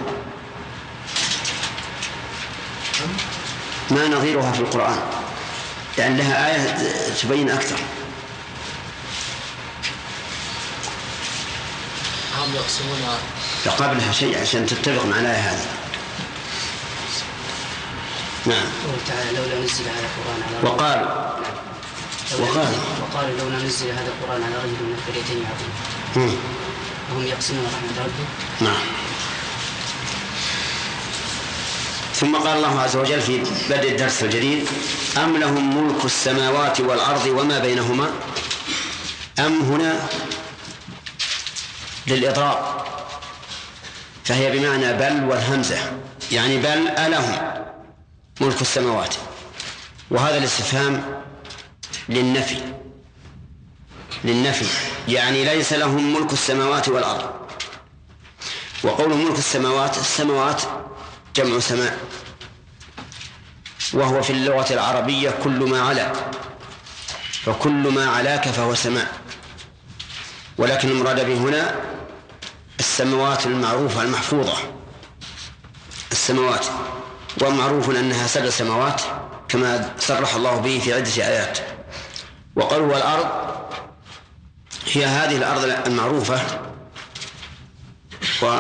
ما 3.90 4.08
نظيرها 4.08 4.52
في 4.52 4.60
القرآن؟ 4.60 4.98
يعني 5.98 6.16
لها 6.16 6.46
آية 6.54 7.12
تبين 7.22 7.50
أكثر. 7.50 7.78
هم 12.38 12.54
يقسمون 12.54 12.98
فقبلها 13.64 14.12
شيء 14.12 14.40
عشان 14.40 14.66
تتفق 14.66 15.04
مع 15.04 15.18
الآية 15.18 15.38
هذه. 15.50 15.66
نعم. 18.46 18.64
تعالى 19.08 19.38
لولا 19.38 19.64
نزل 19.64 19.84
هذا 19.84 20.06
القرآن 20.08 20.42
على 20.48 20.68
وقالوا 20.68 21.06
لولا 22.32 22.50
وقالوا. 22.50 22.68
نزل- 22.70 23.02
وقالوا 23.02 23.38
لولا 23.38 23.64
نزل 23.64 23.86
هذا 23.90 24.08
القرآن 24.08 24.42
على 24.42 24.54
رجل 24.56 24.70
من 24.86 24.96
القريتين 24.98 25.36
عظيم. 25.36 25.72
وهم 26.16 27.26
يقسمون 27.26 27.64
رحمة 27.64 28.04
ربه 28.04 28.26
نعم. 28.60 28.82
ثم 32.14 32.36
قال 32.36 32.56
الله 32.56 32.80
عز 32.80 32.96
وجل 32.96 33.20
في 33.20 33.42
بدء 33.70 33.90
الدرس 33.90 34.22
الجديد 34.22 34.68
أم 35.16 35.36
لهم 35.36 35.84
ملك 35.84 36.04
السماوات 36.04 36.80
والأرض 36.80 37.26
وما 37.26 37.58
بينهما؟ 37.58 38.10
أم 39.38 39.60
هنا 39.60 40.08
للإضراب. 42.06 42.84
فهي 44.24 44.58
بمعنى 44.58 44.92
بل 44.92 45.24
والهمزة. 45.24 45.92
يعني 46.32 46.56
بل 46.56 46.88
ألهم 46.88 47.64
ملك 48.40 48.60
السماوات. 48.60 49.14
وهذا 50.10 50.38
الاستفهام 50.38 51.22
للنفي. 52.08 52.81
للنفي 54.24 54.66
يعني 55.08 55.44
ليس 55.44 55.72
لهم 55.72 56.14
ملك 56.14 56.32
السماوات 56.32 56.88
والأرض. 56.88 57.30
وقول 58.84 59.14
ملك 59.14 59.38
السماوات 59.38 59.96
السماوات 59.96 60.62
جمع 61.36 61.58
سماء. 61.58 61.98
وهو 63.94 64.22
في 64.22 64.30
اللغة 64.30 64.72
العربية 64.72 65.30
كل 65.44 65.50
ما 65.50 65.80
علا 65.80 66.12
فكل 67.44 67.70
ما 67.94 68.10
علاك 68.10 68.48
فهو 68.48 68.74
سماء. 68.74 69.12
ولكن 70.58 70.88
المراد 70.90 71.26
به 71.26 71.34
هنا 71.34 71.74
السماوات 72.80 73.46
المعروفة 73.46 74.02
المحفوظة. 74.02 74.54
السماوات 76.12 76.66
ومعروف 77.42 77.90
أنها 77.90 78.26
سبع 78.26 78.50
سماوات 78.50 79.02
كما 79.48 79.94
صرح 79.98 80.34
الله 80.34 80.56
به 80.56 80.78
في 80.84 80.94
عدة 80.94 81.26
آيات. 81.26 81.58
وقوله 82.56 82.84
والأرض 82.84 83.51
هي 84.86 85.04
هذه 85.04 85.36
الأرض 85.36 85.64
المعروفة. 85.86 86.40
و 88.42 88.58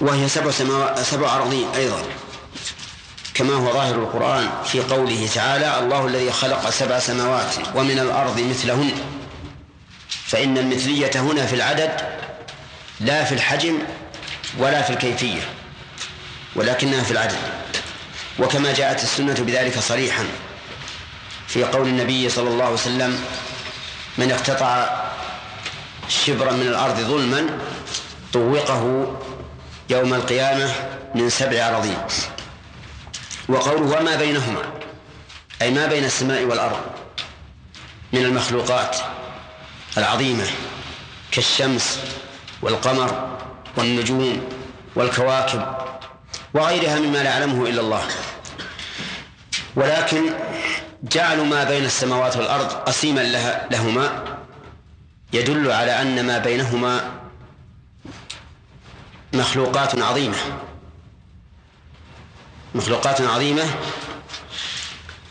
وهي 0.00 0.28
سبع 0.28 0.50
سماوات 0.50 0.98
سبع 0.98 1.36
أراضين 1.36 1.68
أيضا. 1.74 2.02
كما 3.34 3.54
هو 3.54 3.72
ظاهر 3.72 3.94
القرآن 3.94 4.50
في 4.64 4.80
قوله 4.80 5.28
تعالى 5.34 5.78
الله 5.78 6.06
الذي 6.06 6.32
خلق 6.32 6.70
سبع 6.70 6.98
سماوات 6.98 7.54
ومن 7.74 7.98
الأرض 7.98 8.40
مثلهن. 8.40 8.92
فإن 10.26 10.58
المثلية 10.58 11.10
هنا 11.16 11.46
في 11.46 11.54
العدد 11.54 12.00
لا 13.00 13.24
في 13.24 13.32
الحجم 13.34 13.78
ولا 14.58 14.82
في 14.82 14.90
الكيفية 14.90 15.40
ولكنها 16.56 17.02
في 17.02 17.10
العدد. 17.10 17.38
وكما 18.38 18.74
جاءت 18.74 19.02
السنة 19.02 19.34
بذلك 19.34 19.78
صريحا 19.78 20.24
في 21.48 21.64
قول 21.64 21.88
النبي 21.88 22.28
صلى 22.28 22.48
الله 22.48 22.64
عليه 22.64 22.74
وسلم 22.74 23.24
من 24.18 24.32
اقتطع 24.32 25.02
شبرا 26.08 26.52
من 26.52 26.66
الأرض 26.68 26.96
ظلما 27.00 27.58
طوقه 28.32 29.14
يوم 29.90 30.14
القيامة 30.14 30.70
من 31.14 31.30
سبع 31.30 31.68
أراضين. 31.68 31.98
وقوله 33.48 33.98
وما 34.00 34.16
بينهما 34.16 34.62
أي 35.62 35.70
ما 35.70 35.86
بين 35.86 36.04
السماء 36.04 36.44
والأرض 36.44 36.80
من 38.12 38.24
المخلوقات 38.24 38.96
العظيمة 39.98 40.46
كالشمس 41.30 41.98
والقمر 42.62 43.38
والنجوم 43.76 44.48
والكواكب 44.96 45.66
وغيرها 46.54 46.98
مما 46.98 47.18
لا 47.18 47.30
يعلمه 47.30 47.66
إلا 47.66 47.80
الله. 47.80 48.02
ولكن 49.76 50.22
جعلوا 51.02 51.44
ما 51.44 51.64
بين 51.64 51.84
السماوات 51.84 52.36
والأرض 52.36 52.72
قسيما 52.72 53.20
لها 53.20 53.68
لهما 53.70 54.24
يدل 55.32 55.72
على 55.72 56.02
أن 56.02 56.26
ما 56.26 56.38
بينهما 56.38 57.10
مخلوقات 59.32 60.02
عظيمة. 60.02 60.36
مخلوقات 62.74 63.20
عظيمة 63.20 63.64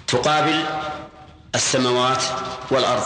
تقابل 0.07 0.63
السماوات 1.55 2.23
والأرض. 2.71 3.03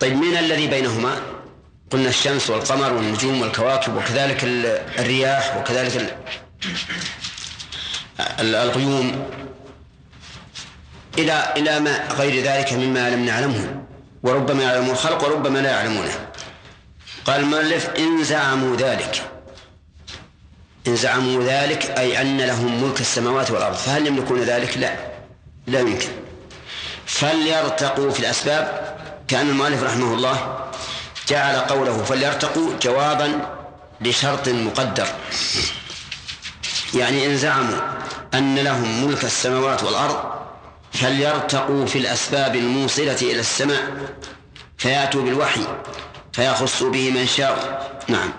طيب 0.00 0.16
من 0.16 0.36
الذي 0.36 0.66
بينهما؟ 0.66 1.20
قلنا 1.90 2.08
الشمس 2.08 2.50
والقمر 2.50 2.92
والنجوم 2.92 3.40
والكواكب 3.40 3.96
وكذلك 3.96 4.44
الرياح 4.44 5.56
وكذلك 5.56 6.18
الغيوم. 8.40 9.30
إلى 11.18 11.54
إلى 11.56 11.80
ما 11.80 12.08
غير 12.08 12.44
ذلك 12.44 12.72
مما 12.72 13.10
لم 13.10 13.24
نعلمه 13.24 13.82
وربما 14.22 14.62
يعلمون 14.62 14.90
الخلق 14.90 15.24
وربما 15.24 15.58
لا 15.58 15.70
يعلمونه. 15.70 16.28
قال 17.24 17.40
المؤلف 17.40 17.88
إن 17.98 18.24
زعموا 18.24 18.76
ذلك. 18.76 19.22
إن 20.86 20.96
زعموا 20.96 21.42
ذلك 21.42 21.98
أي 21.98 22.20
أن 22.20 22.40
لهم 22.40 22.82
ملك 22.82 23.00
السماوات 23.00 23.50
والأرض. 23.50 23.76
فهل 23.76 24.06
يملكون 24.06 24.42
ذلك؟ 24.42 24.78
لا. 24.78 24.96
لا 25.66 25.80
يمكن. 25.80 26.08
فليرتقوا 27.06 28.10
في 28.10 28.20
الأسباب 28.20 28.96
كأن 29.28 29.48
المؤلف 29.48 29.82
رحمه 29.82 30.14
الله 30.14 30.58
جعل 31.28 31.56
قوله 31.56 32.04
فليرتقوا 32.04 32.70
جوابا 32.82 33.40
لشرط 34.00 34.48
مقدر. 34.48 35.06
يعني 36.94 37.26
إن 37.26 37.36
زعموا 37.36 37.78
أن 38.34 38.58
لهم 38.58 39.06
ملك 39.06 39.24
السماوات 39.24 39.82
والأرض 39.82 40.36
فليرتقوا 40.92 41.86
في 41.86 41.98
الأسباب 41.98 42.56
الموصلة 42.56 43.18
إلى 43.22 43.40
السماء؟ 43.40 44.14
فيأتوا 44.78 45.22
بالوحي 45.22 45.66
فيخصوا 46.32 46.90
به 46.90 47.10
من 47.10 47.26
شاء. 47.26 48.00
نعم. 48.08 48.32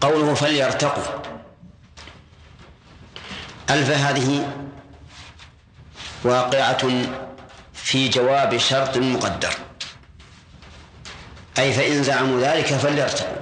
قوله 0.00 0.34
فليرتقوا. 0.34 1.22
ألف 3.70 3.90
هذه 3.90 4.52
واقعة 6.24 7.02
في 7.74 8.08
جواب 8.08 8.56
شرط 8.56 8.96
مقدر. 8.96 9.54
أي 11.58 11.72
فإن 11.72 12.02
زعموا 12.02 12.40
ذلك 12.40 12.66
فليرتقوا. 12.66 13.36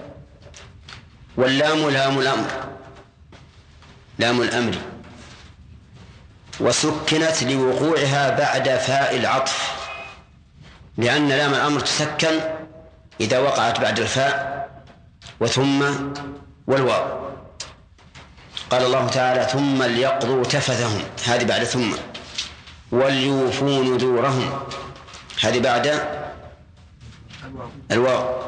واللام 1.37 1.91
لام 1.91 2.19
الأمر. 2.19 2.51
لام 4.19 4.41
الأمر. 4.41 4.75
وسكنت 6.61 7.43
لوقوعها 7.43 8.31
بعد 8.31 8.69
فاء 8.69 9.17
العطف 9.17 9.77
لأن 10.99 11.29
لام 11.29 11.55
الأمر 11.55 11.81
تسكن 11.81 12.41
إذا 13.21 13.39
وقعت 13.39 13.81
بعد 13.81 14.01
الفاء 14.01 14.69
وثم 15.41 15.85
والواو. 16.67 17.27
قال 18.71 18.85
الله 18.85 19.09
تعالى 19.09 19.45
ثم 19.53 19.83
ليقضوا 19.83 20.45
تفثهم. 20.45 21.03
هذه 21.27 21.45
بعد 21.45 21.65
ثم. 21.65 21.93
وليوفوا 22.93 23.85
نذورهم. 23.85 24.61
هذه 25.43 25.61
بعد 25.61 26.03
الواو. 27.91 28.43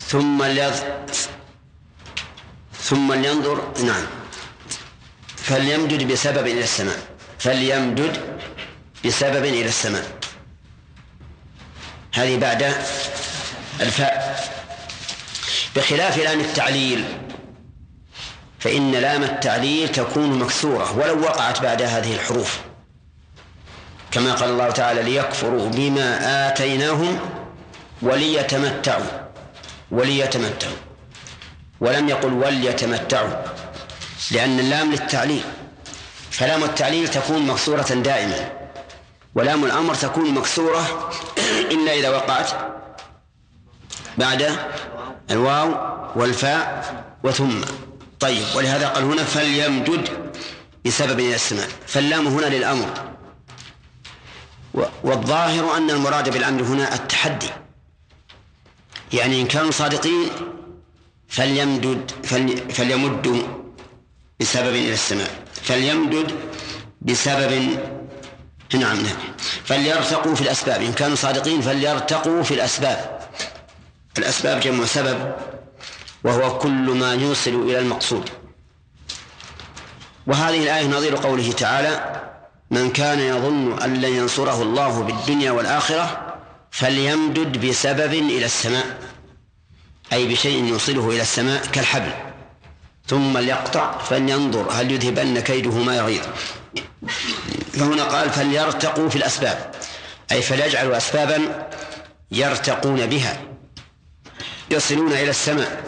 ثم 0.00 0.42
ليض 0.42 0.74
ثم 2.72 3.12
لينظر 3.12 3.72
نعم. 3.84 4.21
فليمدد 5.42 6.12
بسبب 6.12 6.46
إلى 6.46 6.60
السماء. 6.60 6.98
فليمدد 7.38 8.20
بسبب 9.06 9.44
إلى 9.44 9.64
السماء. 9.68 10.04
هذه 12.14 12.38
بعد 12.38 12.62
الفاء. 13.80 14.42
بخلاف 15.76 16.18
لام 16.18 16.40
التعليل 16.40 17.04
فإن 18.58 18.92
لام 18.92 19.22
التعليل 19.22 19.88
تكون 19.88 20.38
مكسورة 20.38 20.98
ولو 20.98 21.20
وقعت 21.20 21.62
بعد 21.62 21.82
هذه 21.82 22.14
الحروف. 22.14 22.60
كما 24.10 24.34
قال 24.34 24.50
الله 24.50 24.70
تعالى 24.70 25.02
ليكفروا 25.02 25.68
بما 25.68 26.48
آتيناهم 26.48 27.20
وليتمتعوا. 28.02 29.28
وليتمتعوا. 29.90 30.76
ولم 31.80 32.08
يقل 32.08 32.32
وليتمتعوا. 32.32 33.51
لأن 34.30 34.60
اللام 34.60 34.90
للتعليل. 34.90 35.44
فلام 36.30 36.64
التعليل 36.64 37.08
تكون 37.08 37.46
مكسورة 37.46 37.82
دائما. 37.82 38.52
ولام 39.34 39.64
الأمر 39.64 39.94
تكون 39.94 40.34
مكسورة 40.34 41.10
إلا 41.74 41.94
إذا 41.94 42.08
وقعت 42.08 42.50
بعد 44.18 44.56
الواو 45.30 45.74
والفاء 46.16 46.94
وثم. 47.24 47.60
طيب 48.20 48.44
ولهذا 48.56 48.88
قال 48.88 49.04
هنا 49.04 49.24
فليمدد 49.24 50.32
بسبب 50.86 51.20
إلى 51.20 51.34
السماء 51.34 51.68
فاللام 51.86 52.26
هنا 52.26 52.46
للأمر. 52.46 52.88
والظاهر 55.04 55.76
أن 55.76 55.90
المراد 55.90 56.28
بالأمر 56.28 56.62
هنا 56.62 56.94
التحدي. 56.94 57.50
يعني 59.12 59.40
إن 59.42 59.46
كانوا 59.46 59.70
صادقين 59.70 60.28
فليمدد 61.28 62.10
فليمدوا 62.72 63.61
بسبب 64.42 64.74
إلى 64.74 64.92
السماء. 64.92 65.30
فليمدد 65.62 66.34
بسبب 67.00 67.52
نعم 68.74 68.96
نعم. 68.96 69.16
فليرتقوا 69.64 70.34
في 70.34 70.40
الأسباب. 70.40 70.82
إن 70.82 70.92
كانوا 70.92 71.16
صادقين 71.16 71.60
فليرتقوا 71.60 72.42
في 72.42 72.54
الأسباب. 72.54 73.20
الأسباب 74.18 74.60
جمع 74.60 74.84
سبب 74.84 75.32
وهو 76.24 76.58
كل 76.58 76.70
ما 76.70 77.14
يوصل 77.14 77.50
إلى 77.50 77.78
المقصود. 77.78 78.30
وهذه 80.26 80.62
الآية 80.62 80.86
نظير 80.86 81.16
قوله 81.16 81.52
تعالى 81.52 82.20
من 82.70 82.90
كان 82.90 83.20
يظن 83.20 83.82
أن 83.82 83.94
لن 83.94 84.16
ينصره 84.16 84.62
الله 84.62 85.02
بالدنيا 85.02 85.50
والآخرة 85.50 86.34
فليمدد 86.70 87.66
بسبب 87.66 88.12
إلى 88.12 88.44
السماء. 88.44 88.98
أي 90.12 90.26
بشيء 90.28 90.64
يوصله 90.64 91.10
إلى 91.10 91.22
السماء 91.22 91.66
كالحبل. 91.66 92.31
ثم 93.06 93.38
ليقطع 93.38 93.98
فلينظر 93.98 94.70
هل 94.72 94.92
يذهبن 94.92 95.40
كيده 95.40 95.70
ما 95.70 95.96
يغيظ. 95.96 96.24
فهنا 97.72 98.04
قال 98.04 98.30
فليرتقوا 98.30 99.08
في 99.08 99.16
الأسباب. 99.16 99.74
أي 100.32 100.42
فليجعلوا 100.42 100.96
أسبابا 100.96 101.68
يرتقون 102.30 103.06
بها. 103.06 103.40
يصلون 104.70 105.12
إلى 105.12 105.30
السماء. 105.30 105.84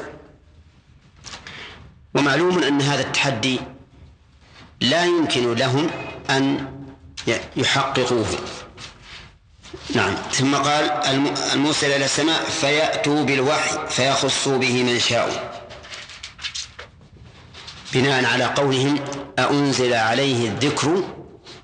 ومعلوم 2.15 2.63
أن 2.63 2.83
هذا 2.83 3.03
التحدي 3.03 3.61
لا 4.81 5.05
يمكن 5.05 5.55
لهم 5.55 5.91
أن 6.31 6.75
يحققوه. 7.57 8.27
نعم. 9.95 10.15
ثم 10.33 10.55
قال 10.55 10.91
الموصل 11.53 11.87
إلى 11.87 12.05
السماء 12.05 12.45
فيأتوا 12.45 13.25
بالوحي 13.25 13.79
فيخصوا 13.89 14.59
به 14.59 14.83
من 14.83 14.99
شاء 14.99 15.64
بناء 17.95 18.25
على 18.25 18.45
قولهم 18.45 18.99
أأنزل 19.39 19.95
عليه 19.95 20.49
الذكر 20.49 21.05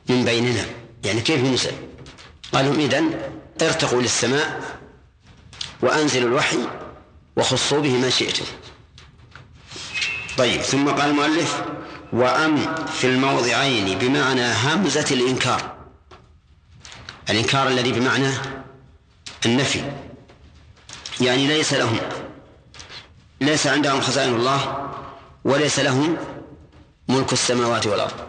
من 0.08 0.24
بيننا. 0.24 0.64
يعني 1.04 1.20
كيف 1.20 1.40
ينزل 1.40 1.72
قالوا 2.52 2.74
إذن 2.74 3.20
ارتقوا 3.62 4.02
للسماء 4.02 4.60
وأنزلوا 5.82 6.28
الوحي 6.28 6.58
وخصوا 7.36 7.80
به 7.80 7.92
من 7.92 8.10
شئتم. 8.10 8.44
طيب 10.38 10.60
ثم 10.60 10.88
قال 10.88 11.10
المؤلف 11.10 11.62
وأم 12.12 12.74
في 12.86 13.06
الموضعين 13.06 13.98
بمعنى 13.98 14.52
همزة 14.52 15.06
الإنكار. 15.10 15.76
الإنكار 17.30 17.68
الذي 17.68 17.92
بمعنى 17.92 18.30
النفي. 19.46 19.92
يعني 21.20 21.46
ليس 21.46 21.74
لهم 21.74 21.98
ليس 23.40 23.66
عندهم 23.66 24.00
خزائن 24.00 24.34
الله 24.34 24.89
وليس 25.44 25.78
لهم 25.78 26.16
ملك 27.08 27.32
السماوات 27.32 27.86
والأرض. 27.86 28.20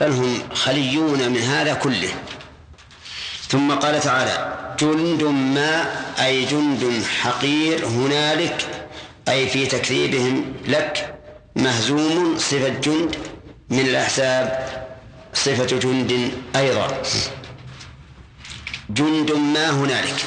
بل 0.00 0.10
هم 0.12 0.48
خليون 0.54 1.28
من 1.28 1.40
هذا 1.40 1.74
كله. 1.74 2.14
ثم 3.48 3.72
قال 3.72 4.00
تعالى 4.00 4.60
جند 4.80 5.22
ما 5.22 6.04
أي 6.24 6.44
جند 6.44 7.02
حقير 7.20 7.86
هنالك 7.86 8.88
أي 9.28 9.48
في 9.48 9.66
تكذيبهم 9.66 10.54
لك 10.66 11.18
مهزوم 11.56 12.38
صفة 12.38 12.68
جند 12.68 13.16
من 13.70 13.80
الأحساب 13.80 14.68
صفة 15.34 15.78
جند 15.78 16.32
أيضا. 16.56 17.02
جند 18.90 19.32
ما 19.32 19.70
هنالك؟ 19.70 20.24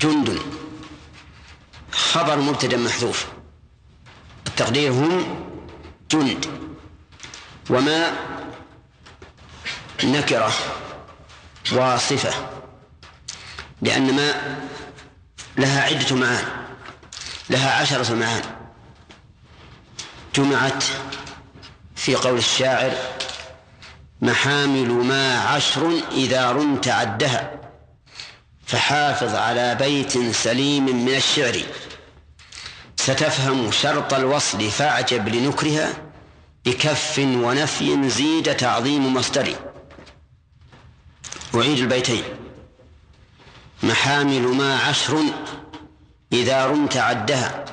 جند. 0.00 0.38
خبر 1.92 2.36
مبتدأ 2.36 2.76
محذوف. 2.76 3.33
التقدير 4.54 4.92
هم 4.92 5.44
جند 6.10 6.46
وما 7.70 8.12
نكرة 10.04 10.52
وصفة 11.72 12.34
لأن 13.82 14.14
ما 14.16 14.56
لها 15.56 15.82
عدة 15.82 16.16
معان 16.16 16.44
لها 17.50 17.80
عشرة 17.80 18.14
معان. 18.14 18.42
جمعت 20.34 20.84
في 21.96 22.14
قول 22.14 22.38
الشاعر 22.38 22.92
محامل 24.22 24.88
ما 24.88 25.38
عشر 25.38 26.00
إذا 26.12 26.52
رمت 26.52 26.88
عدها 26.88 27.60
فحافظ 28.66 29.34
على 29.34 29.74
بيت 29.74 30.34
سليم 30.34 31.04
من 31.04 31.14
الشعر. 31.14 31.60
ستفهم 33.04 33.70
شرط 33.70 34.14
الوصل 34.14 34.70
فاعجب 34.70 35.28
لنكرها 35.28 35.92
بكف 36.64 37.18
ونفي 37.18 38.10
زيد 38.10 38.56
تعظيم 38.56 39.14
مصدر 39.14 39.54
أعيد 41.54 41.78
البيتين. 41.78 42.22
محامل 43.82 44.42
ما 44.42 44.78
عشر 44.78 45.22
إذا 46.32 46.66
رمت 46.66 46.96
عدها 46.96 47.64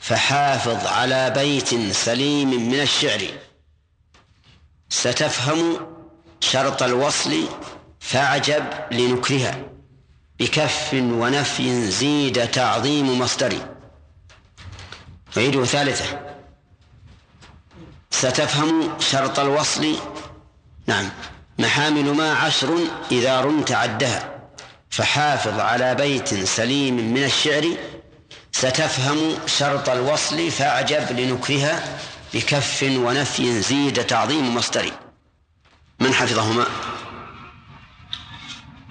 فحافظ 0.00 0.86
على 0.86 1.30
بيت 1.30 1.92
سليم 1.92 2.68
من 2.68 2.80
الشعر. 2.80 3.22
ستفهم 4.88 5.76
شرط 6.40 6.82
الوصل 6.82 7.48
فاعجب 8.00 8.64
لنكرها 8.90 9.58
بكف 10.38 10.94
ونفي 10.94 11.90
زيد 11.90 12.50
تعظيم 12.50 13.18
مصدر 13.18 13.75
أعيده 15.38 15.64
ثالثة. 15.64 16.20
ستفهم 18.10 18.98
شرط 19.00 19.38
الوصل. 19.38 19.96
نعم. 20.86 21.08
محامل 21.58 22.14
ما 22.14 22.32
عشر 22.32 22.78
إذا 23.10 23.40
رمت 23.40 23.72
عدها 23.72 24.48
فحافظ 24.90 25.60
على 25.60 25.94
بيت 25.94 26.44
سليم 26.44 27.14
من 27.14 27.24
الشعر. 27.24 27.76
ستفهم 28.52 29.38
شرط 29.46 29.88
الوصل 29.88 30.50
فأعجب 30.50 31.20
لنكرها 31.20 31.98
بكف 32.34 32.82
ونفي 32.82 33.60
زيد 33.60 34.04
تعظيم 34.04 34.54
مصدري. 34.54 34.92
من 36.00 36.14
حفظهما؟ 36.14 36.66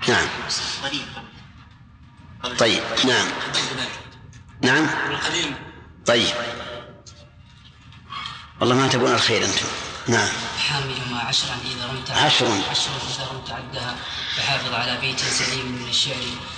نعم. 0.07 0.27
طيب 2.59 2.83
نعم. 3.05 3.27
نعم. 4.61 4.87
طيب. 6.05 6.33
والله 8.59 8.75
ما 8.75 8.87
تبون 8.87 9.13
الخير 9.13 9.45
أنتم. 9.45 9.65
نعم. 10.07 10.29
حاملهما 10.69 11.19
عشرا 11.19 11.57
إذا 11.65 11.87
رمت 11.87 12.11
عشر. 12.11 12.45
عشر 12.71 12.89
إذا 13.15 13.27
رمت 13.31 13.51
عدها. 13.51 13.95
فحافظ 14.37 14.73
على 14.73 14.97
بيت 15.01 15.19
سليم 15.19 15.65
من 15.65 15.89
الشعر. 15.89 16.15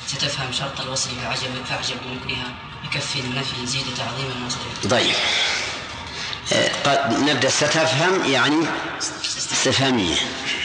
ستفهم 0.07 0.51
شرط 0.51 0.81
الوصل 0.81 1.09
فعجب 1.09 1.65
فأعجب 1.69 1.97
بنكرها 2.05 2.55
بكف 2.83 3.15
النفي 3.15 3.65
زيد 3.65 3.85
تعظيم 3.97 4.31
المصدر 4.31 4.89
طيب. 4.89 5.15
آه، 6.53 6.71
قد 6.83 7.19
نبدأ. 7.19 7.49
ستفهم 7.49 8.31
يعني 8.31 8.65
استفهامية. 9.25 10.15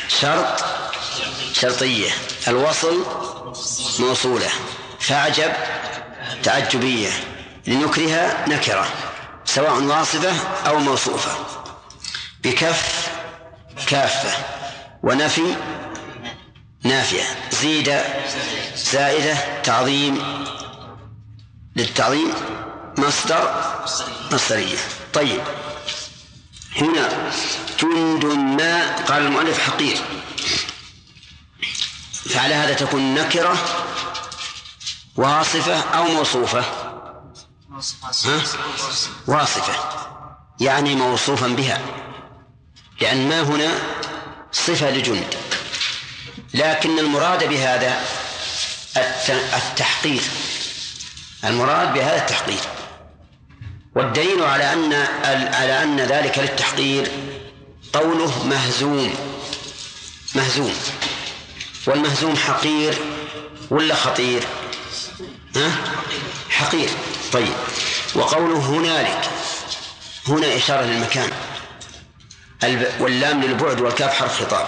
شرط 0.08 0.64
شرطية. 1.52 2.10
الوصل 2.48 3.06
موصولة. 3.98 4.50
فأعجب 5.00 5.52
تعجبية. 6.42 7.10
لنكرها 7.66 8.48
نكرة 8.48 8.86
سواء 9.44 9.82
واصفة 9.82 10.32
أو 10.68 10.78
موصوفة. 10.78 11.30
بكف 12.44 13.08
كافة 13.86 14.44
ونفي 15.02 15.56
نافية. 16.82 17.22
زيد 17.50 17.98
زائدة 18.76 19.62
تعظيم 19.62 20.44
للتعظيم 21.76 22.34
مصدر 22.98 23.72
مصدرية. 24.32 24.78
طيب 25.12 25.40
هنا 26.76 27.30
جند 27.82 28.24
ما 28.24 28.96
قال 28.96 29.22
المؤلف 29.22 29.58
حقير. 29.58 29.98
فعلى 32.30 32.54
هذا 32.54 32.74
تكون 32.74 33.14
نكرة 33.14 33.56
واصفة 35.16 35.80
أو 35.80 36.04
موصوفة؟ 36.04 36.91
واصفة 39.26 39.74
يعني 40.60 40.94
موصوفا 40.94 41.48
بها 41.48 41.80
لأن 43.00 43.28
ما 43.28 43.40
هنا 43.42 43.70
صفة 44.52 44.90
لجند 44.90 45.34
لكن 46.54 46.98
المراد 46.98 47.48
بهذا 47.48 48.00
الت- 48.96 49.54
التحقير 49.54 50.22
المراد 51.44 51.94
بهذا 51.94 52.16
التحقير 52.16 52.60
والدليل 53.96 54.42
على 54.42 54.72
أن 54.72 54.92
على 55.54 55.82
أن 55.82 56.00
ذلك 56.00 56.38
للتحقير 56.38 57.10
قوله 57.92 58.46
مهزوم 58.46 59.14
مهزوم 60.34 60.74
والمهزوم 61.86 62.36
حقير 62.36 62.94
ولا 63.70 63.94
خطير 63.94 64.42
ها؟ 65.56 65.70
حقير 66.50 66.88
طيب. 67.32 67.52
وقوله 68.14 68.58
هنالك. 68.58 69.30
هنا 70.28 70.56
إشارة 70.56 70.82
للمكان. 70.82 71.30
واللام 73.00 73.42
للبعد 73.42 73.80
والكاف 73.80 74.14
حرف 74.14 74.42
خطاب. 74.42 74.66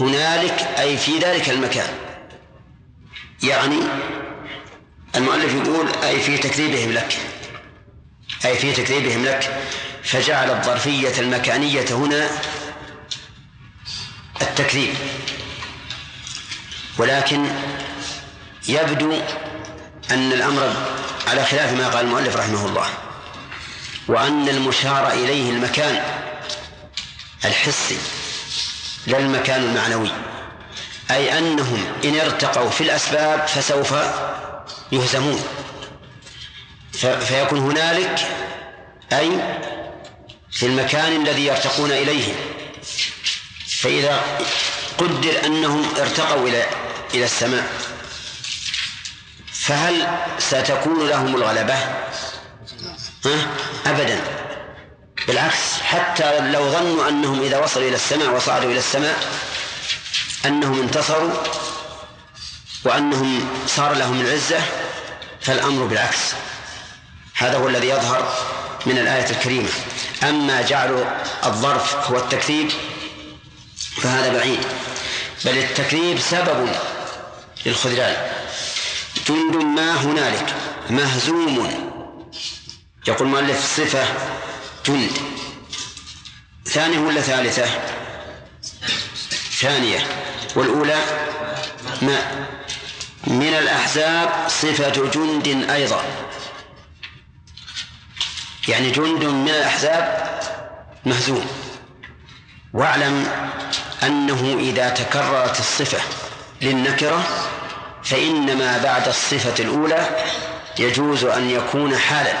هنالك 0.00 0.68
أي 0.78 0.96
في 0.96 1.18
ذلك 1.18 1.50
المكان. 1.50 1.94
يعني 3.42 3.78
المؤلف 5.16 5.54
يقول 5.54 5.88
أي 6.02 6.20
في 6.20 6.38
تكذيبهم 6.38 6.92
لك. 6.92 7.18
أي 8.44 8.56
في 8.56 8.72
تكذيبهم 8.72 9.24
لك. 9.24 9.62
فجعل 10.02 10.50
الظرفية 10.50 11.20
المكانية 11.20 11.86
هنا 11.90 12.30
التكذيب. 14.42 14.94
ولكن 16.98 17.46
يبدو 18.68 19.12
أن 20.10 20.32
الأمر 20.32 20.72
على 21.26 21.44
خلاف 21.44 21.72
ما 21.72 21.88
قال 21.88 22.04
المؤلف 22.04 22.36
رحمه 22.36 22.66
الله. 22.66 22.86
وأن 24.08 24.48
المشار 24.48 25.12
إليه 25.12 25.50
المكان 25.50 26.02
الحسي 27.44 27.98
لا 29.06 29.18
المكان 29.18 29.62
المعنوي. 29.64 30.10
أي 31.10 31.38
أنهم 31.38 31.86
إن 32.04 32.20
ارتقوا 32.20 32.70
في 32.70 32.80
الأسباب 32.80 33.46
فسوف 33.46 33.94
يهزمون. 34.92 35.44
فيكون 37.20 37.58
هنالك 37.58 38.28
أي 39.12 39.30
في 40.50 40.66
المكان 40.66 41.22
الذي 41.22 41.46
يرتقون 41.46 41.92
إليه. 41.92 42.34
فإذا 43.80 44.20
قدر 44.98 45.46
أنهم 45.46 45.88
ارتقوا 46.00 46.48
إلى 46.48 46.66
إلى 47.14 47.24
السماء. 47.24 47.95
فهل 49.66 50.08
ستكون 50.38 51.08
لهم 51.08 51.36
الغلبة؟ 51.36 51.74
ها؟ 53.24 53.46
أبدا. 53.86 54.20
بالعكس 55.26 55.80
حتى 55.82 56.40
لو 56.40 56.70
ظنوا 56.70 57.08
أنهم 57.08 57.42
إذا 57.42 57.58
وصلوا 57.58 57.88
إلى 57.88 57.96
السماء 57.96 58.28
وصعدوا 58.28 58.70
إلى 58.70 58.78
السماء 58.78 59.16
أنهم 60.46 60.80
انتصروا 60.80 61.32
وأنهم 62.84 63.48
صار 63.66 63.94
لهم 63.94 64.20
العزة 64.20 64.60
فالأمر 65.40 65.86
بالعكس. 65.86 66.18
هذا 67.34 67.58
هو 67.58 67.68
الذي 67.68 67.88
يظهر 67.88 68.34
من 68.86 68.98
الآية 68.98 69.30
الكريمة. 69.30 69.68
أما 70.22 70.62
جعل 70.62 71.04
الظرف 71.44 72.10
هو 72.10 72.16
التكذيب 72.16 72.70
فهذا 74.02 74.32
بعيد. 74.32 74.60
بل 75.44 75.58
التكذيب 75.58 76.18
سبب 76.18 76.68
للخذلان. 77.66 78.35
جند 79.28 79.56
ما 79.56 79.94
هنالك. 79.94 80.54
مهزوم. 80.90 81.86
يقول 83.08 83.28
المؤلف 83.28 83.76
صفة 83.76 84.04
جند 84.86 85.10
ثانية 86.66 86.98
ولا 86.98 87.20
ثالثة؟ 87.20 87.66
ثانية. 89.60 89.98
والأولى 90.56 90.98
ما؟ 92.02 92.46
من 93.26 93.54
الأحزاب 93.54 94.48
صفة 94.48 95.10
جند 95.10 95.70
أيضا. 95.70 96.04
يعني 98.68 98.90
جند 98.90 99.24
من 99.24 99.48
الأحزاب 99.48 100.40
مهزوم. 101.06 101.46
واعلم 102.72 103.28
أنه 104.02 104.56
إذا 104.60 104.88
تكررت 104.88 105.60
الصفة 105.60 105.98
للنكرة 106.62 107.46
فإن 108.06 108.58
ما 108.58 108.78
بعد 108.78 109.08
الصفة 109.08 109.64
الأولى 109.64 110.08
يجوز 110.78 111.24
أن 111.24 111.50
يكون 111.50 111.98
حالا. 111.98 112.34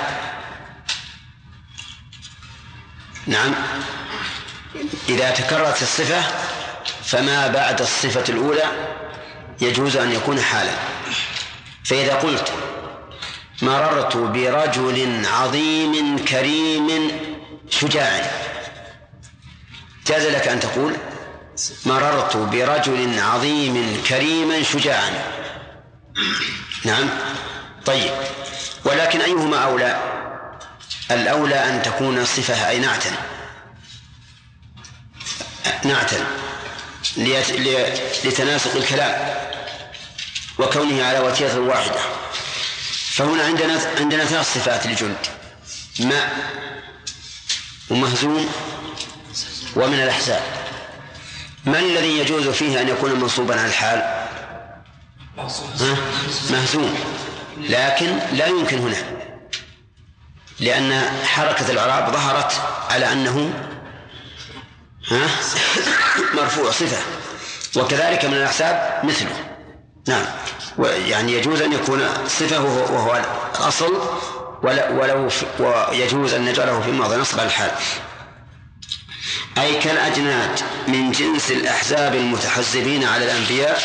نعم. 3.26 3.54
إذا 5.08 5.30
تكررت 5.30 5.82
الصفة 5.82 6.22
فما 7.04 7.48
بعد 7.48 7.80
الصفة 7.80 8.24
الأولى 8.28 8.64
يجوز 9.60 9.96
أن 9.96 10.12
يكون 10.12 10.40
حالا. 10.40 10.72
فإذا 11.84 12.14
قلت 12.14 12.52
مررت 13.62 14.16
برجل 14.16 15.26
عظيم 15.26 16.18
كريم 16.18 17.10
شجاع 17.70 18.30
جاز 20.06 20.26
لك 20.26 20.48
أن 20.48 20.60
تقول 20.60 20.96
مررت 21.86 22.36
برجل 22.36 23.20
عظيم 23.20 24.02
كريما 24.08 24.62
شجاعا 24.62 25.10
نعم. 26.84 27.08
طيب. 27.86 28.10
ولكن 28.84 29.20
أيهما 29.20 29.56
أولى؟ 29.58 30.16
الأولى 31.10 31.54
أن 31.54 31.82
تكون 31.82 32.24
صفة 32.24 32.68
أي 32.68 32.78
نعتا 32.78 33.10
نعتا 35.84 36.26
لتناسق 38.24 38.76
الكلام 38.76 39.34
وكونه 40.58 41.04
على 41.04 41.18
وتيرة 41.18 41.58
واحدة 41.58 42.00
فهنا 43.10 43.44
عندنا 43.44 43.80
عندنا 44.00 44.24
ثلاث 44.24 44.54
صفات 44.54 44.86
للجند 44.86 45.26
ماء 46.00 46.50
ومهزوم 47.90 48.48
ومن 49.76 50.00
الأحزاب. 50.00 50.42
ما 51.64 51.78
الذي 51.78 52.18
يجوز 52.18 52.48
فيه 52.48 52.80
أن 52.80 52.88
يكون 52.88 53.20
منصوبا 53.20 53.60
على 53.60 53.68
الحال؟ 53.68 54.25
مهزوم. 56.50 56.94
لكن 57.58 58.18
لا 58.32 58.46
يمكن 58.46 58.78
هنا. 58.78 58.96
لأن 60.60 61.02
حركة 61.24 61.70
الإعراب 61.70 62.12
ظهرت 62.12 62.52
على 62.90 63.12
أنه 63.12 63.52
ها؟ 65.10 65.28
مرفوع 66.34 66.70
صفة. 66.70 66.98
وكذلك 67.76 68.24
من 68.24 68.34
الأحساب 68.34 69.00
مثله. 69.04 69.56
نعم. 70.08 70.24
يعني 71.06 71.32
يجوز 71.32 71.62
أن 71.62 71.72
يكون 71.72 72.08
صفة 72.26 72.62
وهو 72.64 73.22
الأصل 73.56 74.00
ولو 74.62 75.28
ويجوز 75.58 76.34
أن 76.34 76.44
نجعله 76.44 76.80
في 76.80 76.90
موضع 76.90 77.16
نصب 77.16 77.40
الحال. 77.40 77.70
أي 79.58 79.78
كالأجناد 79.78 80.60
من 80.88 81.12
جنس 81.12 81.50
الأحزاب 81.50 82.14
المتحزبين 82.14 83.04
على 83.04 83.24
الأنبياء 83.24 83.82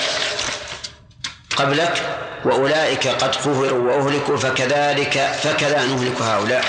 قبلك 1.61 2.17
وأولئك 2.45 3.07
قد 3.07 3.35
قهروا 3.35 3.91
وأهلكوا 3.91 4.37
فكذلك 4.37 5.39
فكذا 5.43 5.85
نهلك 5.85 6.21
هؤلاء. 6.21 6.65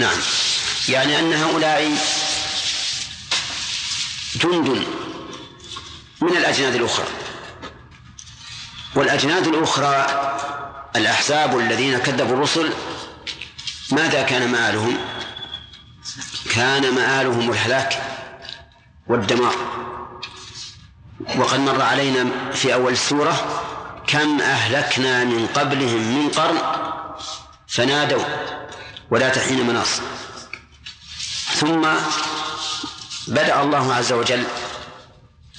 نعم. 0.00 0.18
يعني 0.88 1.18
أن 1.18 1.32
هؤلاء 1.32 1.92
جند 4.34 4.86
من 6.20 6.36
الأجناد 6.36 6.74
الأخرى. 6.74 7.06
والأجناد 8.94 9.46
الأخرى 9.46 10.06
الأحزاب 10.96 11.58
الذين 11.58 11.98
كذبوا 11.98 12.36
الرسل 12.36 12.72
ماذا 13.92 14.22
كان 14.22 14.48
مآلهم؟ 14.52 14.98
كان 16.54 16.94
مآلهم 16.94 17.50
الهلاك 17.50 18.02
والدمار. 19.06 19.87
وقد 21.36 21.58
مر 21.60 21.82
علينا 21.82 22.26
في 22.52 22.74
أول 22.74 22.92
السورة 22.92 23.64
كم 24.06 24.40
أهلكنا 24.40 25.24
من 25.24 25.46
قبلهم 25.46 26.18
من 26.18 26.30
قرن 26.30 26.58
فنادوا 27.68 28.24
ولا 29.10 29.28
تحين 29.28 29.66
مناص. 29.66 30.00
ثم 31.54 31.88
بدأ 33.28 33.62
الله 33.62 33.94
عز 33.94 34.12
وجل 34.12 34.44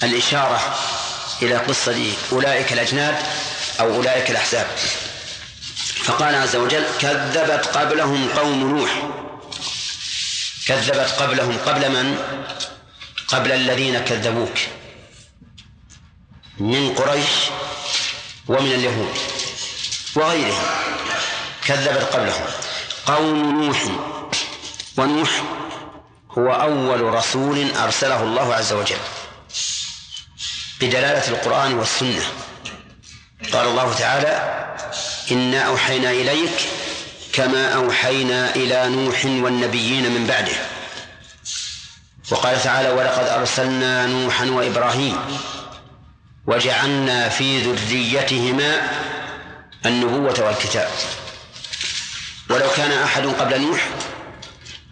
الإشارة 0.02 0.60
إلى 1.42 1.56
قصة 1.56 2.12
أولئك 2.32 2.72
الأجناد 2.72 3.16
أو 3.80 3.94
أولئك 3.94 4.30
الأحزاب. 4.30 4.66
فقال 6.04 6.34
عز 6.34 6.56
وجل 6.56 6.84
كذبت 7.00 7.66
قبلهم 7.66 8.28
قوم 8.28 8.76
نوح. 8.76 9.02
كذبت 10.66 11.10
قبلهم 11.10 11.58
قبل 11.66 11.90
من؟ 11.90 12.18
قبل 13.28 13.52
الذين 13.52 13.98
كذبوك. 13.98 14.58
من 16.60 16.94
قريش 16.94 17.28
ومن 18.48 18.72
اليهود 18.72 19.14
وغيرهم 20.16 20.62
كذبت 21.66 22.02
قبلهم. 22.02 22.44
قوم 23.06 23.64
نوح 23.64 23.84
ونوح 24.96 25.42
هو 26.38 26.52
أول 26.52 27.14
رسول 27.14 27.72
أرسله 27.76 28.22
الله 28.22 28.54
عز 28.54 28.72
وجل 28.72 28.96
بدلالة 30.80 31.28
القرآن 31.28 31.74
والسنة. 31.74 32.22
قال 33.52 33.68
الله 33.68 33.94
تعالى 33.94 34.66
إنا 35.30 35.62
أوحينا 35.62 36.10
إليك 36.10 36.68
كما 37.32 37.74
أوحينا 37.74 38.54
إلى 38.54 38.88
نوح 38.88 39.24
والنبيين 39.24 40.10
من 40.10 40.26
بعده. 40.26 40.56
وقال 42.30 42.62
تعالى 42.62 42.90
ولقد 42.90 43.28
أرسلنا 43.28 44.06
نوحا 44.06 44.46
وإبراهيم 44.46 45.18
وجعلنا 46.50 47.28
في 47.28 47.62
ذريتهما 47.62 48.90
النبوة 49.86 50.40
والكتاب. 50.40 50.90
ولو 52.48 52.70
كان 52.76 52.92
أحد 52.92 53.26
قبل 53.26 53.60
نوح 53.60 53.88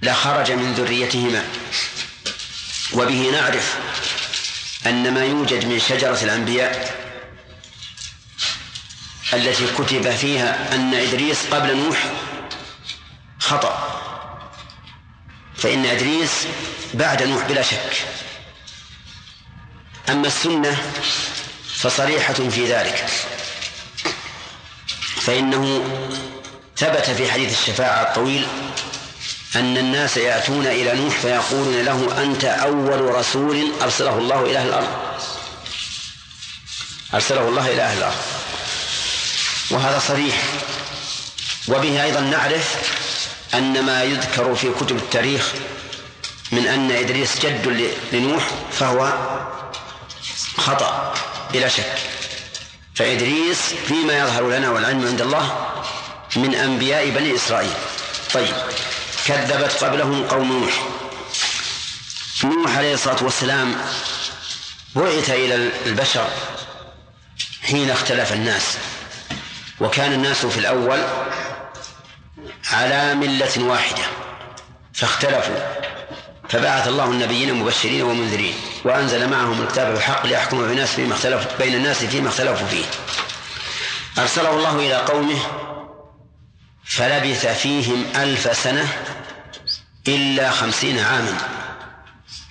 لخرج 0.03 0.53
من 0.53 0.75
ذريتهما. 0.75 1.45
وبه 2.93 3.31
نعرف 3.33 3.77
أن 4.87 5.15
ما 5.15 5.25
يوجد 5.25 5.65
من 5.65 5.81
شجرة 5.81 6.19
الأنبياء 6.23 6.99
التي 9.33 9.67
كتب 9.79 10.11
فيها 10.11 10.75
أن 10.75 10.95
إدريس 10.95 11.47
قبل 11.51 11.77
نوح 11.77 12.13
خطأ. 13.39 14.01
فإن 15.57 15.87
إدريس 15.87 16.47
بعد 16.95 17.23
نوح 17.23 17.45
بلا 17.49 17.63
شك. 17.63 18.07
أما 20.09 20.27
السنة 20.27 20.77
فصريحة 21.79 22.35
في 22.35 22.73
ذلك. 22.73 23.07
فإنه 25.21 25.85
ثبت 26.77 27.11
في 27.11 27.33
حديث 27.33 27.61
الشفاعة 27.61 28.03
الطويل 28.03 28.47
أن 29.57 29.77
الناس 29.77 30.17
يأتون 30.17 30.67
إلى 30.67 30.95
نوح 30.95 31.15
فيقولون 31.19 31.85
له 31.85 32.23
أنت 32.23 32.45
أول 32.45 33.01
رسول 33.15 33.73
أرسله 33.83 34.19
الله 34.19 34.41
إلى 34.41 34.59
أهل 34.59 34.69
الأرض. 34.69 34.89
أرسله 37.15 37.49
الله 37.49 37.73
إلى 37.73 37.83
أهل 37.83 37.99
الأرض. 37.99 38.17
وهذا 39.71 39.99
صريح. 40.09 40.43
وبه 41.69 42.05
أيضا 42.05 42.21
نعرف 42.21 42.75
أن 43.55 43.85
ما 43.85 44.03
يذكر 44.03 44.55
في 44.55 44.71
كتب 44.81 44.97
التاريخ 44.97 45.53
من 46.53 46.67
أن 46.67 46.91
إدريس 46.91 47.39
جد 47.39 47.93
لنوح 48.13 48.51
فهو 48.73 49.13
خطأ. 50.57 51.15
بلا 51.53 51.69
شك. 51.69 51.99
فإدريس 52.95 53.75
فيما 53.87 54.19
يظهر 54.19 54.51
لنا 54.51 54.71
والعلم 54.71 55.07
عند 55.07 55.21
الله 55.21 55.75
من 56.37 56.55
أنبياء 56.55 57.11
بني 57.11 57.35
إسرائيل. 57.35 57.73
طيب 58.35 58.55
كذبت 59.27 59.85
قبلهم 59.85 60.27
قوم 60.27 60.53
نوح. 60.53 60.83
نوح 62.45 62.77
عليه 62.77 62.95
الصلاة 62.95 63.25
والسلام 63.25 63.77
بعث 64.97 65.31
إلى 65.31 65.71
البشر 65.87 66.29
حين 67.63 67.91
اختلف 67.91 68.33
الناس. 68.33 68.79
وكان 69.81 70.13
الناس 70.13 70.47
في 70.47 70.59
الأول 70.59 71.03
على 72.73 73.15
ملة 73.15 73.53
واحدة 73.59 74.03
فاختلفوا. 74.95 75.98
فبعث 76.49 76.89
الله 76.89 77.05
النبيين 77.05 77.55
مبشرين 77.55 78.03
ومنذرين 78.03 78.55
وأنزل 78.85 79.31
معهم 79.31 79.63
الكتاب 79.63 79.93
بالحق 79.93 80.27
ليحكم 80.27 80.59
بين 80.63 80.71
الناس 80.71 80.95
فيما 80.95 81.15
اختلف 81.15 81.47
بين 81.59 81.75
الناس 81.75 82.05
فيما 82.05 82.29
اختلفوا 82.29 82.67
فيه. 82.67 82.85
أرسله 84.19 84.51
الله 84.51 84.77
إلى 84.77 84.97
قومه 84.97 85.39
فلبث 86.85 87.47
فيهم 87.47 88.05
ألف 88.17 88.57
سنة 88.57 88.89
إلا 90.09 90.51
خمسين 90.51 90.99
عاما 90.99 91.37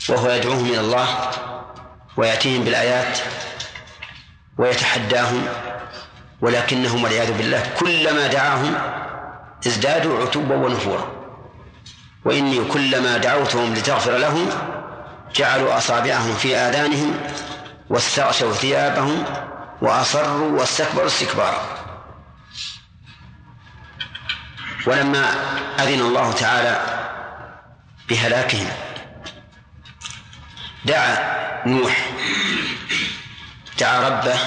وهو 0.10 0.32
يدعوهم 0.32 0.66
إلى 0.66 0.80
الله 0.80 1.32
ويأتيهم 2.18 2.64
بالآيات 2.64 3.18
ويتحداهم 4.58 5.48
ولكنهم 6.42 7.04
والعياذ 7.04 7.38
بالله 7.38 7.72
كلما 7.80 8.28
دعاهم 8.28 8.78
ازدادوا 9.68 10.22
عتوا 10.22 10.56
ونفورا. 10.56 11.17
وإني 12.28 12.66
كلما 12.66 13.18
دعوتهم 13.18 13.74
لتغفر 13.74 14.18
لهم 14.18 14.50
جعلوا 15.36 15.78
أصابعهم 15.78 16.34
في 16.34 16.56
آذانهم 16.58 17.20
واستغشوا 17.90 18.54
ثيابهم 18.54 19.24
وأصروا 19.82 20.60
واستكبروا 20.60 21.08
استكبارا 21.08 21.62
ولما 24.88 25.26
أذن 25.80 26.00
الله 26.00 26.32
تعالى 26.32 26.82
بهلاكهم 28.10 28.68
دعا 30.86 31.18
نوح 31.68 32.10
دعا 33.80 34.10
ربه 34.10 34.40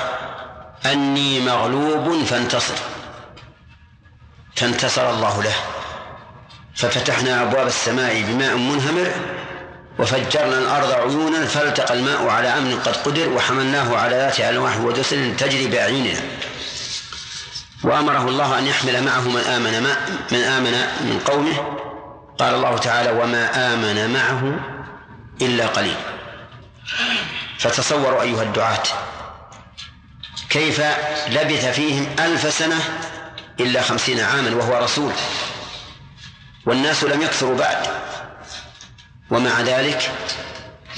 أني 0.87 1.41
مغلوب 1.41 2.25
فانتصر. 2.25 2.77
فانتصر 4.57 5.11
الله 5.11 5.43
له. 5.43 5.80
ففتحنا 6.81 7.43
أبواب 7.43 7.67
السماء 7.67 8.23
بماء 8.23 8.57
منهمر 8.57 9.13
وفجرنا 9.99 10.59
الأرض 10.59 10.93
عيونا 10.93 11.47
فالتقى 11.47 11.95
الماء 11.95 12.29
على 12.29 12.49
أمر 12.49 12.75
قد 12.75 12.97
قدر 12.97 13.29
وحملناه 13.29 13.97
على 13.97 14.17
ذات 14.17 14.41
ألواح 14.41 14.81
ودسر 14.81 15.35
تجري 15.39 15.67
بأعيننا 15.67 16.21
وأمره 17.85 18.29
الله 18.29 18.59
أن 18.59 18.67
يحمل 18.67 19.05
معه 19.05 19.29
من 19.29 19.41
آمن 19.41 19.83
ما 19.83 19.97
من 20.33 20.39
آمن 20.39 20.73
من 21.01 21.21
قومه. 21.25 21.77
قال 22.39 22.55
الله 22.55 22.79
تعالى 22.79 23.11
وما 23.11 23.75
آمن 23.75 24.13
معه 24.13 24.61
إلا 25.43 25.67
قليل. 25.67 25.97
فتصوروا 27.59 28.23
أيها 28.23 28.43
الدعاة 28.43 28.83
كيف 30.51 30.83
لبث 31.29 31.67
فيهم 31.67 32.07
ألف 32.19 32.55
سنة 32.55 32.81
إلا 33.61 33.83
خمسين 33.83 34.21
عاما 34.21 34.57
وهو 34.57 34.85
رسول. 34.85 35.13
والناس 36.67 37.05
لم 37.05 37.23
يكثروا 37.23 37.57
بعد. 37.57 37.87
ومع 39.31 39.61
ذلك 39.61 40.13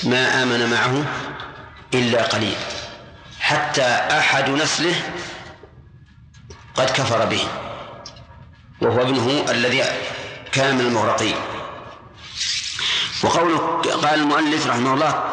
ما 0.05 0.43
آمن 0.43 0.71
معه 0.71 1.05
إلا 1.95 2.23
قليل. 2.23 2.57
حتى 3.41 3.85
أحد 4.19 4.51
نسله 4.51 4.95
قد 6.75 6.91
كفر 6.91 7.25
به 7.25 7.49
وهو 8.81 9.03
ابنه 9.03 9.51
الذي 9.51 9.85
كان 10.53 10.75
من 10.75 10.81
المغرقين. 10.81 11.35
وقوله 13.23 13.59
قال 13.83 14.21
المؤلف 14.21 14.67
رحمه 14.67 14.95
الله 14.95 15.31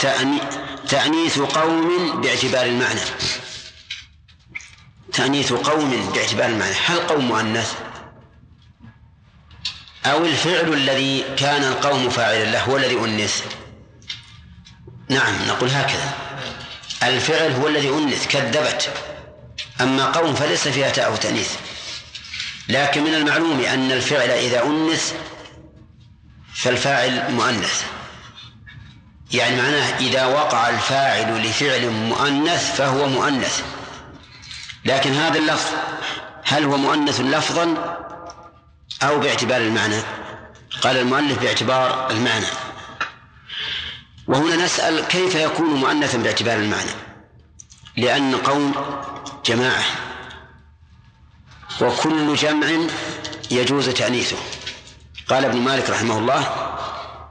تأنيث 0.89 1.39
قوم 1.39 2.21
باعتبار 2.21 2.65
المعنى. 2.65 3.01
تأنيث 5.13 5.53
قوم 5.53 6.11
باعتبار 6.13 6.45
المعنى. 6.45 6.75
هل 6.85 6.99
قوم 6.99 7.27
مؤنث؟ 7.27 7.88
أو 10.05 10.25
الفعل 10.25 10.73
الذي 10.73 11.23
كان 11.37 11.63
القوم 11.63 12.09
فاعلا 12.09 12.43
له 12.43 12.63
هو 12.63 12.77
الذي 12.77 12.95
أنث. 12.95 13.43
نعم 15.09 15.47
نقول 15.47 15.69
هكذا. 15.69 16.13
الفعل 17.03 17.51
هو 17.51 17.67
الذي 17.67 17.89
أنث 17.89 18.27
كذبت. 18.27 18.89
أما 19.81 20.05
قوم 20.05 20.35
فليس 20.35 20.67
فيها 20.67 20.89
تاء 20.89 21.15
تأنيث. 21.15 21.51
لكن 22.69 23.03
من 23.03 23.13
المعلوم 23.13 23.59
أن 23.59 23.91
الفعل 23.91 24.29
إذا 24.29 24.63
أنث 24.63 25.13
فالفاعل 26.53 27.31
مؤنث. 27.31 27.83
يعني 29.31 29.55
معناه 29.55 29.97
إذا 29.99 30.25
وقع 30.25 30.69
الفاعل 30.69 31.43
لفعل 31.43 31.89
مؤنث 31.89 32.75
فهو 32.75 33.07
مؤنث. 33.07 33.63
لكن 34.85 35.13
هذا 35.13 35.39
اللفظ 35.39 35.71
هل 36.43 36.63
هو 36.63 36.77
مؤنث 36.77 37.19
لفظا؟ 37.19 37.99
أو 39.03 39.19
باعتبار 39.19 39.61
المعنى. 39.61 40.01
قال 40.81 40.97
المؤلف 40.97 41.39
باعتبار 41.39 42.11
المعنى. 42.11 42.45
وهنا 44.27 44.55
نسأل 44.55 45.07
كيف 45.07 45.35
يكون 45.35 45.69
مؤنثا 45.69 46.17
باعتبار 46.17 46.57
المعنى؟ 46.57 46.91
لأن 47.97 48.35
قوم 48.35 48.73
جماعة 49.45 49.83
وكل 51.81 52.35
جمع 52.35 52.67
يجوز 53.51 53.89
تأنيثه. 53.89 54.37
قال 55.27 55.45
ابن 55.45 55.57
مالك 55.57 55.89
رحمه 55.89 56.17
الله 56.17 56.69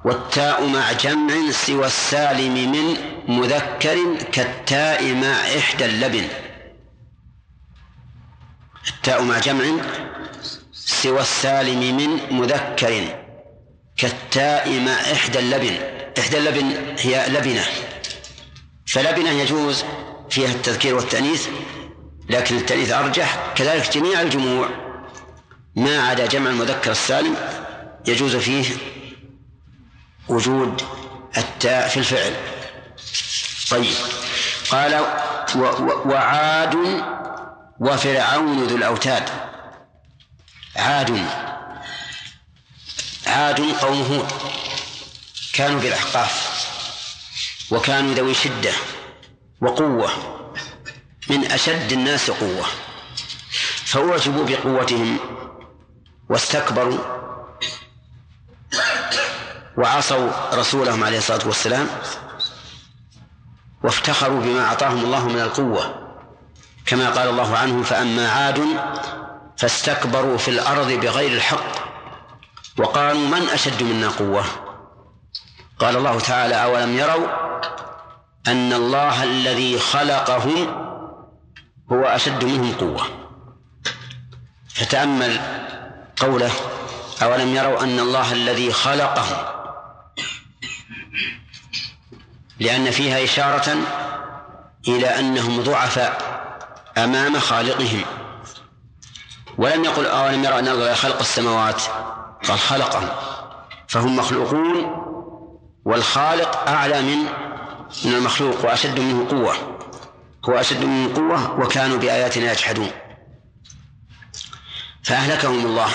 والتاء 0.04 0.66
مع 0.66 0.92
جمع 0.92 1.50
سوى 1.50 1.86
السالم 1.86 2.72
من 2.72 2.96
مذكر 3.28 4.16
كالتاء 4.32 5.14
مع 5.14 5.58
إحدى 5.58 5.84
اللبن. 5.84 6.28
التاء 8.88 9.22
مع 9.22 9.38
جمع 9.38 9.64
سوى 10.88 11.20
السالم 11.20 11.96
من 11.96 12.38
مذكر 12.38 13.04
كالتاء 13.96 14.80
مع 14.80 14.92
إحدى 14.92 15.38
اللبن. 15.38 15.76
إحدى 16.18 16.38
اللبن 16.38 16.96
هي 16.98 17.28
لبنة. 17.28 17.64
فلبنة 18.86 19.30
يجوز 19.30 19.84
فيها 20.30 20.50
التذكير 20.50 20.94
والتأنيث 20.94 21.48
لكن 22.30 22.56
التأنيث 22.56 22.92
أرجح. 22.92 23.52
كذلك 23.54 23.92
جميع 23.92 24.20
الجموع 24.20 24.68
ما 25.76 26.08
عدا 26.08 26.26
جمع 26.26 26.50
المذكر 26.50 26.90
السالم 26.90 27.36
يجوز 28.06 28.36
فيه 28.36 28.64
وجود 30.28 30.82
التاء 31.36 31.88
في 31.88 31.96
الفعل. 31.96 32.32
طيب. 33.70 33.94
قال 34.70 35.00
وعاد 36.06 37.04
وفرعون 37.80 38.64
ذو 38.64 38.76
الأوتاد. 38.76 39.47
عاد 40.78 41.26
عاد 43.26 43.60
قوم 43.60 44.02
هود. 44.02 44.28
كانوا 45.52 45.80
بالأحقاف. 45.80 46.58
وكانوا 47.70 48.14
ذوي 48.14 48.34
شدة 48.34 48.72
وقوة. 49.60 50.10
من 51.30 51.52
أشد 51.52 51.92
الناس 51.92 52.30
قوة. 52.30 52.66
فأعجبوا 53.84 54.44
بقوتهم 54.46 55.18
واستكبروا 56.30 56.98
وعصوا 59.78 60.54
رسولهم 60.54 61.04
عليه 61.04 61.18
الصلاة 61.18 61.46
والسلام 61.46 61.88
وافتخروا 63.84 64.40
بما 64.40 64.64
أعطاهم 64.64 65.04
الله 65.04 65.28
من 65.28 65.40
القوة. 65.40 66.08
كما 66.86 67.10
قال 67.10 67.28
الله 67.28 67.56
عنهم 67.56 67.82
فأما 67.82 68.30
عاد 68.30 68.58
فاستكبروا 69.58 70.38
في 70.38 70.50
الأرض 70.50 70.92
بغير 70.92 71.32
الحق 71.32 71.88
وقالوا 72.78 73.28
من 73.28 73.48
أشد 73.48 73.82
منا 73.82 74.08
قوة؟ 74.08 74.44
قال 75.78 75.96
الله 75.96 76.20
تعالى 76.20 76.54
أولم 76.54 76.98
يروا 76.98 77.26
أن 78.46 78.72
الله 78.72 79.24
الذي 79.24 79.78
خلقهم 79.78 80.68
هو 81.92 82.04
أشد 82.04 82.44
منهم 82.44 82.72
قوة. 82.72 83.06
فتأمل 84.74 85.40
قوله 86.20 86.52
أولم 87.22 87.56
يروا 87.56 87.82
أن 87.82 87.98
الله 87.98 88.32
الذي 88.32 88.72
خلقهم؟ 88.72 89.36
لأن 92.60 92.90
فيها 92.90 93.24
إشارة 93.24 93.76
إلى 94.88 95.18
أنهم 95.18 95.62
ضعفاء 95.62 96.38
أمام 96.98 97.38
خالقهم. 97.38 98.17
ولم 99.58 99.84
يقل 99.84 100.06
أولم 100.06 100.44
يرى 100.44 100.58
أن 100.58 100.68
الله 100.68 100.94
خلق 100.94 101.18
السماوات 101.18 101.82
قال 102.48 102.58
خلقهم 102.58 103.08
فهم 103.88 104.16
مخلوقون 104.16 105.04
والخالق 105.84 106.68
أعلى 106.68 107.02
من 107.02 107.18
من 108.04 108.14
المخلوق 108.14 108.64
وأشد 108.64 109.00
منه 109.00 109.28
قوة 109.30 109.54
هو 110.48 110.60
أشد 110.60 110.84
منه 110.84 111.14
قوة 111.14 111.60
وكانوا 111.60 111.98
بآياتنا 111.98 112.52
يجحدون. 112.52 112.90
فأهلكهم 115.02 115.66
الله 115.66 115.88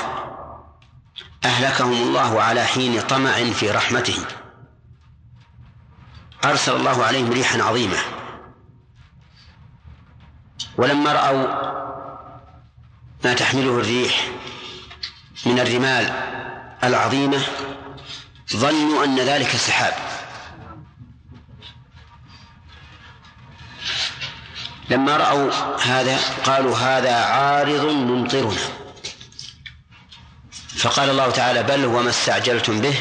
أهلكهم 1.45 1.91
الله 1.91 2.41
على 2.41 2.64
حين 2.64 3.01
طمع 3.01 3.32
في 3.32 3.72
رحمته. 3.72 4.26
أرسل 6.45 6.76
الله 6.76 7.03
عليهم 7.03 7.32
ريحا 7.32 7.61
عظيمة. 7.61 7.97
ولما 10.78 11.14
رأوا 11.14 11.74
ما 13.24 13.34
تحمله 13.34 13.80
الريح 13.80 14.28
من 15.46 15.60
الرمال 15.60 16.14
العظيمة 16.84 17.42
ظنوا 18.56 19.06
أن 19.06 19.20
ذلك 19.20 19.56
سحاب. 19.56 19.94
لما 24.90 25.18
رأوا 25.18 25.52
هذا 25.84 26.20
قالوا 26.46 26.78
هذا 26.78 27.16
عارض 27.16 27.86
ممطرنا. 27.86 28.62
فقال 30.78 31.10
الله 31.10 31.32
تعالى 31.32 31.64
بل 31.64 31.86
وما 31.86 32.10
استعجلتم 32.10 32.82
به 32.82 32.96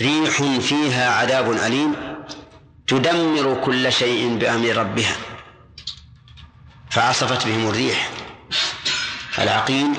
ريح 0.00 0.42
فيها 0.60 1.10
عذاب 1.10 1.52
أليم 1.52 1.96
تدمر 2.86 3.60
كل 3.64 3.92
شيء 3.92 4.38
بأمر 4.38 4.76
ربها. 4.76 5.16
فعصفت 6.90 7.46
بهم 7.46 7.68
الريح. 7.68 8.19
العقيم 9.38 9.96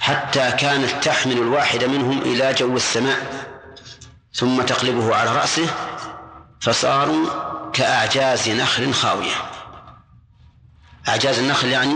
حتى 0.00 0.50
كانت 0.50 1.04
تحمل 1.04 1.32
الواحد 1.38 1.84
منهم 1.84 2.18
إلى 2.18 2.54
جو 2.54 2.76
السماء 2.76 3.46
ثم 4.34 4.62
تقلبه 4.62 5.16
على 5.16 5.36
رأسه 5.36 5.66
فصاروا 6.60 7.26
كأعجاز 7.72 8.48
نخل 8.48 8.94
خاوية. 8.94 9.34
أعجاز 11.08 11.38
النخل 11.38 11.68
يعني 11.68 11.94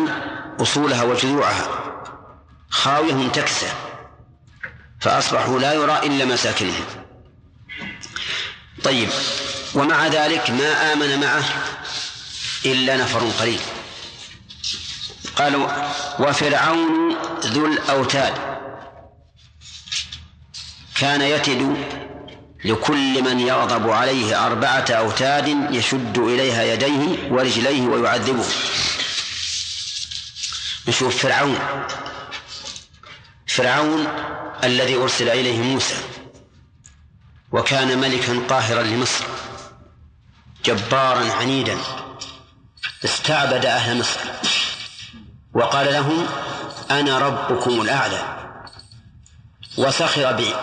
أصولها 0.61 1.03
وجذوعها. 1.03 1.69
خاوية 2.71 3.15
منتكسة 3.15 3.67
فأصبحوا 5.01 5.59
لا 5.59 5.73
يرى 5.73 5.99
إلا 5.99 6.25
مساكنهم. 6.25 6.85
طيب 8.85 9.09
ومع 9.75 10.07
ذلك 10.07 10.51
ما 10.51 10.93
آمن 10.93 11.21
معه 11.21 11.45
إلا 12.65 12.97
نفر 12.97 13.19
قليل. 13.41 13.61
قالوا 15.37 15.69
وفرعون 16.19 17.17
ذو 17.41 17.67
الأوتاد. 17.67 18.35
كان 21.01 21.23
يتد 21.23 21.77
لكل 22.65 23.23
من 23.23 23.41
يغضب 23.41 23.91
عليه 23.91 24.47
أربعة 24.47 24.85
أوتاد 24.91 25.49
يشد 25.71 26.19
إليها 26.19 26.63
يديه 26.63 27.33
ورجليه 27.33 27.83
ويعذبه. 27.83 28.45
نشوف 30.89 31.17
فرعون. 31.23 31.59
فرعون 33.47 34.07
الذي 34.65 34.97
أرسل 34.97 35.29
إليه 35.29 35.59
موسى. 35.59 35.97
وكان 37.53 37.99
ملكا 37.99 38.41
قاهرا 38.49 38.83
لمصر. 38.83 39.25
جبارا 40.65 41.33
عنيدا. 41.33 41.79
استعبد 43.05 43.67
أهل 43.67 43.99
مصر. 43.99 44.21
وقال 45.57 45.93
لهم 45.93 46.27
أنا 46.91 47.19
ربكم 47.19 47.81
الأعلى. 47.81 48.53
وسخر 49.79 50.55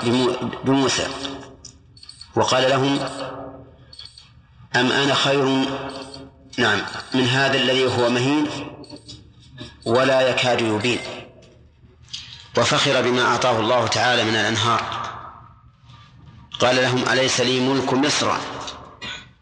بموسى. 0.64 1.08
وقال 2.36 2.70
لهم 2.70 3.00
أم 4.76 4.92
أنا 4.92 5.14
خير 5.14 5.66
نعم 6.58 6.80
من 7.14 7.28
هذا 7.28 7.58
الذي 7.58 7.86
هو 7.86 8.10
مهين 8.10 8.48
ولا 9.86 10.22
يكاد 10.22 10.62
يبين. 10.62 11.00
وفخر 12.58 13.02
بما 13.02 13.22
أعطاه 13.22 13.60
الله 13.60 13.88
تعالى 13.88 14.24
من 14.24 14.36
الأنهار. 14.36 14.84
قال 16.60 16.76
لهم 16.76 17.10
أليس 17.10 17.42
لي 17.42 17.60
ملك 17.60 17.94
مصر؟ 17.94 18.32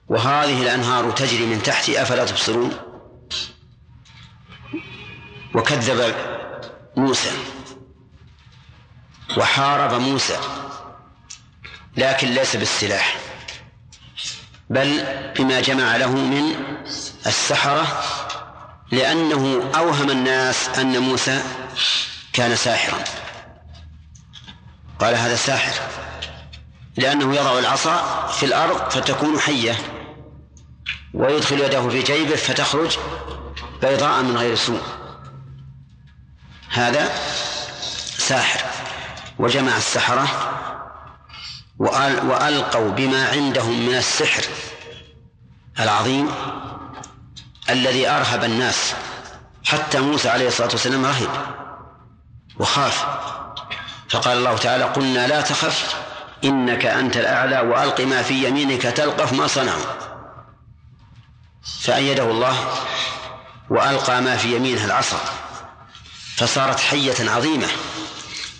وهذه 0.10 0.62
الأنهار 0.64 1.12
تجري 1.12 1.45
من 1.45 1.64
تحتي 1.64 2.02
أفلا 2.02 2.26
تبصرون؟ 2.26 2.90
وكذب 5.56 6.16
موسى 6.97 7.32
وحارب 9.38 9.93
موسى 10.02 10.38
لكن 11.97 12.28
ليس 12.28 12.56
بالسلاح 12.56 13.18
بل 14.70 15.06
بما 15.38 15.62
جمع 15.62 15.97
له 15.97 16.12
من 16.12 16.56
السحرة 17.26 17.88
لأنه 18.91 19.72
أوهم 19.76 20.10
الناس 20.10 20.70
أن 20.70 20.99
موسى 20.99 21.43
كان 22.34 22.56
ساحرا. 22.56 23.04
قال 24.99 25.16
هذا 25.16 25.36
ساحر 25.36 25.82
لأنه 26.97 27.36
يضع 27.36 27.60
العصا 27.60 28.28
في 28.28 28.45
الأرض 28.45 28.89
فتكون 28.89 29.39
حية 29.39 29.76
ويدخل 31.14 31.60
يده 31.60 31.89
في 31.89 32.02
جيبه 32.02 32.36
فتخرج 32.36 32.97
بيضاء 33.82 34.22
من 34.22 34.38
غير 34.38 34.56
سوء. 34.56 34.82
هذا 36.72 37.11
ساحر 38.17 38.61
وجمع 39.39 39.78
السحرة 39.78 40.28
وألقوا 42.24 42.89
بما 42.89 43.30
عندهم 43.30 43.88
من 43.88 43.95
السحر 43.95 44.43
العظيم 45.80 46.32
الذي 47.69 48.09
أرهب 48.09 48.43
الناس 48.43 48.93
حتى 49.65 49.99
موسى 49.99 50.30
عليه 50.30 50.47
الصلاة 50.47 50.69
والسلام 50.69 51.05
رهب 51.05 51.30
وخاف. 52.59 53.05
فقال 54.09 54.38
الله 54.38 54.57
تعالى 54.57 54.84
قلنا 54.84 55.28
لا 55.28 55.41
تخف 55.41 55.95
إنك 56.43 56.86
أنت 56.86 57.17
الأعلى 57.17 57.59
وألق 57.59 58.01
ما 58.01 58.22
في 58.22 58.47
يمينك 58.47 58.82
تلقف 58.82 59.34
ما 59.34 59.47
صنعوا. 59.47 59.86
فأيده 61.82 62.24
الله 62.24 62.55
وألقى 63.69 64.22
ما 64.22 64.38
في 64.38 64.55
يمينه 64.55 64.86
العصا. 64.86 65.19
فصارت 66.41 66.79
حية 66.79 67.29
عظيمة 67.29 67.67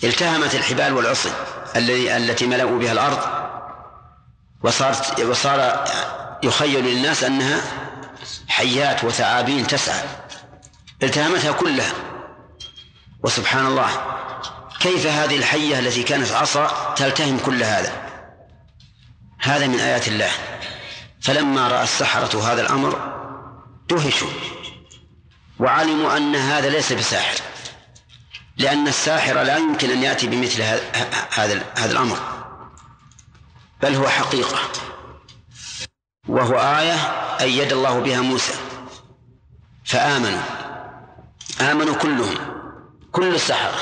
التهمت 0.04 0.56
الحبال 0.56 0.94
والعصي 0.94 1.32
الذي 1.76 2.18
التي 2.18 2.48
ملأوا 2.48 2.80
بها 2.80 2.92
الأرض 2.92 3.20
وصارت 4.64 5.20
وصار 5.20 5.86
يخيل 6.44 6.86
للناس 6.86 7.24
أنها 7.24 7.62
حيات 8.48 9.04
وثعابين 9.04 9.68
تسعى 9.68 10.04
التهمتها 11.04 11.52
كلها. 11.52 11.94
وسبحان 13.24 13.66
الله 13.66 13.90
كيف 14.80 15.08
هذه 15.08 15.38
الحية 15.38 15.80
التي 15.80 16.04
كانت 16.04 16.32
عصا 16.32 16.94
تلتهم 16.98 17.40
كل 17.40 17.64
هذا؟ 17.64 17.92
هذا 19.40 19.68
من 19.68 19.80
آيات 19.80 20.08
الله. 20.08 20.32
فلما 21.22 21.68
رأى 21.68 21.84
السحرة 21.84 22.52
هذا 22.52 22.62
الأمر 22.62 23.14
دهشوا 23.90 24.30
وعلموا 25.60 26.18
أن 26.18 26.36
هذا 26.36 26.70
ليس 26.70 26.94
بساحر. 26.94 27.51
لأن 28.62 28.88
الساحر 28.88 29.44
لا 29.44 29.58
يمكن 29.58 29.90
أن 29.90 30.04
يأتي 30.04 30.28
بمثل 30.28 30.62
هذا 30.62 31.64
هذا 31.76 31.92
الأمر. 31.92 32.18
بل 33.82 33.96
هو 33.96 34.08
حقيقة. 34.08 34.58
وهو 36.28 36.60
آية 36.60 36.96
أيد 37.42 37.72
الله 37.72 38.00
بها 38.00 38.22
موسى. 38.22 38.54
فآمنوا. 39.86 40.42
آمنوا 41.62 41.96
كلهم. 41.96 42.36
كل 43.12 43.36
السحرة. 43.36 43.82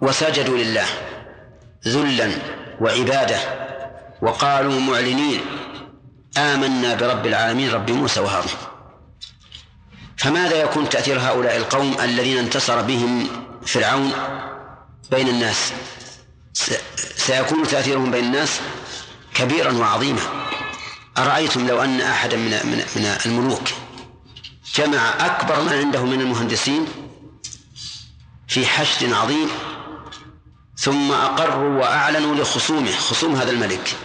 وسجدوا 0.00 0.58
لله. 0.58 0.86
ذلا 1.88 2.32
وعبادة. 2.80 3.38
وقالوا 4.22 4.80
معلنين. 4.80 5.40
آمنا 6.38 6.94
برب 6.94 7.26
العالمين 7.26 7.70
رب 7.70 7.90
موسى 7.90 8.20
وهارون. 8.20 8.69
فماذا 10.20 10.62
يكون 10.62 10.88
تأثير 10.88 11.20
هؤلاء 11.20 11.56
القوم 11.56 11.96
الذين 12.00 12.38
انتصر 12.38 12.80
بهم 12.82 13.28
فرعون 13.66 14.12
بين 15.10 15.28
الناس؟ 15.28 15.72
سيكون 17.16 17.66
تأثيرهم 17.66 18.10
بين 18.10 18.24
الناس 18.24 18.60
كبيرا 19.34 19.72
وعظيما. 19.72 20.20
أرأيتم 21.18 21.66
لو 21.66 21.82
أن 21.82 22.00
أحدا 22.00 22.36
من 22.36 22.50
من 22.50 22.84
من 22.96 23.16
الملوك 23.26 23.68
جمع 24.74 25.26
أكبر 25.26 25.60
ما 25.60 25.72
عنده 25.72 26.04
من 26.04 26.20
المهندسين 26.20 26.86
في 28.48 28.66
حشد 28.66 29.12
عظيم 29.12 29.48
ثم 30.76 31.12
أقروا 31.12 31.80
وأعلنوا 31.80 32.34
لخصومه 32.34 32.92
خصوم 32.92 33.36
هذا 33.36 33.50
الملك. 33.50 33.96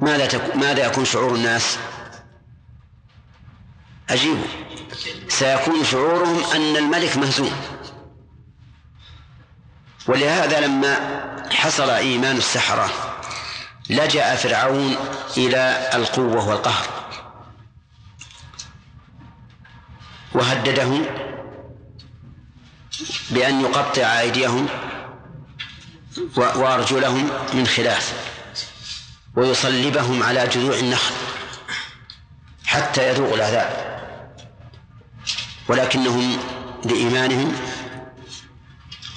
ماذا 0.00 0.26
تك... 0.26 0.56
ماذا 0.56 0.86
يكون 0.86 1.04
شعور 1.04 1.34
الناس؟ 1.34 1.78
أجيبوا 4.10 4.46
سيكون 5.28 5.84
شعورهم 5.84 6.44
أن 6.54 6.76
الملك 6.76 7.16
مهزوم. 7.16 7.52
ولهذا 10.06 10.60
لما 10.60 10.96
حصل 11.50 11.90
إيمان 11.90 12.36
السحرة 12.36 12.90
لجأ 13.90 14.34
فرعون 14.34 14.96
إلى 15.36 15.90
القوة 15.94 16.48
والقهر. 16.48 16.86
وهددهم 20.34 21.06
بأن 23.30 23.60
يقطع 23.60 24.20
أيديهم 24.20 24.66
وأرجلهم 26.36 27.30
من 27.54 27.66
خلاف 27.66 28.12
ويصلبهم 29.36 30.22
على 30.22 30.46
جذوع 30.46 30.76
النخل 30.76 31.14
حتى 32.66 33.08
يذوقوا 33.08 33.36
العذاب. 33.36 33.97
ولكنهم 35.68 36.38
لإيمانهم 36.84 37.56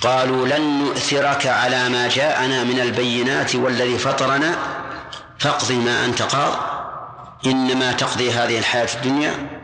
قالوا 0.02 0.48
لن 0.48 0.84
نؤثرك 0.84 1.48
على 1.48 1.90
ما 1.90 2.08
جاءنا 2.08 2.64
من 2.64 2.80
البينات 2.80 3.56
والذي 3.56 3.98
فطرنا. 3.98 4.56
فاقض 5.40 5.72
ما 5.72 6.06
أنت 6.06 6.22
قاض. 6.22 6.60
إنما 7.46 7.92
تقضي 7.92 8.32
هذه 8.32 8.60
الحياة 8.60 8.88
الدنيا. 8.96 9.62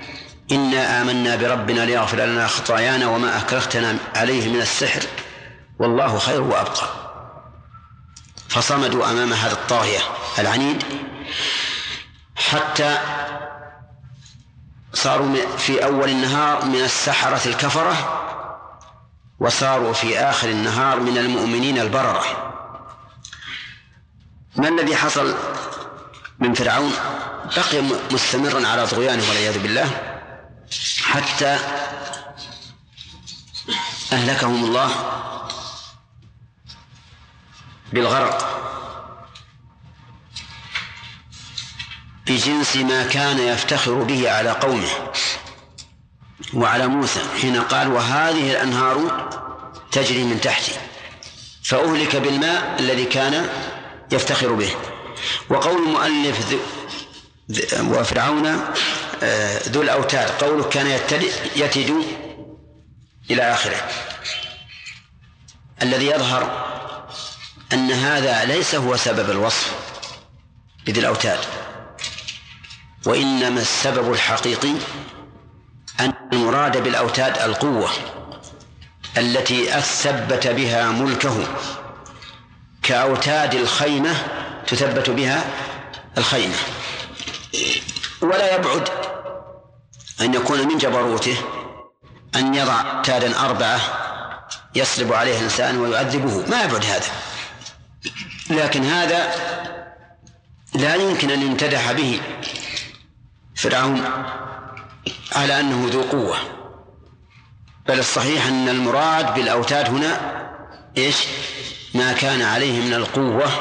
إنا 0.52 1.02
آمنا 1.02 1.36
بربنا 1.36 1.86
ليغفر 1.86 2.18
لنا 2.18 2.48
خطايانا 2.48 3.08
وما 3.08 3.38
أكرهتنا 3.38 3.98
عليه 4.16 4.50
من 4.50 4.62
السحر. 4.62 5.02
والله 5.80 6.18
خير 6.18 6.42
وأبقى. 6.42 6.88
فصمدوا 8.50 9.12
أمام 9.12 9.34
هذا 9.34 9.52
الطاغية 9.52 10.00
العنيد 10.40 10.84
حتى 12.36 12.98
صاروا 15.04 15.58
في 15.58 15.86
أول 15.86 16.10
النهار 16.10 16.66
من 16.66 16.82
السحرة 16.82 17.48
الكفرة 17.48 18.24
وصاروا 19.40 19.94
في 19.94 20.20
آخر 20.20 20.50
النهار 20.50 21.00
من 21.00 21.18
المؤمنين 21.18 21.78
البررة. 21.78 22.54
ما 24.56 24.68
الذي 24.68 24.96
حصل 24.96 25.36
من 26.40 26.54
فرعون؟ 26.54 26.92
بقي 27.56 27.82
مستمرا 28.12 28.68
على 28.68 28.88
طغيانه 28.88 29.24
والعياذ 29.30 29.60
بالله 29.64 29.90
حتى 31.04 31.60
أهلكهم 34.14 34.66
الله 34.66 34.92
بالغرق. 37.94 38.58
بجنس 42.28 42.76
ما 42.76 43.04
كان 43.04 43.40
يفتخر 43.40 43.94
به 43.94 44.32
على 44.32 44.52
قومه 44.52 44.90
وعلى 46.54 46.88
موسى 46.88 47.20
حين 47.42 47.62
قال 47.62 47.88
وهذه 47.88 48.52
الأنهار 48.52 49.30
تجري 49.92 50.24
من 50.24 50.42
تحتي 50.42 50.72
فأهلك 51.64 52.16
بالماء 52.16 52.76
الذي 52.80 53.06
كان 53.06 53.50
يفتخر 54.12 54.52
به. 54.52 54.76
وقول 55.50 55.78
المؤلف 55.78 56.56
وفرعون 57.82 58.46
آه، 59.24 59.62
ذو 59.70 59.82
الأوتاد 59.82 60.30
قوله 60.30 60.64
كان 60.64 60.88
يتد 61.56 61.94
إلى 63.32 63.42
آخره. 63.54 63.90
الذي 65.82 66.06
يظهر 66.06 66.68
أن 67.74 67.92
هذا 67.92 68.46
ليس 68.46 68.76
هو 68.76 68.98
سبب 68.98 69.30
الوصف 69.30 69.72
بذي 70.86 71.00
الأوتاد. 71.00 71.40
وإنما 73.08 73.62
السبب 73.62 74.14
الحقيقي 74.14 74.74
أن 76.00 76.14
المراد 76.34 76.84
بالأوتاد 76.84 77.38
القوة 77.38 77.90
التي 79.18 79.78
أثبت 79.78 80.48
بها 80.48 80.92
ملكه 80.92 81.48
كأوتاد 82.84 83.54
الخيمة 83.54 84.16
تثبت 84.68 85.10
بها 85.10 85.46
الخيمة. 86.18 86.56
ولا 88.22 88.56
يبعد 88.56 88.90
أن 90.22 90.34
يكون 90.34 90.68
من 90.68 90.78
جبروته 90.78 91.38
أن 92.36 92.56
يضع 92.56 92.98
أوتادا 92.98 93.40
أربعة 93.40 93.80
يصلب 94.76 95.14
عليه 95.14 95.38
الإنسان 95.38 95.78
ويعذبه. 95.78 96.50
ما 96.50 96.64
يبعد 96.64 96.86
هذا. 96.86 97.08
لكن 98.50 98.84
هذا 98.84 99.34
لا 100.74 100.96
يمكن 100.96 101.32
أن 101.32 101.42
يمتدح 101.42 101.92
به. 101.92 102.22
فرعون 103.58 104.04
على 105.32 105.60
أنه 105.60 105.90
ذو 105.92 106.02
قوة. 106.02 106.38
بل 107.88 108.00
الصحيح 108.00 108.46
أن 108.46 108.70
المراد 108.70 109.34
بالأوتاد 109.34 109.90
هنا 109.90 110.22
إيش؟ 110.98 111.16
ما 111.94 112.14
كان 112.14 112.42
عليه 112.42 112.82
من 112.82 112.94
القوة 112.94 113.52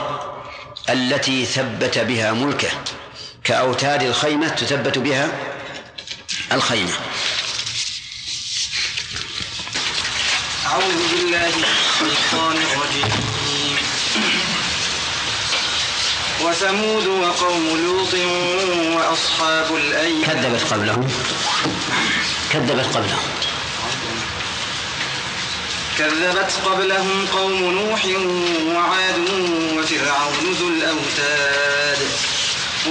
التي 0.88 1.44
ثبت 1.44 1.99
بها 1.99 2.32
ملكه. 2.32 2.68
كأوتاد 3.44 4.03
الخيمة 4.03 4.49
تثبت 4.49 4.99
بها 4.99 5.28
الخيمة. 6.53 6.92
أعوذ 10.66 11.11
بالله 11.11 11.53
من 11.57 11.64
الشيطان 11.64 12.57
الرجيم. 12.57 13.45
وثمود 16.45 17.07
وقوم 17.07 17.66
لوط 17.84 18.14
وأصحاب 18.97 19.76
الأيكة 19.76 20.32
كذبت 20.32 20.72
قبلهم. 20.72 21.09
كذبت 22.53 22.97
قبلهم. 22.97 23.28
كذبت 25.99 26.53
قبلهم 26.64 27.26
قوم 27.26 27.62
نوح 27.62 28.05
وعاد 28.76 29.18
وفرعون 29.78 30.57
ذو 30.61 30.68
الأوتاد. 30.68 31.99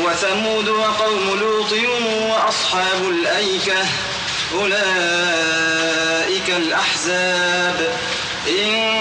وثمود 0.02 0.70
وقوم 0.70 1.39
لوط 1.39 1.74
وأصحاب 2.30 3.10
الأيكة. 3.10 3.86
أولئك 4.54 6.50
الأحزاب. 6.50 7.98
إن 8.48 8.95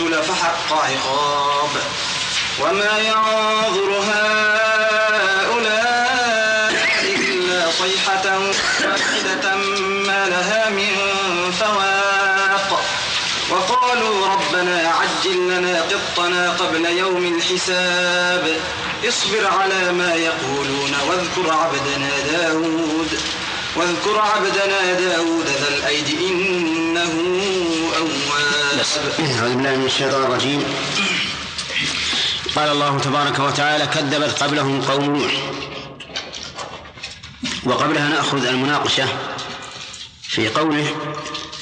الرسل 0.00 0.22
فحق 0.22 0.72
عقاب. 0.72 1.70
وما 2.60 2.98
ينظر 2.98 3.90
هؤلاء 4.08 5.10
إلا 7.04 7.70
صيحة 7.70 8.38
واحدة 8.38 9.54
ما 10.06 10.26
لها 10.28 10.70
من 10.70 10.96
فواق. 11.60 12.84
وقالوا 13.50 14.26
ربنا 14.26 14.88
عجل 14.88 15.48
لنا 15.48 15.82
قطنا 15.82 16.50
قبل 16.50 16.86
يوم 16.86 17.34
الحساب. 17.36 18.56
اصبر 19.08 19.46
على 19.46 19.92
ما 19.92 20.14
يقولون 20.14 20.94
واذكر 21.08 21.52
عبدنا 21.52 22.10
داود. 22.32 23.20
واذكر 23.76 24.20
عبدنا 24.20 24.92
داود 24.92 25.46
ذا 25.46 25.68
الأيد 25.68 26.20
إنه 26.20 27.39
أواب 28.80 29.20
أعوذ 29.20 29.54
بالله 29.54 29.76
من 29.76 29.86
الشيطان 29.86 30.22
الرجيم. 30.22 30.64
قال 32.56 32.68
الله 32.68 32.98
تبارك 32.98 33.38
وتعالى 33.38 33.86
كذبت 33.86 34.42
قبلهم 34.42 34.82
قوم 34.82 35.16
نوح 35.16 35.32
وقبلها 37.64 38.08
نأخذ 38.08 38.46
المناقشة 38.46 39.08
في 40.22 40.48
قوله 40.48 40.96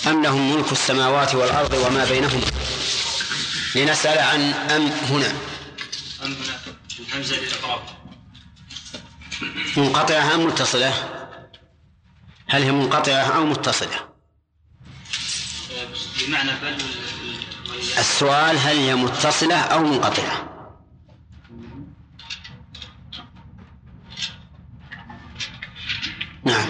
أم 0.07 0.23
لهم 0.23 0.55
ملك 0.55 0.73
السماوات 0.73 1.35
والأرض 1.35 1.75
وما 1.75 2.05
بينهما 2.05 2.47
لنسأل 3.75 4.19
عن 4.19 4.41
أم 4.53 4.87
هنا. 4.87 5.33
أم 6.25 6.37
هنا 6.37 6.61
الهمزة 7.01 7.37
للإقرار 7.37 7.83
منقطعة 9.77 10.35
أم 10.35 10.47
متصلة؟ 10.47 10.93
هل 12.49 12.63
هي 12.63 12.73
منقطعة 12.73 13.37
أو 13.37 13.45
متصلة؟ 13.45 14.18
بمعنى 16.27 16.51
بل 16.63 16.77
السؤال 17.99 18.59
هل 18.59 18.77
هي 18.77 18.95
متصلة 18.95 19.57
أو 19.57 19.83
منقطعة؟ 19.83 20.49
نعم. 26.45 26.69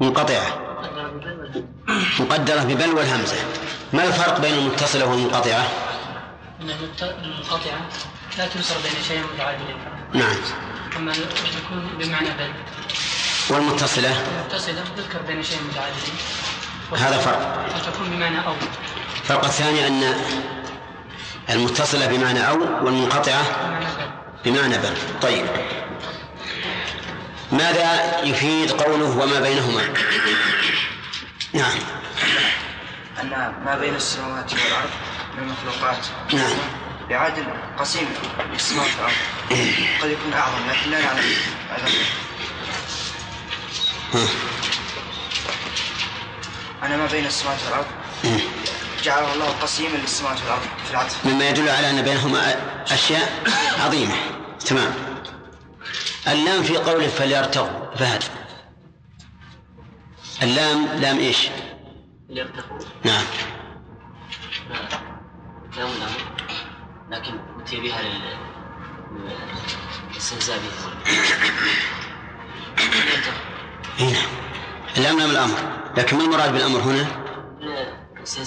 منقطعة. 0.00 0.58
مقدرة 2.20 2.62
ببل 2.62 2.90
والهمزة. 2.90 3.36
ما 3.92 4.04
الفرق 4.04 4.40
بين 4.40 4.54
المتصلة 4.54 5.06
والمنقطعة؟ 5.06 5.68
المنقطعة 6.60 7.88
لا 8.38 8.46
تنصر 8.46 8.74
بين 8.82 9.02
شيئين 9.08 9.22
متعادلين 9.34 9.76
نعم. 10.14 10.36
أما 10.96 11.12
تكون 11.12 11.90
بمعنى 11.98 12.28
بل. 12.28 12.52
والمتصلة؟ 13.50 14.10
المتصلة 14.10 14.84
تذكر 14.96 15.22
بين 15.22 15.42
شيئين 15.42 15.62
متعادلين 15.64 16.14
هذا 16.90 17.18
فرق. 17.18 17.66
وتكون 17.76 18.10
بمعنى 18.10 18.46
أو 18.46 18.54
الفرق 19.22 19.44
الثاني 19.44 19.86
أن 19.86 20.14
المتصلة 21.50 22.06
بمعنى 22.06 22.48
أو 22.48 22.84
والمنقطعة 22.84 23.42
بمعنى 23.52 23.84
بل. 23.84 24.10
بمعنى 24.44 24.78
بل 24.78 24.96
طيب. 25.22 25.46
ماذا 27.52 28.20
يفيد 28.24 28.70
قوله 28.70 29.18
وما 29.18 29.40
بينهما؟ 29.40 29.82
نعم. 31.52 31.78
أن 33.20 33.54
ما 33.64 33.78
بين 33.80 33.94
السماوات 33.94 34.52
والأرض 34.52 34.90
من 35.36 35.42
المخلوقات 35.42 36.06
نعم. 36.32 36.52
بعدل 37.10 37.44
قسيم 37.78 38.08
للسماوات 38.52 38.90
والأرض. 38.96 39.14
قد 40.02 40.10
يكون 40.10 40.32
أعظم 40.32 40.70
لكن 40.70 40.90
لا 40.90 41.00
نعلم. 41.00 41.34
هذا 41.70 41.88
أن 46.82 46.98
ما 46.98 47.06
بين 47.06 47.26
السماوات 47.26 47.58
والأرض. 47.64 47.86
جعله 49.02 49.34
الله 49.34 49.48
قسيما 49.48 49.96
للسماوات 49.96 50.40
والأرض 50.42 50.62
في 50.84 50.90
العطف 50.90 51.26
مما 51.26 51.48
يدل 51.48 51.68
على 51.68 51.90
أن 51.90 52.02
بينهما 52.02 52.56
أشياء 52.92 53.42
عظيمة. 53.78 54.14
تمام. 54.66 54.94
اللام 56.28 56.62
في 56.62 56.76
قوله 56.76 57.08
فليرتقوا 57.08 57.96
فهد. 57.96 58.22
اللام 60.42 60.86
لام 60.86 61.18
إيش؟ 61.18 61.48
ليرتقوا 62.28 62.78
نعم. 63.04 63.24
الأمر 65.76 66.08
لكن 67.10 67.34
أتي 67.60 67.80
بها 67.80 68.02
لل 68.02 68.36
للاستهزاء 70.10 70.58
ليرتقوا 70.58 70.92
هنا. 73.98 74.51
اللام 74.96 75.18
لام 75.18 75.30
الأمر. 75.30 75.58
لكن 75.96 76.16
ما 76.16 76.24
المراد 76.24 76.52
بالأمر 76.52 76.80
هنا؟ 76.80 77.06
بس 78.22 78.38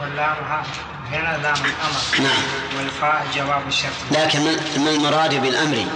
واللام 0.00 0.36
هنا 1.10 1.38
لام 1.42 1.64
الأمر. 1.64 2.18
نعم. 2.18 2.42
والفاء 2.76 3.26
جواب 3.34 3.68
الشرط. 3.68 3.92
لكن 4.10 4.40
ما 4.40 4.78
ما 4.78 4.90
المراد 4.90 5.34
بالأمر؟ 5.34 5.76
يعني 5.76 5.88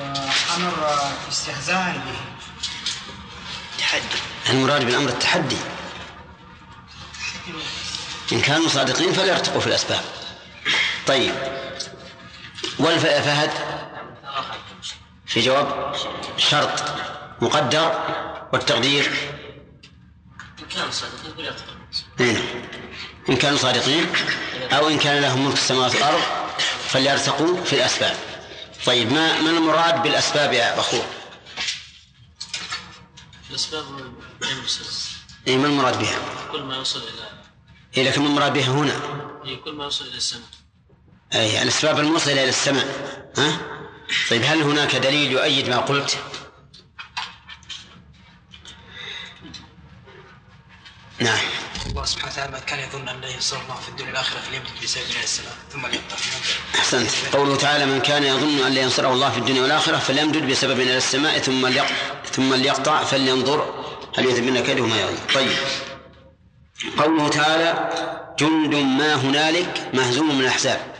آه، 0.00 0.56
أمر 0.56 0.86
آه، 0.86 1.28
استهزاء 1.28 1.92
به. 2.06 2.18
تحدي. 3.78 4.20
المراد 4.50 4.84
بالأمر 4.84 5.08
التحدي. 5.08 5.56
إن 8.32 8.40
كانوا 8.40 8.68
صادقين 8.68 9.12
فليرتقوا 9.12 9.60
في 9.60 9.66
الأسباب. 9.66 10.00
طيب. 11.06 11.34
والفهد؟ 12.78 13.50
في 15.26 15.40
جواب 15.40 15.96
شرط 16.36 16.82
مقدر 17.40 18.00
والتقدير. 18.52 19.12
إن 20.62 20.66
كانوا 20.68 20.90
صادقين 20.90 21.54
هنا 22.20 22.42
إن 23.28 23.36
كانوا 23.36 23.58
صادقين 23.58 24.06
أو 24.72 24.88
إن 24.88 24.98
كان 24.98 25.22
لهم 25.22 25.46
ملك 25.46 25.54
السماوات 25.54 25.94
والأرض 25.94 26.22
فليرتقوا 26.88 27.64
في 27.64 27.72
الأسباب. 27.72 28.16
طيب 28.86 29.12
ما 29.12 29.40
ما 29.40 29.50
المراد 29.50 30.02
بالأسباب 30.02 30.52
يا 30.52 30.76
بخور 30.76 31.04
الأسباب 33.50 33.84
إيه 35.46 35.56
ما 35.56 35.66
المراد 35.66 35.98
بها؟ 35.98 36.18
كل 36.52 36.62
ما 36.62 36.76
يوصل 36.76 36.98
إلى 36.98 37.28
إيه 37.96 38.10
لكن 38.10 38.20
ما 38.22 38.28
المراد 38.28 38.52
بها 38.52 38.68
هنا؟ 38.70 38.92
إيه 39.44 39.56
كل 39.56 39.72
ما 39.72 39.84
يوصل 39.84 40.06
إلى 40.06 40.16
السماء. 40.16 40.48
أي 41.36 41.62
الأسباب 41.62 41.98
الموصلة 41.98 42.32
إلى 42.32 42.48
السماء 42.48 42.86
ها؟ 43.38 43.58
طيب 44.30 44.42
هل 44.44 44.62
هناك 44.62 44.96
دليل 44.96 45.32
يؤيد 45.32 45.68
ما 45.68 45.76
قلت؟ 45.76 46.18
نعم. 51.18 51.38
الله 51.86 52.04
سبحانه 52.04 52.32
وتعالى 52.32 52.52
من 52.52 52.60
كان 52.60 52.78
يظن 52.78 53.08
أن 53.08 53.20
لا 53.20 53.28
ينصر 53.28 53.60
الله 53.60 53.74
في 53.74 53.88
الدنيا 53.88 54.10
والآخرة 54.10 54.38
فليمدد 54.40 54.82
بسبب 54.82 55.10
الله 55.10 55.22
السلام 55.22 55.52
ثم 55.72 55.86
ليقطع 55.86 56.16
أحسنت. 56.74 57.10
قوله 57.32 57.56
تعالى 57.56 57.86
من 57.86 58.00
كان 58.00 58.24
يظن 58.24 58.66
أن 58.66 58.72
لا 58.72 58.80
ينصره 58.80 59.12
الله 59.12 59.30
في 59.30 59.38
الدنيا 59.38 59.62
والآخرة 59.62 59.98
فليمدد 59.98 60.46
بسبب 60.50 60.80
إلى 60.80 60.96
السماء 60.96 61.38
ثم 61.38 61.66
ليقطع 61.66 61.94
ثم 62.32 62.54
ليقطع 62.54 63.04
فلينظر 63.04 63.84
هل 64.18 64.24
يذهبن 64.24 64.60
كيده 64.60 64.86
ما 64.86 65.00
يظن. 65.00 65.18
طيب. 65.34 65.56
قوله 66.98 67.28
تعالى 67.28 67.90
جند 68.38 68.74
ما 68.74 69.14
هنالك 69.14 69.90
مهزوم 69.94 70.34
من 70.34 70.40
الأحزاب. 70.40 70.95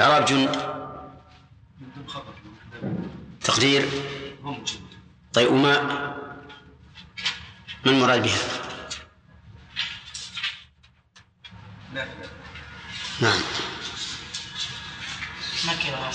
إعراب 0.00 0.24
جند 0.24 0.56
تقدير. 3.44 3.88
طيب 5.34 5.52
وما 5.52 5.82
ما 7.84 7.90
المراد 7.92 8.22
بها؟ 8.22 8.38
نعم. 13.20 13.40
نكرة 15.66 16.10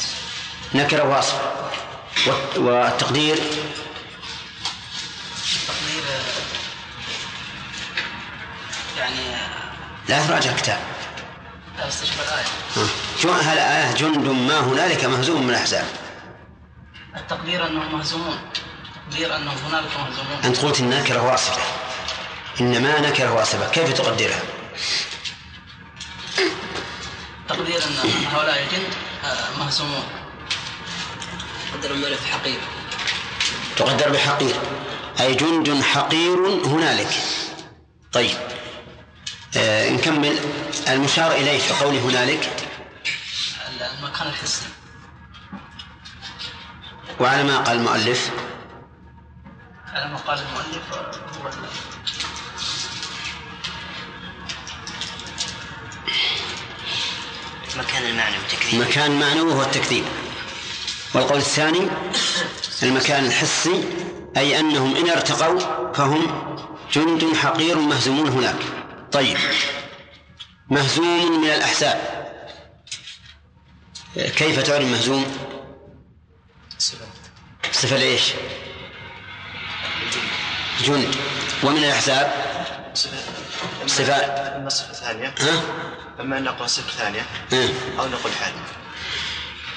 نكرة 0.76 1.04
واصف 1.04 1.42
والت- 2.28 2.58
والتقدير 2.58 3.36
تقدير 5.68 6.04
يعني 8.98 9.36
لا 10.10 10.28
تراجع 10.28 10.52
الكتاب. 10.52 10.80
جو- 13.24 13.32
هل 13.32 13.58
آية 13.58 13.92
جند 13.94 14.28
ما 14.28 14.60
هنالك 14.60 15.06
مهزوم 15.06 15.44
من 15.44 15.50
الأحزاب؟ 15.50 15.86
التقدير 17.18 17.68
أنهم 17.68 17.96
مهزومون. 17.96 18.38
تقدير 19.12 19.36
أنهم 19.36 19.58
هنالك 19.70 19.90
مهزومون. 19.98 20.44
أنت 20.44 20.58
قلت 20.58 20.80
النكرة 20.80 21.22
واصفة 21.32 21.62
إنما 22.62 23.00
نكرة 23.00 23.34
واصفة 23.34 23.70
كيف 23.72 23.94
تقدرها؟ 23.94 24.40
تقدير 27.50 27.78
أن 27.84 28.26
هؤلاء 28.34 28.64
الجند 28.64 28.94
آه، 29.26 29.60
مهزومون. 29.60 30.04
قدر 31.74 31.92
الملف 31.92 32.26
حقير. 32.32 32.60
تقدر 33.78 34.10
بحقير. 34.10 34.56
أي 35.20 35.34
جند 35.36 35.82
حقير 35.82 36.38
هنالك. 36.66 37.10
طيب. 38.14 38.38
آه 39.58 39.90
نكمل 39.90 40.40
المشار 40.88 41.32
إليه 41.32 41.60
في 41.60 41.84
قوله 41.84 42.00
هنالك. 42.00 42.50
المكان 44.00 44.28
الحسي. 44.28 44.66
وعلى 47.20 47.44
ما 47.44 47.58
قال 47.58 47.78
المؤلف؟ 47.78 48.30
على 49.94 50.12
ما 50.12 50.18
قال 50.18 50.40
المؤلف. 50.40 50.94
هو 50.94 51.48
ال- 51.48 51.54
مكان 57.78 58.06
المعنى 58.06 58.36
والتكريم 58.38 58.82
مكان 58.82 59.20
معنوي 59.20 59.54
هو 59.54 59.62
التكذيب. 59.62 60.04
والقول 61.14 61.38
الثاني 61.38 61.88
المكان 62.84 63.26
الحسي 63.26 63.84
أي 64.38 64.60
أنهم 64.60 64.96
إن 64.96 65.10
ارتقوا 65.10 65.60
فهم 65.94 66.28
جند 66.94 67.36
حقير 67.36 67.78
مهزومون 67.80 68.28
هناك. 68.30 68.56
طيب. 69.11 69.38
مهزوم 70.69 71.41
من 71.41 71.49
الأحزاب. 71.49 72.19
كيف 74.15 74.60
تعرف 74.60 74.86
مهزوم؟ 74.86 75.38
صفة 77.72 77.98
لإيش 77.98 78.34
جند. 80.84 81.15
ومن 81.64 81.77
الأحزاب؟ 81.77 82.34
صفة. 83.86 84.15
إما 84.56 84.69
صفة 84.69 84.94
ثانية 84.94 85.36
ها؟ 85.40 85.61
إما 86.19 86.38
أن 86.38 86.44
نقول 86.44 86.69
صفة 86.69 86.91
ثانية؟ 86.91 87.26
أو 87.99 88.07
نقول 88.07 88.34
حال. 88.34 88.53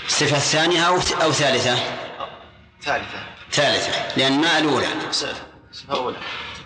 صفة 0.09 0.39
ثانية 0.39 0.89
أو 0.89 0.95
أو 1.23 1.33
ثالثة؟ 1.33 1.75
ثالثة. 2.83 3.27
ثالثة. 3.53 4.17
لأن 4.17 4.41
ما 4.41 4.59
الأولى. 4.59 4.87
صفة. 5.11 5.35
صفة 5.73 5.95
أولى. 5.95 6.17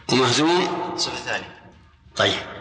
ومهزوم؟ 0.09 0.95
صفة 0.97 1.17
ثانية. 1.17 1.57
طيب. 2.17 2.56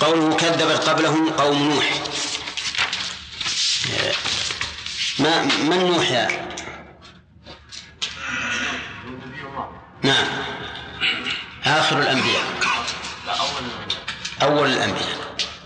قوله 0.00 0.36
كذبت 0.36 0.88
قبلهم 0.88 1.30
قوم 1.30 1.62
نوح. 1.68 2.02
ما 5.18 5.42
من 5.44 5.78
نوح 5.78 6.10
يا؟ 6.10 6.48
نعم. 10.02 10.26
آخر 11.64 11.98
الأنبياء. 11.98 12.42
أول 14.42 14.72
الأنبياء. 14.72 15.18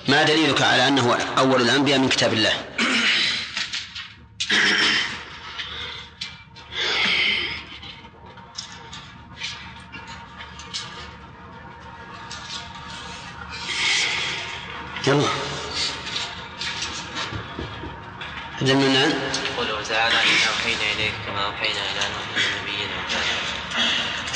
ما 0.08 0.22
دليلك 0.22 0.62
على 0.62 0.88
أنه 0.88 1.18
أول 1.38 1.62
الأنبياء 1.62 1.98
من 1.98 2.08
كتاب 2.08 2.32
الله؟ 2.32 2.52
عبد 18.62 18.70
المنان 18.70 19.32
قوله 19.56 19.82
تعالى 19.82 20.14
إنا 20.14 20.48
أوحينا 20.48 20.92
إليك 20.92 21.14
كما 21.26 21.46
أوحينا 21.46 21.80
إلى 21.80 22.00
نوح 22.14 22.26
بعده 22.36 22.52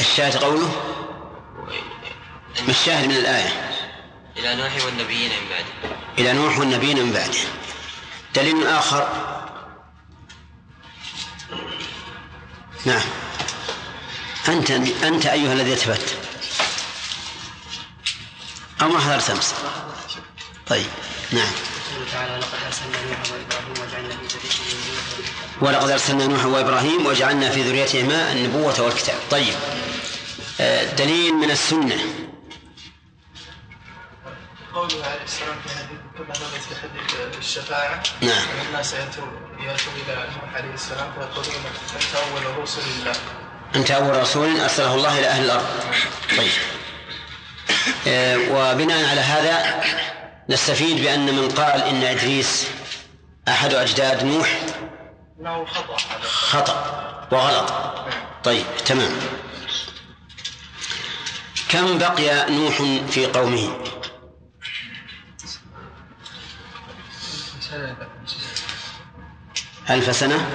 الشاهد 0.01 0.37
قوله؟ 0.37 0.69
ما 2.63 2.71
الشاهد 2.71 3.09
من 3.09 3.17
الآية. 3.17 3.71
إلى 4.37 4.55
نوح 4.55 4.85
والنبيين 4.85 5.31
من 5.31 5.49
بعده. 5.49 5.97
إلى 6.19 6.33
نوح 6.33 6.59
والنبيين 6.59 7.07
من 7.07 7.13
بعده. 7.13 7.39
دليل 8.35 8.67
آخر. 8.67 9.09
نعم. 12.85 13.07
أنت 14.49 14.71
أنت 15.03 15.27
أيها 15.27 15.53
الذي 15.53 15.73
أثبت. 15.73 16.17
أو 18.83 18.89
ما 18.89 19.01
حضرت 19.01 19.31
أمس. 19.31 19.55
طيب. 20.67 20.91
نعم. 21.33 21.53
قوله 21.97 22.11
تعالى 22.13 22.37
لقد 22.37 22.59
أرسلنا 22.67 22.99
نوحا 23.09 23.33
وإبراهيم 23.33 23.73
وجعلنا 23.81 24.17
في 24.17 24.27
ذريتهم 24.37 25.61
ولقد 25.61 25.91
أرسلنا 25.91 26.27
نوحا 26.27 26.47
وإبراهيم 26.47 27.07
وجعلنا 27.07 27.51
في 27.51 27.63
ذريتهما 27.63 28.33
النبوة 28.33 28.81
والكتاب. 28.81 29.17
طيب 29.31 29.55
آه، 30.61 30.85
دليل 30.85 31.35
من 31.35 31.51
السنة. 31.51 31.99
قوله 34.75 35.07
عليه 35.07 35.25
السلام 35.25 35.57
في 35.67 35.75
حديث 35.75 35.99
كما 36.17 36.35
في 36.35 36.75
حديث 36.83 37.39
الشفاعة 37.39 38.03
نعم. 38.21 38.31
أن 38.31 38.67
الناس 38.69 38.93
يأتون 38.93 39.29
إلى 39.59 39.77
نوح 40.09 40.55
عليه 40.55 40.75
السلام 40.75 41.13
فيقولون 41.13 41.65
أنت 41.97 42.15
أول 42.17 42.63
رسل 42.63 42.81
الله. 43.01 43.13
أنت 43.75 43.91
أول 43.91 44.17
رسول 44.17 44.61
أرسله 44.61 44.95
الله 44.95 45.19
إلى 45.19 45.27
أهل 45.27 45.45
الأرض. 45.45 45.67
طيب. 46.39 46.51
آه، 48.09 48.37
وبناء 48.37 49.09
على 49.09 49.21
هذا 49.21 49.83
نستفيد 50.49 51.03
بأن 51.03 51.35
من 51.35 51.49
قال 51.49 51.83
إن 51.83 52.03
إدريس 52.03 52.67
أحد 53.49 53.75
أجداد 53.75 54.25
نوح 54.25 54.61
خطأ 56.23 57.29
وغلط. 57.33 57.73
طيب 58.45 58.65
تمام. 58.87 59.13
كم 61.69 61.99
بقي 61.99 62.51
نوح 62.51 62.83
في 63.11 63.27
قومه؟ 63.27 63.77
ألف 69.91 70.17
سنة؟ 70.17 70.51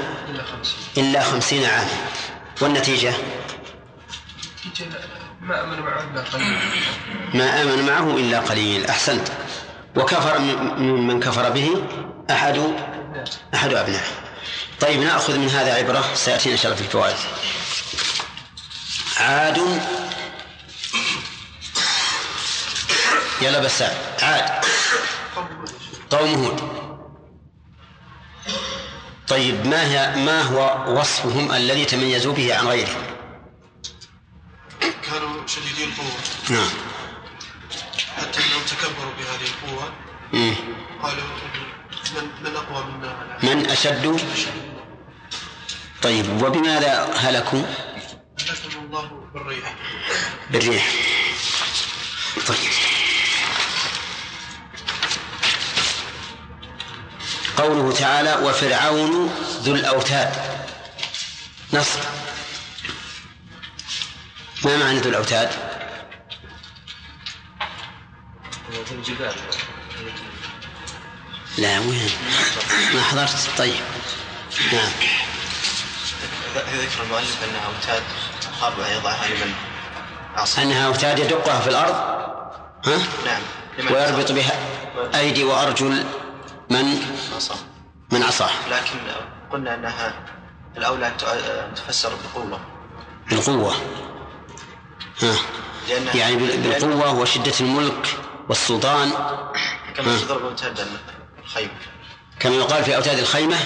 إلا 0.98 1.24
خمسين 1.24 1.66
عاما 1.66 1.98
والنتيجة؟ 2.62 3.14
يجي 4.66 4.86
ما 5.42 5.64
أمن 5.64 5.80
معه 5.80 6.04
إلا 6.04 6.22
قليل. 6.22 6.58
ما 7.34 7.62
آمن 7.62 7.86
معه 7.86 8.18
إلا 8.18 8.40
قليل. 8.40 8.86
أحسنت. 8.86 9.28
وكفر 9.96 10.40
من 10.80 11.20
كفر 11.20 11.50
به 11.50 11.84
أحد 12.32 12.62
أحد 13.56 13.74
أبنائه. 13.74 14.06
طيب 14.80 15.00
نأخذ 15.00 15.38
من 15.38 15.50
هذا 15.50 15.74
عبرة. 15.74 16.06
سيأتينا 16.16 16.56
إن 16.56 16.60
شاء 16.60 16.72
الله 16.72 16.84
في 16.84 16.88
الفوائد. 16.88 17.16
عاد. 19.18 19.82
يلا 23.42 23.60
بس. 23.60 23.84
عاد. 24.22 24.66
قوم 26.10 26.34
هود. 26.34 26.82
طيب 29.28 29.68
ما 29.68 29.84
هي 29.84 30.16
ما 30.16 30.42
هو 30.42 30.86
وصفهم 31.00 31.52
الذي 31.52 31.86
تميزوا 31.86 32.34
به 32.34 32.56
عن 32.56 32.68
غيرهم؟ 32.68 33.04
كانوا 34.82 35.48
شديدي 35.48 35.84
القوة. 35.84 36.12
نعم. 36.50 36.70
أنهم 38.62 38.68
تكبروا 38.68 39.14
بهذه 39.14 39.48
القوة. 39.48 39.94
مم. 40.34 40.56
قالوا 41.04 41.24
من 42.16 42.30
من 42.44 42.56
أقوى 42.56 42.86
منا 42.92 43.38
على 43.42 43.56
من 43.56 43.70
أشد؟ 43.70 44.22
طيب 46.02 46.44
وبماذا 46.44 47.14
هلكوا؟ 47.16 47.64
هلكهم 48.40 48.86
الله 48.86 49.30
بالريح. 49.34 49.76
بالريح. 50.50 50.92
طيب. 52.48 52.58
قوله 57.58 57.94
تعالى 57.94 58.36
وفرعون 58.36 59.28
ذو 59.64 59.76
الأوتاد. 59.76 60.36
نصر. 61.74 62.00
ما 64.64 64.78
معنى 64.78 65.00
ذو 65.00 65.10
الأوتاد؟ 65.10 65.81
لا 71.58 71.80
وين؟ 71.80 72.10
ما 72.94 73.02
حضرت؟ 73.02 73.50
طيب. 73.58 73.74
نعم. 74.74 74.92
ذكر 76.56 77.04
المؤلف 77.04 77.38
أنها 77.44 77.66
أوتاد 77.66 78.04
اربعه 78.64 78.88
يضعها 78.88 79.28
لمن 79.28 79.54
عصى 80.36 80.62
أنها 80.64 80.88
أوتاد 80.88 81.20
يدقها 81.20 81.60
في 81.60 81.70
الأرض؟ 81.70 81.96
ها؟ 82.86 82.98
نعم 83.26 83.42
ويربط. 83.92 84.32
بها 84.32 84.52
أيدي 85.16 85.44
وأرجل 85.44 86.06
من؟ 86.70 87.18
عصى 87.36 87.54
من 88.12 88.24
عصاه. 88.24 88.50
لكن 88.72 89.00
قلنا 89.52 89.76
انها 89.76 90.14
الاولى 90.78 91.08
ان 91.08 91.74
تفسر 91.76 92.12
بقوه 92.34 92.60
بالقوة. 93.30 93.76
ها. 95.22 95.36
يعني 96.16 96.36
بال- 96.36 96.58
بالقوة 96.62 97.14
وشدة 97.14 97.54
الملك 97.60 98.18
والسلطان 98.52 99.10
كما 99.96 100.16
ها. 100.16 100.20
تضرب 100.20 100.46
اوتاد 100.46 100.88
الخيمة. 101.44 101.72
كما 102.40 102.56
يقال 102.56 102.84
في 102.84 102.96
أوتاد 102.96 103.20
الخيمة 103.20 103.58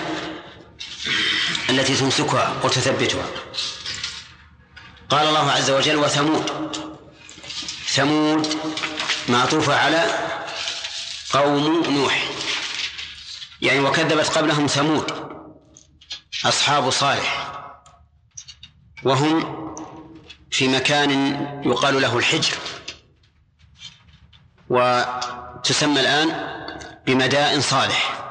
التي 1.70 1.96
تمسكها 1.96 2.56
وتثبتها 2.64 3.26
قال 5.10 5.28
الله 5.28 5.52
عز 5.52 5.70
وجل 5.70 5.96
وثمود. 5.96 6.78
ثمود 7.88 8.58
معطوفة 9.30 9.76
على 9.76 10.08
قوم 11.34 11.84
نوح. 11.90 12.30
يعني 13.62 13.80
وكذبت 13.80 14.38
قبلهم 14.38 14.68
ثمود. 14.68 15.12
أصحاب 16.46 16.90
صالح. 16.90 17.52
وهم 19.04 19.66
في 20.52 20.68
مكان 20.68 21.12
يقال 21.66 22.02
له 22.02 22.18
الحجر. 22.18 22.56
وتسمى 24.70 26.00
الآن 26.00 26.56
بمدائن 27.06 27.62
صالح. 27.62 28.26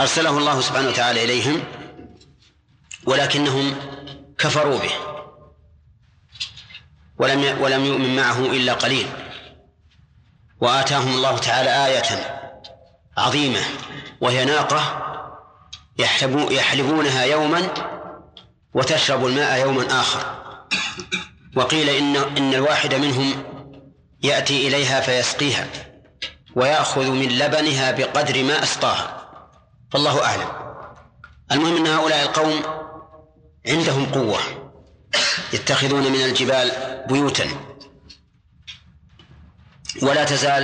أرسله 0.00 0.38
الله 0.38 0.60
سبحانه 0.60 0.88
وتعالى 0.88 1.24
إليهم 1.24 1.64
ولكنهم 3.04 3.76
كفروا 4.38 4.78
به. 4.78 4.92
ولم 7.18 7.62
ولم 7.62 7.84
يؤمن 7.84 8.16
معه 8.16 8.38
إلا 8.38 8.72
قليل. 8.72 9.06
وآتاهم 10.60 11.14
الله 11.14 11.38
تعالى 11.38 11.86
آية 11.86 12.38
عظيمة 13.16 13.60
وهي 14.20 14.44
ناقة 14.44 15.02
يحلبو 15.98 16.50
يحلبونها 16.50 17.24
يوما 17.24 17.68
وتشرب 18.74 19.26
الماء 19.26 19.60
يوما 19.60 20.00
آخر. 20.00 20.42
وقيل 21.56 21.88
إن 21.88 22.16
إن 22.16 22.54
الواحد 22.54 22.94
منهم 22.94 23.51
يأتي 24.22 24.68
إليها 24.68 25.00
فيسقيها 25.00 25.66
ويأخذ 26.54 27.10
من 27.10 27.28
لبنها 27.28 27.90
بقدر 27.90 28.44
ما 28.44 28.62
أسقاها. 28.62 29.28
فالله 29.90 30.24
أعلم. 30.24 30.48
المهم 31.52 31.76
أن 31.76 31.86
هؤلاء 31.86 32.22
القوم 32.22 32.62
عندهم 33.66 34.06
قوة. 34.06 34.38
يتخذون 35.52 36.12
من 36.12 36.22
الجبال 36.22 36.72
بيوتا. 37.08 37.46
ولا 40.02 40.24
تزال 40.24 40.62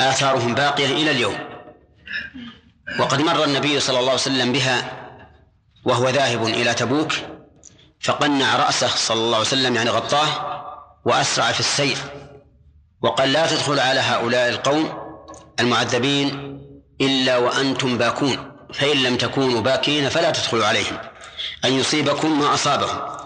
آثارهم 0.00 0.54
باقية 0.54 0.86
إلى 0.86 1.10
اليوم. 1.10 1.38
وقد 2.98 3.22
مر 3.22 3.44
النبي 3.44 3.80
صلى 3.80 3.98
الله 3.98 4.10
عليه 4.10 4.20
وسلم 4.20 4.52
بها 4.52 4.92
وهو 5.84 6.08
ذاهب 6.08 6.46
إلى 6.46 6.74
تبوك 6.74 7.12
فقنع 8.00 8.56
رأسه 8.56 8.88
صلى 8.88 9.18
الله 9.18 9.36
عليه 9.36 9.46
وسلم 9.46 9.76
يعني 9.76 9.90
غطاه 9.90 10.28
وأسرع 11.04 11.52
في 11.52 11.60
السير. 11.60 12.17
وقال 13.02 13.32
لا 13.32 13.46
تدخل 13.46 13.80
على 13.80 14.00
هؤلاء 14.00 14.48
القوم 14.48 15.08
المعذبين 15.60 16.58
إلا 17.00 17.36
وأنتم 17.36 17.98
باكون 17.98 18.52
فإن 18.74 19.02
لم 19.02 19.16
تكونوا 19.16 19.60
باكين 19.60 20.08
فلا 20.08 20.30
تدخلوا 20.30 20.66
عليهم 20.66 20.98
أن 21.64 21.72
يصيبكم 21.72 22.40
ما 22.40 22.54
أصابهم. 22.54 23.18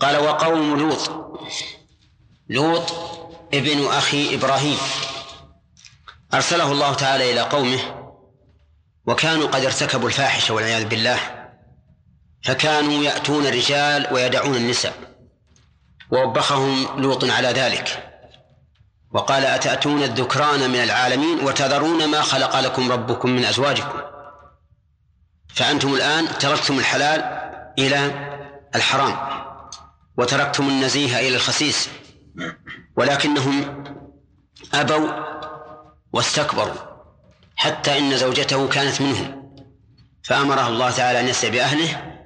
قال 0.00 0.16
وقوم 0.16 0.78
لوط 0.78 1.10
لوط 2.48 2.92
ابن 3.54 3.86
أخي 3.86 4.34
إبراهيم. 4.34 4.78
أرسله 6.34 6.72
الله 6.72 6.94
تعالى 6.94 7.32
إلى 7.32 7.40
قومه 7.40 7.80
وكانوا 9.06 9.48
قد 9.48 9.64
ارتكبوا 9.64 10.08
الفاحشة 10.08 10.54
والعياذ 10.54 10.84
بالله 10.84 11.18
فكانوا 12.44 13.04
يأتون 13.04 13.46
الرجال 13.46 14.08
ويدعون 14.12 14.54
النساء 14.54 14.94
ووبخهم 16.10 17.00
لوط 17.02 17.24
على 17.24 17.48
ذلك. 17.48 18.07
وقال 19.10 19.44
أتأتون 19.44 20.02
الذكران 20.02 20.70
من 20.70 20.82
العالمين 20.82 21.40
وتذرون 21.40 22.10
ما 22.10 22.22
خلق 22.22 22.60
لكم 22.60 22.92
ربكم 22.92 23.30
من 23.30 23.44
أزواجكم. 23.44 23.98
فأنتم 25.54 25.94
الآن 25.94 26.38
تركتم 26.38 26.78
الحلال 26.78 27.20
إلى 27.78 28.28
الحرام 28.74 29.16
وتركتم 30.16 30.68
النزيه 30.68 31.18
إلى 31.18 31.36
الخسيس 31.36 31.88
ولكنهم 32.96 33.84
أبوا 34.74 35.08
واستكبروا 36.12 36.74
حتى 37.56 37.98
إن 37.98 38.16
زوجته 38.16 38.68
كانت 38.68 39.00
منهم. 39.00 39.54
فأمره 40.22 40.68
الله 40.68 40.90
تعالى 40.90 41.20
أن 41.20 41.28
يسرع 41.28 41.50
بأهله 41.50 42.18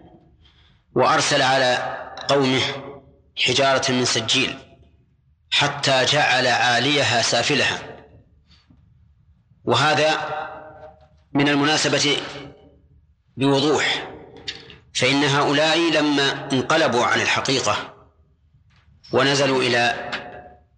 وأرسل 0.95 1.43
على 1.43 1.99
قومه 2.29 2.61
حجارة 3.47 3.93
من 3.93 4.05
سجيل. 4.05 4.72
حتى 5.53 6.05
جعل 6.05 6.47
عاليها 6.47 7.23
سافلها. 7.23 7.79
وهذا 9.65 10.21
من 11.33 11.49
المناسبة 11.49 12.17
بوضوح 13.37 14.09
فإن 14.95 15.25
هؤلاء 15.25 15.79
لما 15.79 16.49
انقلبوا 16.53 17.05
عن 17.05 17.21
الحقيقة 17.21 17.95
ونزلوا 19.13 19.63
إلى 19.63 20.11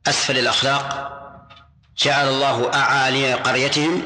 أسفل 0.07 0.39
الأخلاق 0.39 1.11
جعل 1.99 2.29
الله 2.29 2.75
أعالي 2.75 3.35
قريتهم 3.35 4.03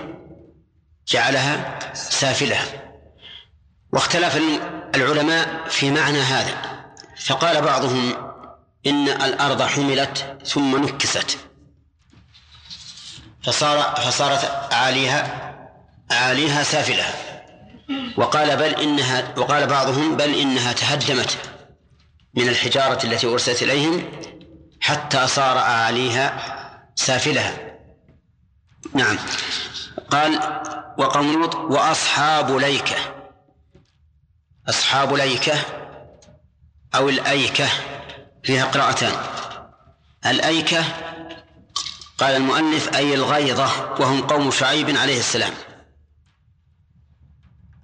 جعلها 1.08 1.78
سافلها. 1.94 2.64
واختلف 3.92 4.38
العلماء 4.94 5.68
في 5.68 5.90
معنى 5.90 6.20
هذا 6.20 6.84
فقال 7.26 7.62
بعضهم 7.62 8.27
إن 8.86 9.08
الأرض 9.08 9.62
حملت 9.62 10.38
ثم 10.44 10.84
نكست. 10.84 11.38
فصار 13.42 13.94
فصارت 13.96 14.72
أعاليها 14.72 15.48
أعاليها 16.12 16.62
سافلها. 16.62 17.14
وقال 18.16 18.56
بل 18.56 18.74
إنها 18.74 19.34
وقال 19.36 19.66
بعضهم 19.66 20.16
بل 20.16 20.34
إنها 20.34 20.72
تهدمت 20.72 21.38
من 22.34 22.48
الحجارة 22.48 23.06
التي 23.06 23.26
أرسلت 23.26 23.62
إليهم 23.62 24.04
حتى 24.80 25.26
صار 25.26 25.58
أعاليها 25.58 26.58
سافلها. 26.94 27.78
نعم. 28.94 29.18
قال 30.10 30.60
وقوم 30.98 31.32
لوط 31.32 31.54
وأصحاب 31.54 32.56
ليكة. 32.56 32.96
أصحاب 34.68 35.14
ليكة 35.14 35.54
أو 36.94 37.08
الأيكة. 37.08 37.68
فيها 38.48 38.64
قراءتان. 38.64 39.12
الأيكة 40.26 40.84
قال 42.18 42.36
المؤلف 42.36 42.96
أي 42.96 43.14
الغيظة 43.14 43.92
وهم 44.00 44.20
قوم 44.20 44.50
شعيب 44.50 44.96
عليه 44.96 45.18
السلام. 45.18 45.52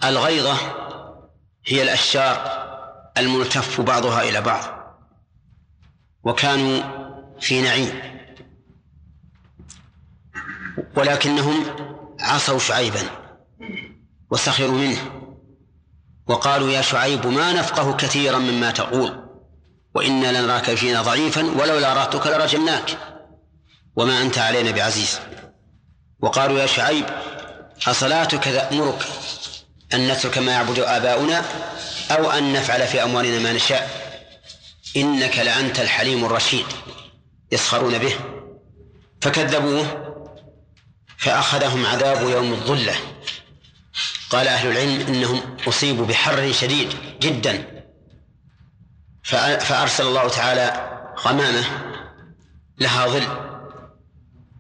الغيظة 0.05 0.57
هي 1.67 1.83
الأشجار 1.83 2.65
الملتف 3.19 3.81
بعضها 3.81 4.23
إلى 4.23 4.41
بعض 4.41 4.65
وكانوا 6.23 6.83
في 7.41 7.63
نعيم. 7.63 8.01
ولكنهم 10.97 11.65
عصوا 12.21 12.59
شعيبا 12.59 13.03
وسخروا 14.31 14.79
منه 14.79 15.31
وقالوا 16.27 16.71
يا 16.71 16.83
شعيب 16.83 17.27
ما 17.27 17.53
نفقه 17.53 17.97
كثيرا 17.97 18.39
مما 18.39 18.71
تقول. 18.71 19.24
وإنا 19.95 20.41
لنراك 20.41 20.75
فينا 20.75 21.03
ضعيفا 21.03 21.43
ولولا 21.43 21.93
راتك 21.93 22.27
لرجمناك 22.27 22.99
وما 23.97 24.23
أنت 24.23 24.39
علينا 24.39 24.71
بعزيز. 24.71 25.19
وقالوا 26.21 26.61
يا 26.61 26.67
شعيب 26.67 27.05
أصلاتك 27.87 28.45
تأمرك 28.45 29.07
أن 29.95 30.09
نترك 30.09 30.39
ما 30.39 30.53
يعبد 30.53 30.79
آباؤنا 30.79 31.45
أو 32.11 32.31
أن 32.31 32.53
نفعل 32.53 32.87
في 32.87 33.03
أموالنا 33.03 33.39
ما 33.39 33.53
نشاء. 33.53 34.05
إنك 34.97 35.39
لأنت 35.39 35.81
الحليم 35.81 36.25
الرشيد. 36.25 36.67
يسخرون 37.53 37.99
به. 37.99 38.15
فكذبوه 39.21 39.87
فأخذهم 41.19 41.87
عذاب 41.87 42.29
يوم 42.29 42.53
الظلة. 42.53 42.95
قال 44.31 44.49
أهل 44.49 44.71
العلم 44.71 45.01
إنهم 45.01 45.57
أصيبوا 45.69 46.07
بحر 46.07 46.53
شديد 46.53 46.89
جدا. 47.21 47.74
فأرسل 49.25 50.07
الله 50.07 50.29
تعالى 50.29 50.91
غمامة 51.19 51.65
لها 52.79 53.07
ظل 53.07 53.27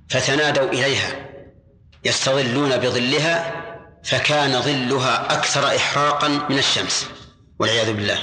فتنادوا 0.09 0.69
إليها 0.69 1.25
يستظلون 2.05 2.77
بظلها 2.77 3.65
فكان 4.05 4.61
ظلها 4.61 5.33
أكثر 5.39 5.77
إحراقا 5.77 6.29
من 6.29 6.59
الشمس 6.59 7.07
والعياذ 7.59 7.93
بالله 7.93 8.19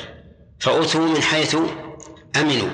فأتوا 0.60 1.08
من 1.08 1.22
حيث 1.22 1.58
أمنوا 2.36 2.70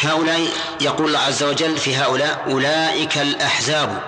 هؤلاء 0.00 0.40
يقول 0.80 1.06
الله 1.06 1.18
عز 1.18 1.42
وجل 1.42 1.76
في 1.76 1.96
هؤلاء 1.96 2.50
أولئك 2.50 3.18
الأحزاب 3.18 4.02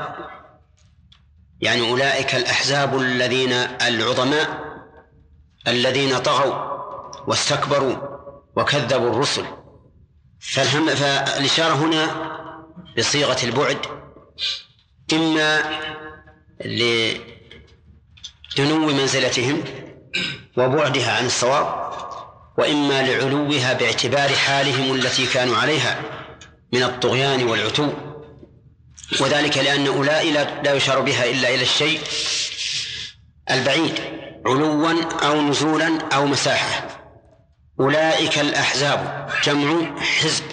يعني 1.61 1.91
أولئك 1.91 2.35
الأحزاب 2.35 3.01
الذين 3.01 3.53
العظماء 3.83 4.61
الذين 5.69 6.19
طغوا 6.19 6.69
واستكبروا 7.27 7.97
وكذبوا 8.57 9.11
الرسل. 9.11 9.45
فالهم 10.41 10.95
فالإشارة 10.95 11.74
هنا 11.74 12.31
بصيغة 12.99 13.45
البعد. 13.45 13.78
إما 15.12 15.62
لدنو 16.65 17.19
منزلتهم 18.87 19.65
وبعدها 20.57 21.16
عن 21.16 21.27
الصواب 21.27 21.91
وإما 22.59 23.03
لعلوها 23.03 23.73
باعتبار 23.73 24.28
حالهم 24.28 24.95
التي 24.95 25.27
كانوا 25.27 25.57
عليها 25.57 26.03
من 26.73 26.82
الطغيان 26.82 27.49
والعتو. 27.49 27.93
وذلك 29.20 29.59
لأن 29.59 29.87
أولئك 29.87 30.35
لا 30.65 30.74
يشار 30.74 31.01
بها 31.01 31.24
إلا 31.31 31.55
إلى 31.55 31.62
الشيء 31.62 32.01
البعيد 33.51 34.01
علوا 34.47 35.05
أو 35.23 35.41
نزولا 35.41 35.99
أو 36.12 36.27
مساحة. 36.27 36.90
أولئك 37.81 38.39
الأحزاب 38.39 39.31
جمع 39.44 40.01
حزب 40.01 40.44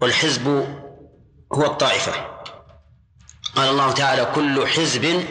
والحزب 0.00 0.46
هو 1.52 1.64
الطائفة. 1.64 2.12
قال 3.56 3.68
الله 3.68 3.92
تعالى 3.92 4.32
كل 4.34 4.66
حزب 4.66 5.24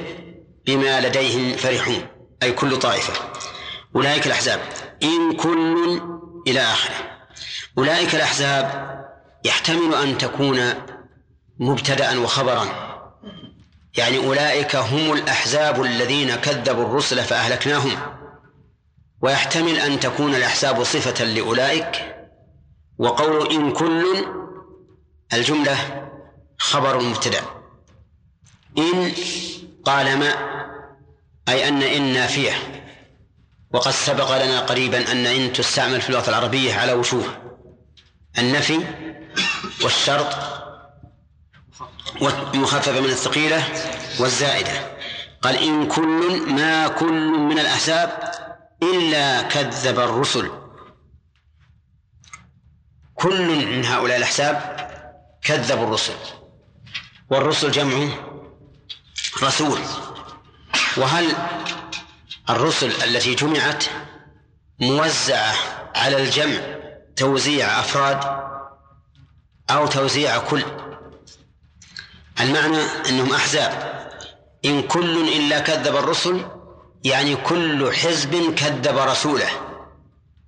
بما 0.66 1.02
لديهم 1.02 1.56
فرحون 1.56 2.08
أي 2.44 2.52
كل 2.52 2.80
طائفة. 2.80 3.14
أولئك 3.96 4.28
الأحزاب. 4.28 4.60
إن 5.04 5.34
كل 5.38 6.02
إلى 6.48 6.60
آخره. 6.60 6.96
أولئك 7.78 8.16
الأحزاب 8.16 8.92
يحتمل 9.46 9.96
أن 9.96 10.18
تكون 10.18 10.74
مبتدأ 11.60 12.20
وخبرا. 12.20 12.66
يعني 13.98 14.18
أولئك 14.18 14.76
هم 14.76 15.14
الأحزاب 15.14 15.82
الذين 15.82 16.36
كذبوا 16.36 16.84
الرسل 16.84 17.24
فأهلكناهم. 17.24 18.21
ويحتمل 19.22 19.80
أن 19.80 20.00
تكون 20.00 20.36
الأحزاب 20.36 20.84
صفة 20.84 21.24
لأولئك 21.24 22.16
وقول 22.98 23.52
إن 23.52 23.74
كل 23.74 24.06
الجملة 25.34 25.78
خبر 26.58 27.00
مبتدأ. 27.00 27.42
إن 28.78 29.12
قال 29.86 30.18
ما 30.18 30.34
أي 31.50 31.68
أن 31.68 31.84
إن 31.84 32.14
نافية. 32.14 32.52
وقد 33.74 33.92
سبق 33.92 34.46
لنا 34.46 34.60
قريبا 34.60 35.12
أن 35.12 35.26
إن 35.26 35.54
تستعمل 35.54 36.02
في 36.02 36.10
اللغة 36.10 36.30
العربية 36.30 36.74
على 36.74 36.94
وجوه. 36.94 37.26
النفي 38.38 38.80
والشرط 39.84 40.36
والمخففة 42.22 43.00
من 43.00 43.10
الثقيلة 43.10 43.64
والزائدة. 44.20 44.72
قال 45.42 45.56
إن 45.56 45.88
كل 45.88 46.42
ما 46.48 46.88
كل 46.88 47.30
من 47.30 47.60
الأحزاب 47.60 48.32
إلا 48.84 49.42
كذب 49.42 50.00
الرسل. 50.00 50.52
كل 53.16 53.66
من 53.66 53.86
هؤلاء 53.86 54.18
الأحزاب 54.18 54.88
كذبوا 55.44 55.84
الرسل. 55.84 56.16
والرسل 57.30 57.72
جمع 57.72 58.10
رسول. 59.44 59.80
وهل 60.98 61.34
الرسل 62.50 63.04
التي 63.04 63.36
جمعت 63.36 63.84
موزعة 64.80 65.54
على 65.96 66.24
الجمع 66.24 66.62
توزيع 67.16 67.80
أفراد 67.80 68.20
أو 69.70 69.88
توزيع 69.88 70.38
كل؟ 70.38 70.64
المعنى 72.40 72.82
أنهم 73.10 73.34
أحزاب. 73.34 74.02
إن 74.66 74.82
كل 74.82 75.28
إلا 75.28 75.60
كذب 75.60 75.96
الرسل 75.96 76.61
يعني 77.04 77.36
كل 77.36 77.94
حزب 77.94 78.54
كذب 78.56 78.98
رسوله. 78.98 79.50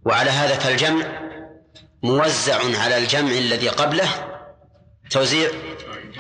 وعلى 0.05 0.29
هذا 0.29 0.55
فالجمع 0.55 1.05
موزع 2.03 2.79
على 2.79 2.97
الجمع 2.97 3.31
الذي 3.31 3.69
قبله 3.69 4.09
توزيع 5.09 5.49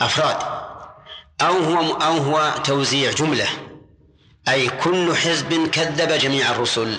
أفراد. 0.01 0.37
أو 1.41 1.53
هو 1.53 1.93
أو 1.93 2.17
هو 2.17 2.53
توزيع 2.63 3.11
جملة. 3.11 3.47
أي 4.49 4.69
كل 4.69 5.15
حزب 5.15 5.67
كذب 5.67 6.11
جميع 6.11 6.51
الرسل. 6.51 6.97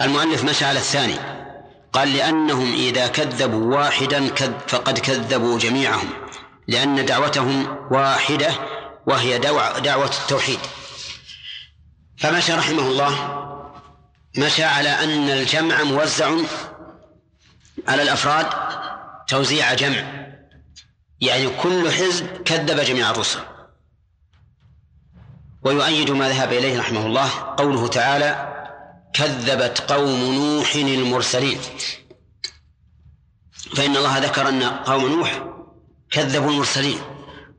المؤلف 0.00 0.44
مشى 0.44 0.64
على 0.64 0.78
الثاني. 0.78 1.16
قال 1.92 2.14
لأنهم 2.14 2.72
إذا 2.72 3.06
كذبوا 3.06 3.76
واحدا 3.76 4.34
فقد 4.68 4.98
كذبوا 4.98 5.58
جميعهم. 5.58 6.10
لأن 6.68 7.06
دعوتهم 7.06 7.86
واحدة 7.90 8.50
وهي 9.06 9.38
دعوة 9.38 10.10
التوحيد. 10.22 10.58
فمشى 12.18 12.52
رحمه 12.52 12.82
الله 12.82 13.42
مشى 14.38 14.64
على 14.64 14.88
أن 14.88 15.30
الجمع 15.30 15.82
موزع 15.82 16.36
على 17.88 18.02
الأفراد 18.02 18.46
توزيع 19.28 19.74
جمع. 19.74 20.26
يعني 21.20 21.48
كل 21.48 21.92
حزب 21.92 22.26
كذب 22.26 22.80
جميع 22.80 23.10
الرسل. 23.10 23.40
ويؤيد 25.62 26.10
ما 26.10 26.28
ذهب 26.28 26.52
إليه 26.52 26.78
رحمه 26.78 27.06
الله 27.06 27.30
قوله 27.56 27.88
تعالى 27.88 28.52
كذبت 29.14 29.80
قوم 29.80 30.34
نوح 30.34 30.74
المرسلين 30.74 31.58
فإن 33.76 33.96
الله 33.96 34.18
ذكر 34.18 34.48
أن 34.48 34.62
قوم 34.62 35.06
نوح 35.06 35.44
كذبوا 36.10 36.50
المرسلين. 36.50 37.00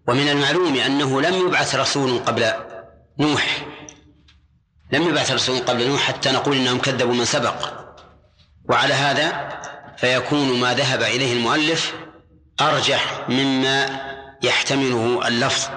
ومن 0.08 0.30
المعلوم 0.30 0.76
أنه 0.76 1.22
لم 1.22 1.48
يبعث 1.48 1.76
رسول 1.76 2.20
قبل 2.20 2.54
نوح. 3.20 3.66
لم 4.92 5.10
يبعث 5.10 5.32
رسول 5.32 5.60
قبل 5.60 5.88
نوح 5.88 6.02
حتى 6.02 6.32
نقول 6.32 6.56
إنهم 6.56 6.80
كذبوا 6.80 7.14
من 7.14 7.26
سبق. 7.26 7.88
وعلى 8.70 8.94
هذا 8.94 9.50
فيكون 9.98 10.60
ما 10.60 10.74
ذهب 10.74 11.02
إليه 11.02 11.34
المؤلف 11.34 11.94
أرجح 12.62 13.26
مما 13.30 14.00
يحتمله 14.44 15.28
اللفظ 15.28 15.70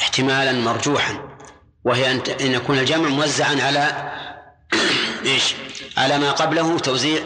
احتمالا 0.00 0.52
مرجوحا 0.52 1.36
وهي 1.84 2.10
أن 2.10 2.52
يكون 2.52 2.78
الجمع 2.78 3.08
موزعا 3.08 3.56
على 3.62 4.12
إيش؟ 5.26 5.54
على 5.96 6.18
ما 6.18 6.30
قبله 6.30 6.78
توزيع 6.78 7.22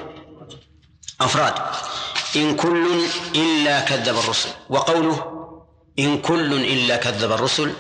أفراد. 1.21 1.55
إن 2.37 2.57
كل 2.57 3.05
إلا 3.35 3.81
كذب 3.81 4.19
الرسل. 4.19 4.49
وقوله 4.69 5.27
إن 5.99 6.19
كل 6.19 6.55
إلا 6.55 6.97
كذب 6.97 7.33
الرسل 7.33 7.73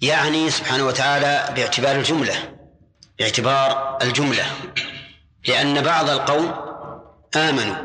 يعني 0.00 0.50
سبحانه 0.50 0.86
وتعالى 0.86 1.54
باعتبار 1.56 1.96
الجملة. 1.96 2.57
باعتبار 3.18 3.98
الجملة 4.02 4.44
لأن 5.48 5.80
بعض 5.80 6.08
القوم 6.08 6.54
آمنوا 7.36 7.76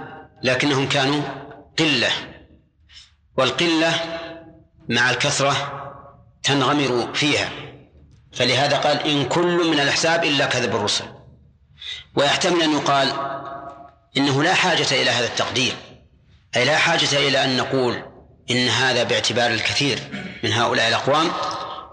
لكنهم 0.43 0.89
كانوا 0.89 1.21
قلة 1.79 2.11
والقلة 3.37 3.93
مع 4.89 5.09
الكثرة 5.09 5.79
تنغمر 6.43 7.13
فيها. 7.13 7.49
فلهذا 8.33 8.77
قال 8.77 9.07
إن 9.07 9.25
كل 9.25 9.71
من 9.71 9.79
الأحساب 9.79 10.23
إلا 10.23 10.45
كذب 10.45 10.75
الرسل. 10.75 11.05
ويحتمل 12.15 12.61
أن 12.61 12.71
يقال 12.71 13.13
إنه 14.17 14.43
لا 14.43 14.53
حاجة 14.53 15.01
إلى 15.01 15.09
هذا 15.09 15.25
التقدير 15.25 15.73
أي 16.55 16.65
لا 16.65 16.77
حاجة 16.77 17.17
إلى 17.17 17.43
أن 17.43 17.57
نقول 17.57 18.03
إن 18.51 18.67
هذا 18.67 19.03
باعتبار 19.03 19.51
الكثير 19.51 19.99
من 20.43 20.53
هؤلاء 20.53 20.87
الأقوام 20.87 21.31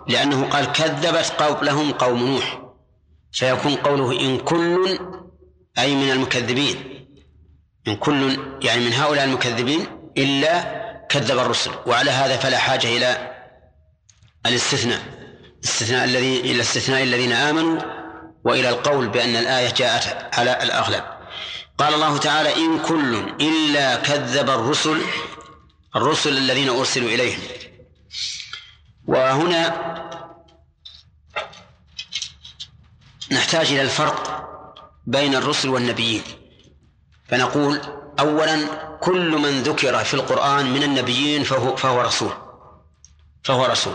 لأنه 0.09 0.49
قال 0.49 0.73
كذبت 0.73 1.33
قبلهم 1.39 1.93
قوم 1.93 2.27
نوح. 2.27 2.60
فيكون 3.33 3.75
قوله 3.75 4.21
إن 4.21 4.39
كل 4.39 4.99
أي 5.79 5.95
من 5.95 6.11
المكذبين. 6.11 7.07
إن 7.89 7.97
كل 7.97 8.39
يعني 8.63 8.85
من 8.85 8.93
هؤلاء 8.93 9.25
المكذبين 9.25 9.87
إلا 10.19 10.81
كذب 11.09 11.39
الرسل. 11.39 11.71
وعلى 11.87 12.11
هذا 12.11 12.37
فلا 12.37 12.59
حاجة 12.59 12.97
إلى 12.97 13.37
الاستثناء. 14.47 15.03
استثناء 15.65 16.05
الذي 16.05 16.41
إلى 16.41 16.61
استثناء 16.61 17.03
الذين 17.03 17.33
آمنوا 17.33 17.81
وإلى 18.45 18.69
القول 18.69 19.09
بأن 19.09 19.37
الآية 19.37 19.75
جاءت 19.75 20.35
على 20.39 20.63
الأغلب. 20.63 21.05
قال 21.79 21.95
الله 21.95 22.19
تعالى 22.19 22.57
إن 22.57 22.79
كل 22.79 23.33
إلا 23.41 23.97
كذب 23.97 24.51
الرسل 24.51 25.01
الرسل 25.97 26.39
الذين 26.39 26.69
أرسلوا 26.69 27.09
إليهم. 27.09 27.41
وهنا 29.07 30.10
نحتاج 33.33 33.67
إلى 33.67 33.83
الفرق 33.83 34.47
بين 35.07 35.35
الرسل 35.35 35.69
والنبيين. 35.69 36.23
فنقول 37.29 37.81
أولا 38.21 38.67
كل 39.01 39.39
من 39.39 39.63
ذكر 39.63 40.05
في 40.05 40.15
القرآن 40.15 40.73
من 40.73 40.83
النبيين 40.83 41.43
فهو, 41.45 41.77
فهو 41.77 42.01
رسول. 42.01 42.33
فهو 43.45 43.67
رسول. 43.67 43.95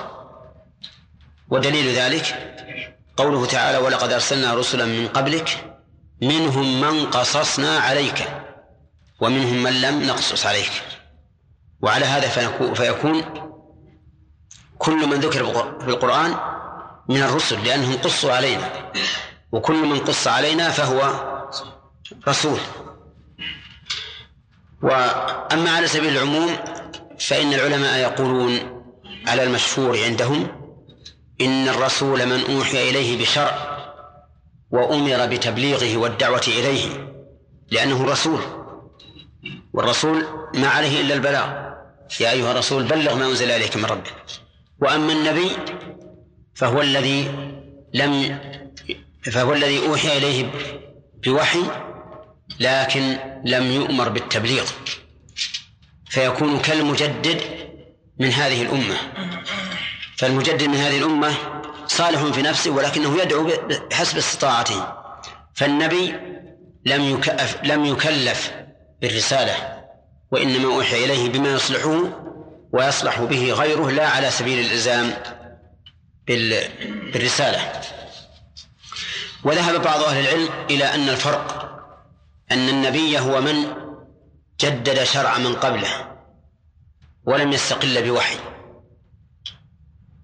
ودليل 1.50 1.96
ذلك 1.96 2.56
قوله 3.18 3.46
تعالى 3.46 3.78
ولقد 3.78 4.12
أرسلنا 4.12 4.54
رسلا 4.54 4.86
من 4.86 5.08
قبلك 5.08 5.78
منهم 6.22 6.82
من 6.82 7.06
قصصنا 7.06 7.80
عليك 7.80 8.28
ومنهم 9.20 9.64
من 9.64 9.82
لم 9.82 10.04
نقصص 10.04 10.46
عليك. 10.46 10.72
وعلى 11.82 12.06
هذا 12.06 12.28
فيكون 12.74 13.24
كل 14.78 15.08
من 15.08 15.20
ذكر 15.20 15.46
في 15.80 15.88
القرآن 15.88 16.55
من 17.10 17.24
الرسل 17.24 17.64
لأنهم 17.64 17.98
قصوا 17.98 18.34
علينا. 18.34 18.92
وكل 19.52 19.86
من 19.86 20.00
قص 20.00 20.28
علينا 20.28 20.70
فهو 20.70 21.14
رسول. 22.28 22.60
وأما 24.82 25.72
على 25.72 25.88
سبيل 25.88 26.18
العموم 26.18 26.58
فإن 27.20 27.54
العلماء 27.54 28.00
يقولون 28.00 28.84
على 29.28 29.44
المشهور 29.44 30.04
عندهم 30.04 30.48
إن 31.42 31.68
الرسول 31.68 32.26
من 32.26 32.56
أوحي 32.56 32.90
إليه 32.90 33.22
بشرع 33.22 33.76
وأمر 34.72 35.26
بتبليغه 35.26 35.98
والدعوة 35.98 36.44
إليه 36.48 37.12
لأنه 37.72 38.06
رسول. 38.06 38.42
والرسول 39.74 40.26
ما 40.54 40.68
عليه 40.68 41.02
إلا 41.02 41.14
البلاغ. 41.14 41.66
يا 42.20 42.32
أيها 42.32 42.52
الرسول 42.52 42.84
بلغ 42.84 43.16
ما 43.16 43.26
أنزل 43.26 43.52
إليك 43.52 43.78
من 43.78 43.86
ربك. 43.86 44.14
وأما 44.82 45.14
النبي 45.14 45.52
فهو 46.56 46.82
الذي 46.82 47.32
لم 47.94 48.40
فهو 49.32 49.54
الذي 49.54 49.88
أوحي 49.88 50.18
إليه 50.18 50.52
بوحي 51.24 51.64
لكن 52.60 53.18
لم 53.46 53.72
يؤمر 53.72 54.10
بالتبليغ. 54.10 54.66
فيكون 56.10 56.60
كالمجدد 56.60 57.42
من 58.20 58.30
هذه 58.30 58.62
الأمة. 58.62 58.96
فالمجدد 60.18 60.64
من 60.64 60.76
هذه 60.76 60.98
الأمة 60.98 61.34
صالح 61.88 62.24
في 62.24 62.42
نفسه 62.42 62.72
ولكنه 62.72 63.22
يدعو 63.22 63.52
بحسب 63.90 64.18
استطاعته. 64.18 64.88
فالنبي 65.54 66.14
لم 66.86 67.02
يكلف 67.02 67.58
لم 67.64 67.86
يكلف 67.86 68.52
بالرسالة 69.02 69.84
وإنما 70.32 70.66
أوحي 70.66 71.06
إليه 71.06 71.30
بما 71.30 71.50
يصلحه 71.50 72.02
ويصلح 72.74 73.20
به 73.20 73.52
غيره 73.52 73.92
لا 73.92 74.08
على 74.08 74.32
سبيل 74.32 74.66
الإلزام. 74.66 75.14
بالرسالة. 76.28 77.82
وذهب 79.44 79.82
بعض 79.82 80.04
أهل 80.04 80.28
العلم 80.28 80.50
إلى 80.70 80.84
أن 80.84 81.10
الفرق 81.10 81.72
أن 82.52 82.70
النبي 82.70 83.20
هو 83.20 83.42
من 83.42 83.74
جدد 84.60 85.04
شرع 85.04 85.38
من 85.38 85.56
قبله 85.56 86.18
ولم 87.26 87.52
يستقل 87.52 88.04
بوحي. 88.04 88.38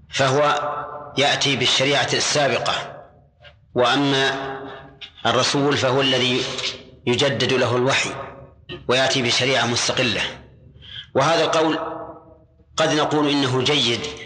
فهو 0.10 0.72
يأتي 1.18 1.56
بالشريعة 1.56 2.10
السابقة 2.14 3.04
وأما 3.76 4.52
الرسول 5.26 5.78
فهو 5.78 6.02
الذي 6.02 6.42
يجدد 7.08 7.54
له 7.54 7.76
الوحي 7.76 8.10
ويأتي 8.88 9.22
بشريعة 9.22 9.66
مستقلة. 9.66 10.22
وهذا 11.16 11.44
القول 11.44 11.80
قد 12.78 12.94
نقول 12.94 13.30
إنه 13.30 13.62
جيد 13.62 14.21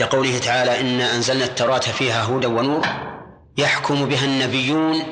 لقوله 0.00 0.38
تعالى 0.38 0.80
إنا 0.80 1.16
أنزلنا 1.16 1.44
التوراة 1.44 1.78
فيها 1.78 2.24
هدى 2.24 2.46
ونور 2.46 2.86
يحكم 3.56 4.04
بها 4.04 4.24
النبيون 4.24 5.02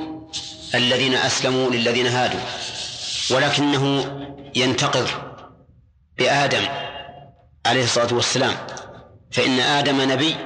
الذين 0.74 1.14
أسلموا 1.14 1.70
للذين 1.70 2.06
هادوا 2.06 2.40
ولكنه 3.30 4.14
ينتقض 4.56 5.08
بآدم 6.18 6.68
عليه 7.66 7.84
الصلاة 7.84 8.14
والسلام 8.14 8.54
فإن 9.30 9.60
آدم 9.60 10.00
نبي 10.00 10.36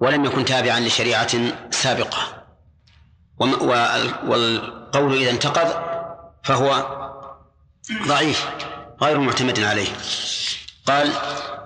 ولم 0.00 0.24
يكن 0.24 0.44
تابعا 0.44 0.80
لشريعة 0.80 1.30
سابقة. 1.70 2.44
والقول 3.38 5.16
إذا 5.16 5.30
انتقض 5.30 5.74
فهو 6.44 6.86
ضعيف 8.06 8.48
غير 9.02 9.18
معتمد 9.20 9.60
عليه. 9.60 9.88
قال 10.86 11.12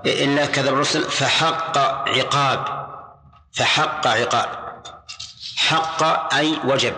إلا 0.06 0.46
كذب 0.46 0.74
الرسل 0.74 1.10
فحق 1.10 1.78
عقاب 2.08 2.88
فحق 3.52 4.06
عقاب. 4.06 4.82
حق 5.56 6.02
أي 6.34 6.58
وجب. 6.64 6.94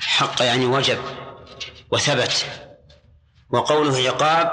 حق 0.00 0.42
يعني 0.42 0.66
وجب 0.66 0.98
وثبت. 1.90 2.46
وقوله 3.50 4.08
عقاب 4.08 4.50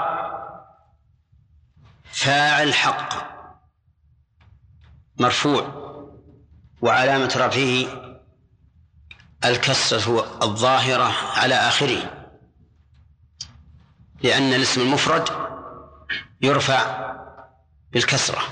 فاعل 2.12 2.74
حق 2.74 3.08
مرفوع. 5.16 5.86
وعلامة 6.82 7.34
رفعه 7.36 8.02
الكسرة 9.44 10.38
الظاهرة 10.42 11.12
على 11.38 11.54
آخره. 11.54 12.26
لأن 14.22 14.54
الاسم 14.54 14.80
المفرد 14.80 15.45
يرفع 16.42 17.12
بالكسرة. 17.92 18.42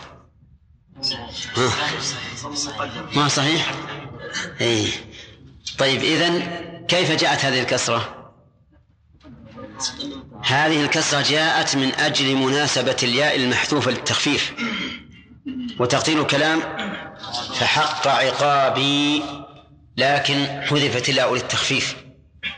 ما 3.17 3.29
صحيح؟ 3.29 3.73
اي 4.61 4.89
طيب 5.79 6.03
إذن 6.03 6.43
كيف 6.89 7.11
جاءت 7.11 7.45
هذه 7.45 7.61
الكسرة؟ 7.61 8.33
هذه 10.45 10.85
الكسرة 10.85 11.23
جاءت 11.23 11.77
من 11.77 11.95
أجل 11.95 12.37
مناسبة 12.37 12.97
الياء 13.03 13.37
المحذوفة 13.37 13.91
للتخفيف. 13.91 14.53
وتقدير 15.81 16.21
الكلام 16.21 16.61
فحق 17.55 18.09
عقابي 18.09 19.23
لكن 19.97 20.47
حذفت 20.63 21.09
الياء 21.09 21.35
للتخفيف. 21.35 21.97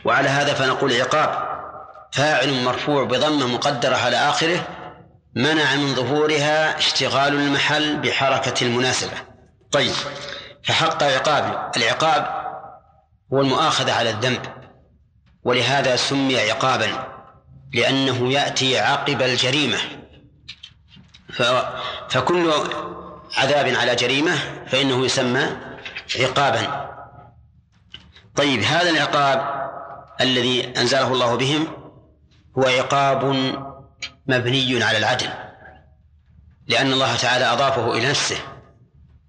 وعلى 0.05 0.29
هذا 0.29 0.53
فنقول 0.53 1.01
عقاب. 1.01 1.57
فاعل 2.11 2.63
مرفوع 2.63 3.03
بضمة 3.03 3.47
مقدرة 3.47 3.95
على 3.95 4.17
آخره 4.17 4.67
منع 5.37 5.75
من 5.75 5.95
ظهورها 5.95 6.77
اشتغال 6.77 7.33
المحل 7.33 7.97
بحركة 7.97 8.65
المناسبة. 8.65 9.17
طيب 9.71 9.93
فحق 10.63 11.03
عقاب 11.03 11.71
العقاب 11.77 12.47
هو 13.33 13.41
المؤاخذة 13.41 13.93
على 13.93 14.09
الذنب 14.09 14.41
ولهذا 15.43 15.95
سمي 15.95 16.51
عقابا 16.51 16.87
لأنه 17.73 18.31
يأتي 18.31 18.79
عقب 18.79 19.21
الجريمة. 19.21 19.77
فكل 22.09 22.53
عذاب 23.37 23.75
على 23.75 23.95
جريمة 23.95 24.35
فإنه 24.67 25.05
يسمى 25.05 25.47
عقابا. 26.19 26.87
طيب 28.35 28.63
هذا 28.63 28.89
العقاب 28.89 29.69
الذي 30.21 30.73
أنزله 30.77 31.13
الله 31.13 31.35
بهم 31.35 31.67
هو 32.57 32.63
عقاب 32.63 33.23
مبني 34.27 34.83
على 34.83 34.97
العدل 34.97 35.29
لأن 36.67 36.93
الله 36.93 37.15
تعالى 37.15 37.45
أضافه 37.45 37.93
إلى 37.93 38.09
نفسه 38.09 38.37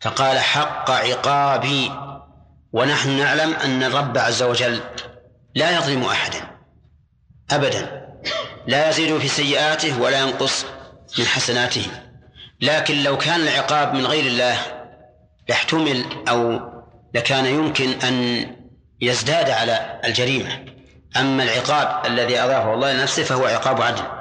فقال 0.00 0.38
حق 0.38 0.90
عقابي 0.90 1.92
ونحن 2.72 3.18
نعلم 3.18 3.54
أن 3.54 3.82
الرب 3.82 4.18
عز 4.18 4.42
وجل 4.42 4.80
لا 5.54 5.78
يظلم 5.78 6.04
أحدا 6.04 6.50
أبدا 7.50 8.08
لا 8.66 8.88
يزيد 8.88 9.18
في 9.18 9.28
سيئاته 9.28 10.00
ولا 10.00 10.20
ينقص 10.20 10.64
من 11.18 11.24
حسناته 11.24 11.86
لكن 12.60 13.02
لو 13.02 13.18
كان 13.18 13.40
العقاب 13.40 13.94
من 13.94 14.06
غير 14.06 14.26
الله 14.26 14.56
لاحتمل 15.48 16.04
أو 16.28 16.60
لكان 17.14 17.46
يمكن 17.46 17.90
أن 17.90 18.46
يزداد 19.00 19.50
على 19.50 20.00
الجريمة 20.04 20.64
أما 21.16 21.42
العقاب 21.42 22.06
الذي 22.06 22.40
أضافه 22.40 22.74
الله 22.74 22.92
لنفسه 22.92 23.22
فهو 23.22 23.46
عقاب 23.46 23.82
عدل. 23.82 24.17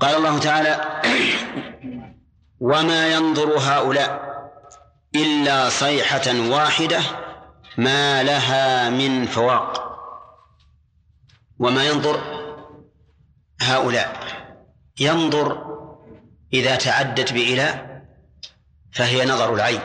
قال 0.00 0.16
الله 0.16 0.38
تعالى 0.38 1.02
وما 2.60 3.08
ينظر 3.08 3.58
هؤلاء 3.58 4.30
إلا 5.16 5.68
صيحة 5.68 6.48
واحدة 6.50 7.00
ما 7.78 8.22
لها 8.22 8.90
من 8.90 9.26
فواق. 9.26 9.90
وما 11.58 11.84
ينظر 11.84 12.20
هؤلاء؟ 13.62 14.20
ينظر 15.00 15.76
إذا 16.52 16.76
تعدت 16.76 17.32
بإلى 17.32 18.00
فهي 18.92 19.26
نظر 19.26 19.54
العين. 19.54 19.80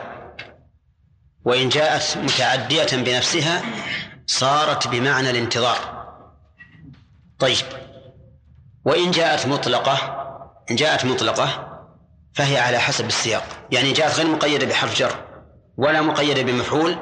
وإن 1.46 1.70
جاءت 1.70 2.18
متعدية 2.18 2.88
بنفسها 2.94 3.62
صارت 4.26 4.88
بمعنى 4.88 5.30
الانتظار. 5.30 6.06
طيب. 7.40 7.85
وإن 8.86 9.12
جاءت 9.12 9.46
مطلقة 9.46 9.98
إن 10.72 10.76
جاءت 10.76 11.06
مطلقة 11.06 11.72
فهي 12.34 12.58
على 12.58 12.80
حسب 12.80 13.08
السياق. 13.08 13.44
يعني 13.72 13.92
جاءت 13.92 14.20
غير 14.20 14.28
مقيدة 14.28 14.66
بحرف 14.66 15.00
جر 15.00 15.16
ولا 15.78 16.02
مقيدة 16.02 16.42
بمفعول 16.42 16.98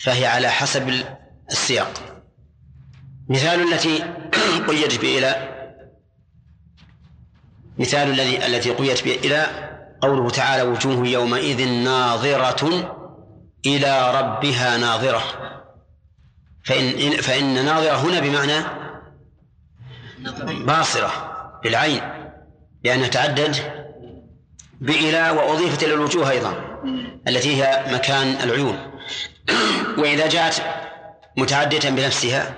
فهي 0.00 0.26
على 0.26 0.48
حسب 0.48 1.04
السياق. 1.50 1.92
مثال 3.28 3.72
التي 3.72 4.04
قيدت 4.68 5.00
بإلى 5.00 5.50
مثال 7.78 8.10
الذي 8.10 8.46
التي 8.46 8.70
قيدت 8.70 9.04
بإلى 9.04 9.46
قوله 10.00 10.30
تعالى 10.30 10.62
وجوه 10.62 11.06
يومئذ 11.06 11.68
ناظرة 11.68 12.90
إلى 13.66 14.20
ربها 14.20 14.76
ناظرة. 14.76 15.22
فإن 16.64 17.10
فإن 17.10 17.64
ناظرة 17.64 17.96
هنا 17.96 18.20
بمعنى 18.20 18.79
باصرة 20.66 21.10
بالعين 21.62 22.02
لأنها 22.84 23.08
تعدد 23.08 23.56
بإلى 24.80 25.30
وأضيفت 25.30 25.82
إلى 25.82 25.94
الوجوه 25.94 26.30
أيضا 26.30 26.80
التي 27.28 27.62
هي 27.62 27.84
مكان 27.94 28.36
العيون. 28.42 28.90
وإذا 29.98 30.26
جاءت 30.26 30.62
متعدية 31.36 31.90
بنفسها 31.90 32.54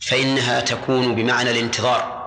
فإنها 0.00 0.60
تكون 0.60 1.14
بمعنى 1.14 1.50
الانتظار. 1.50 2.22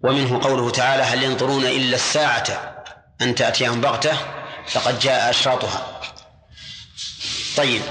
ومنه 0.00 0.40
قوله 0.42 0.70
تعالى 0.70 1.02
هل 1.02 1.22
ينظرون 1.22 1.64
إلا 1.64 1.94
الساعة 1.94 2.44
أن 3.20 3.34
تأتيهم 3.34 3.80
بغتة 3.80 4.16
فقد 4.68 4.98
جاء 4.98 5.30
أشراطها. 5.30 6.00
طيب. 7.56 7.82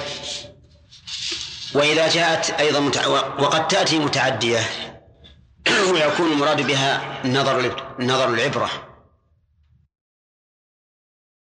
وإذا 1.74 2.10
جاءت 2.10 2.50
أيضا 2.50 2.80
متع... 2.80 3.08
وقد 3.40 3.68
تأتي 3.68 4.00
متعدية 4.00 4.60
ويكون 5.82 6.32
المراد 6.32 6.68
بها 6.68 7.02
نظر 7.26 7.72
نظر 8.00 8.30
العبرة. 8.30 8.70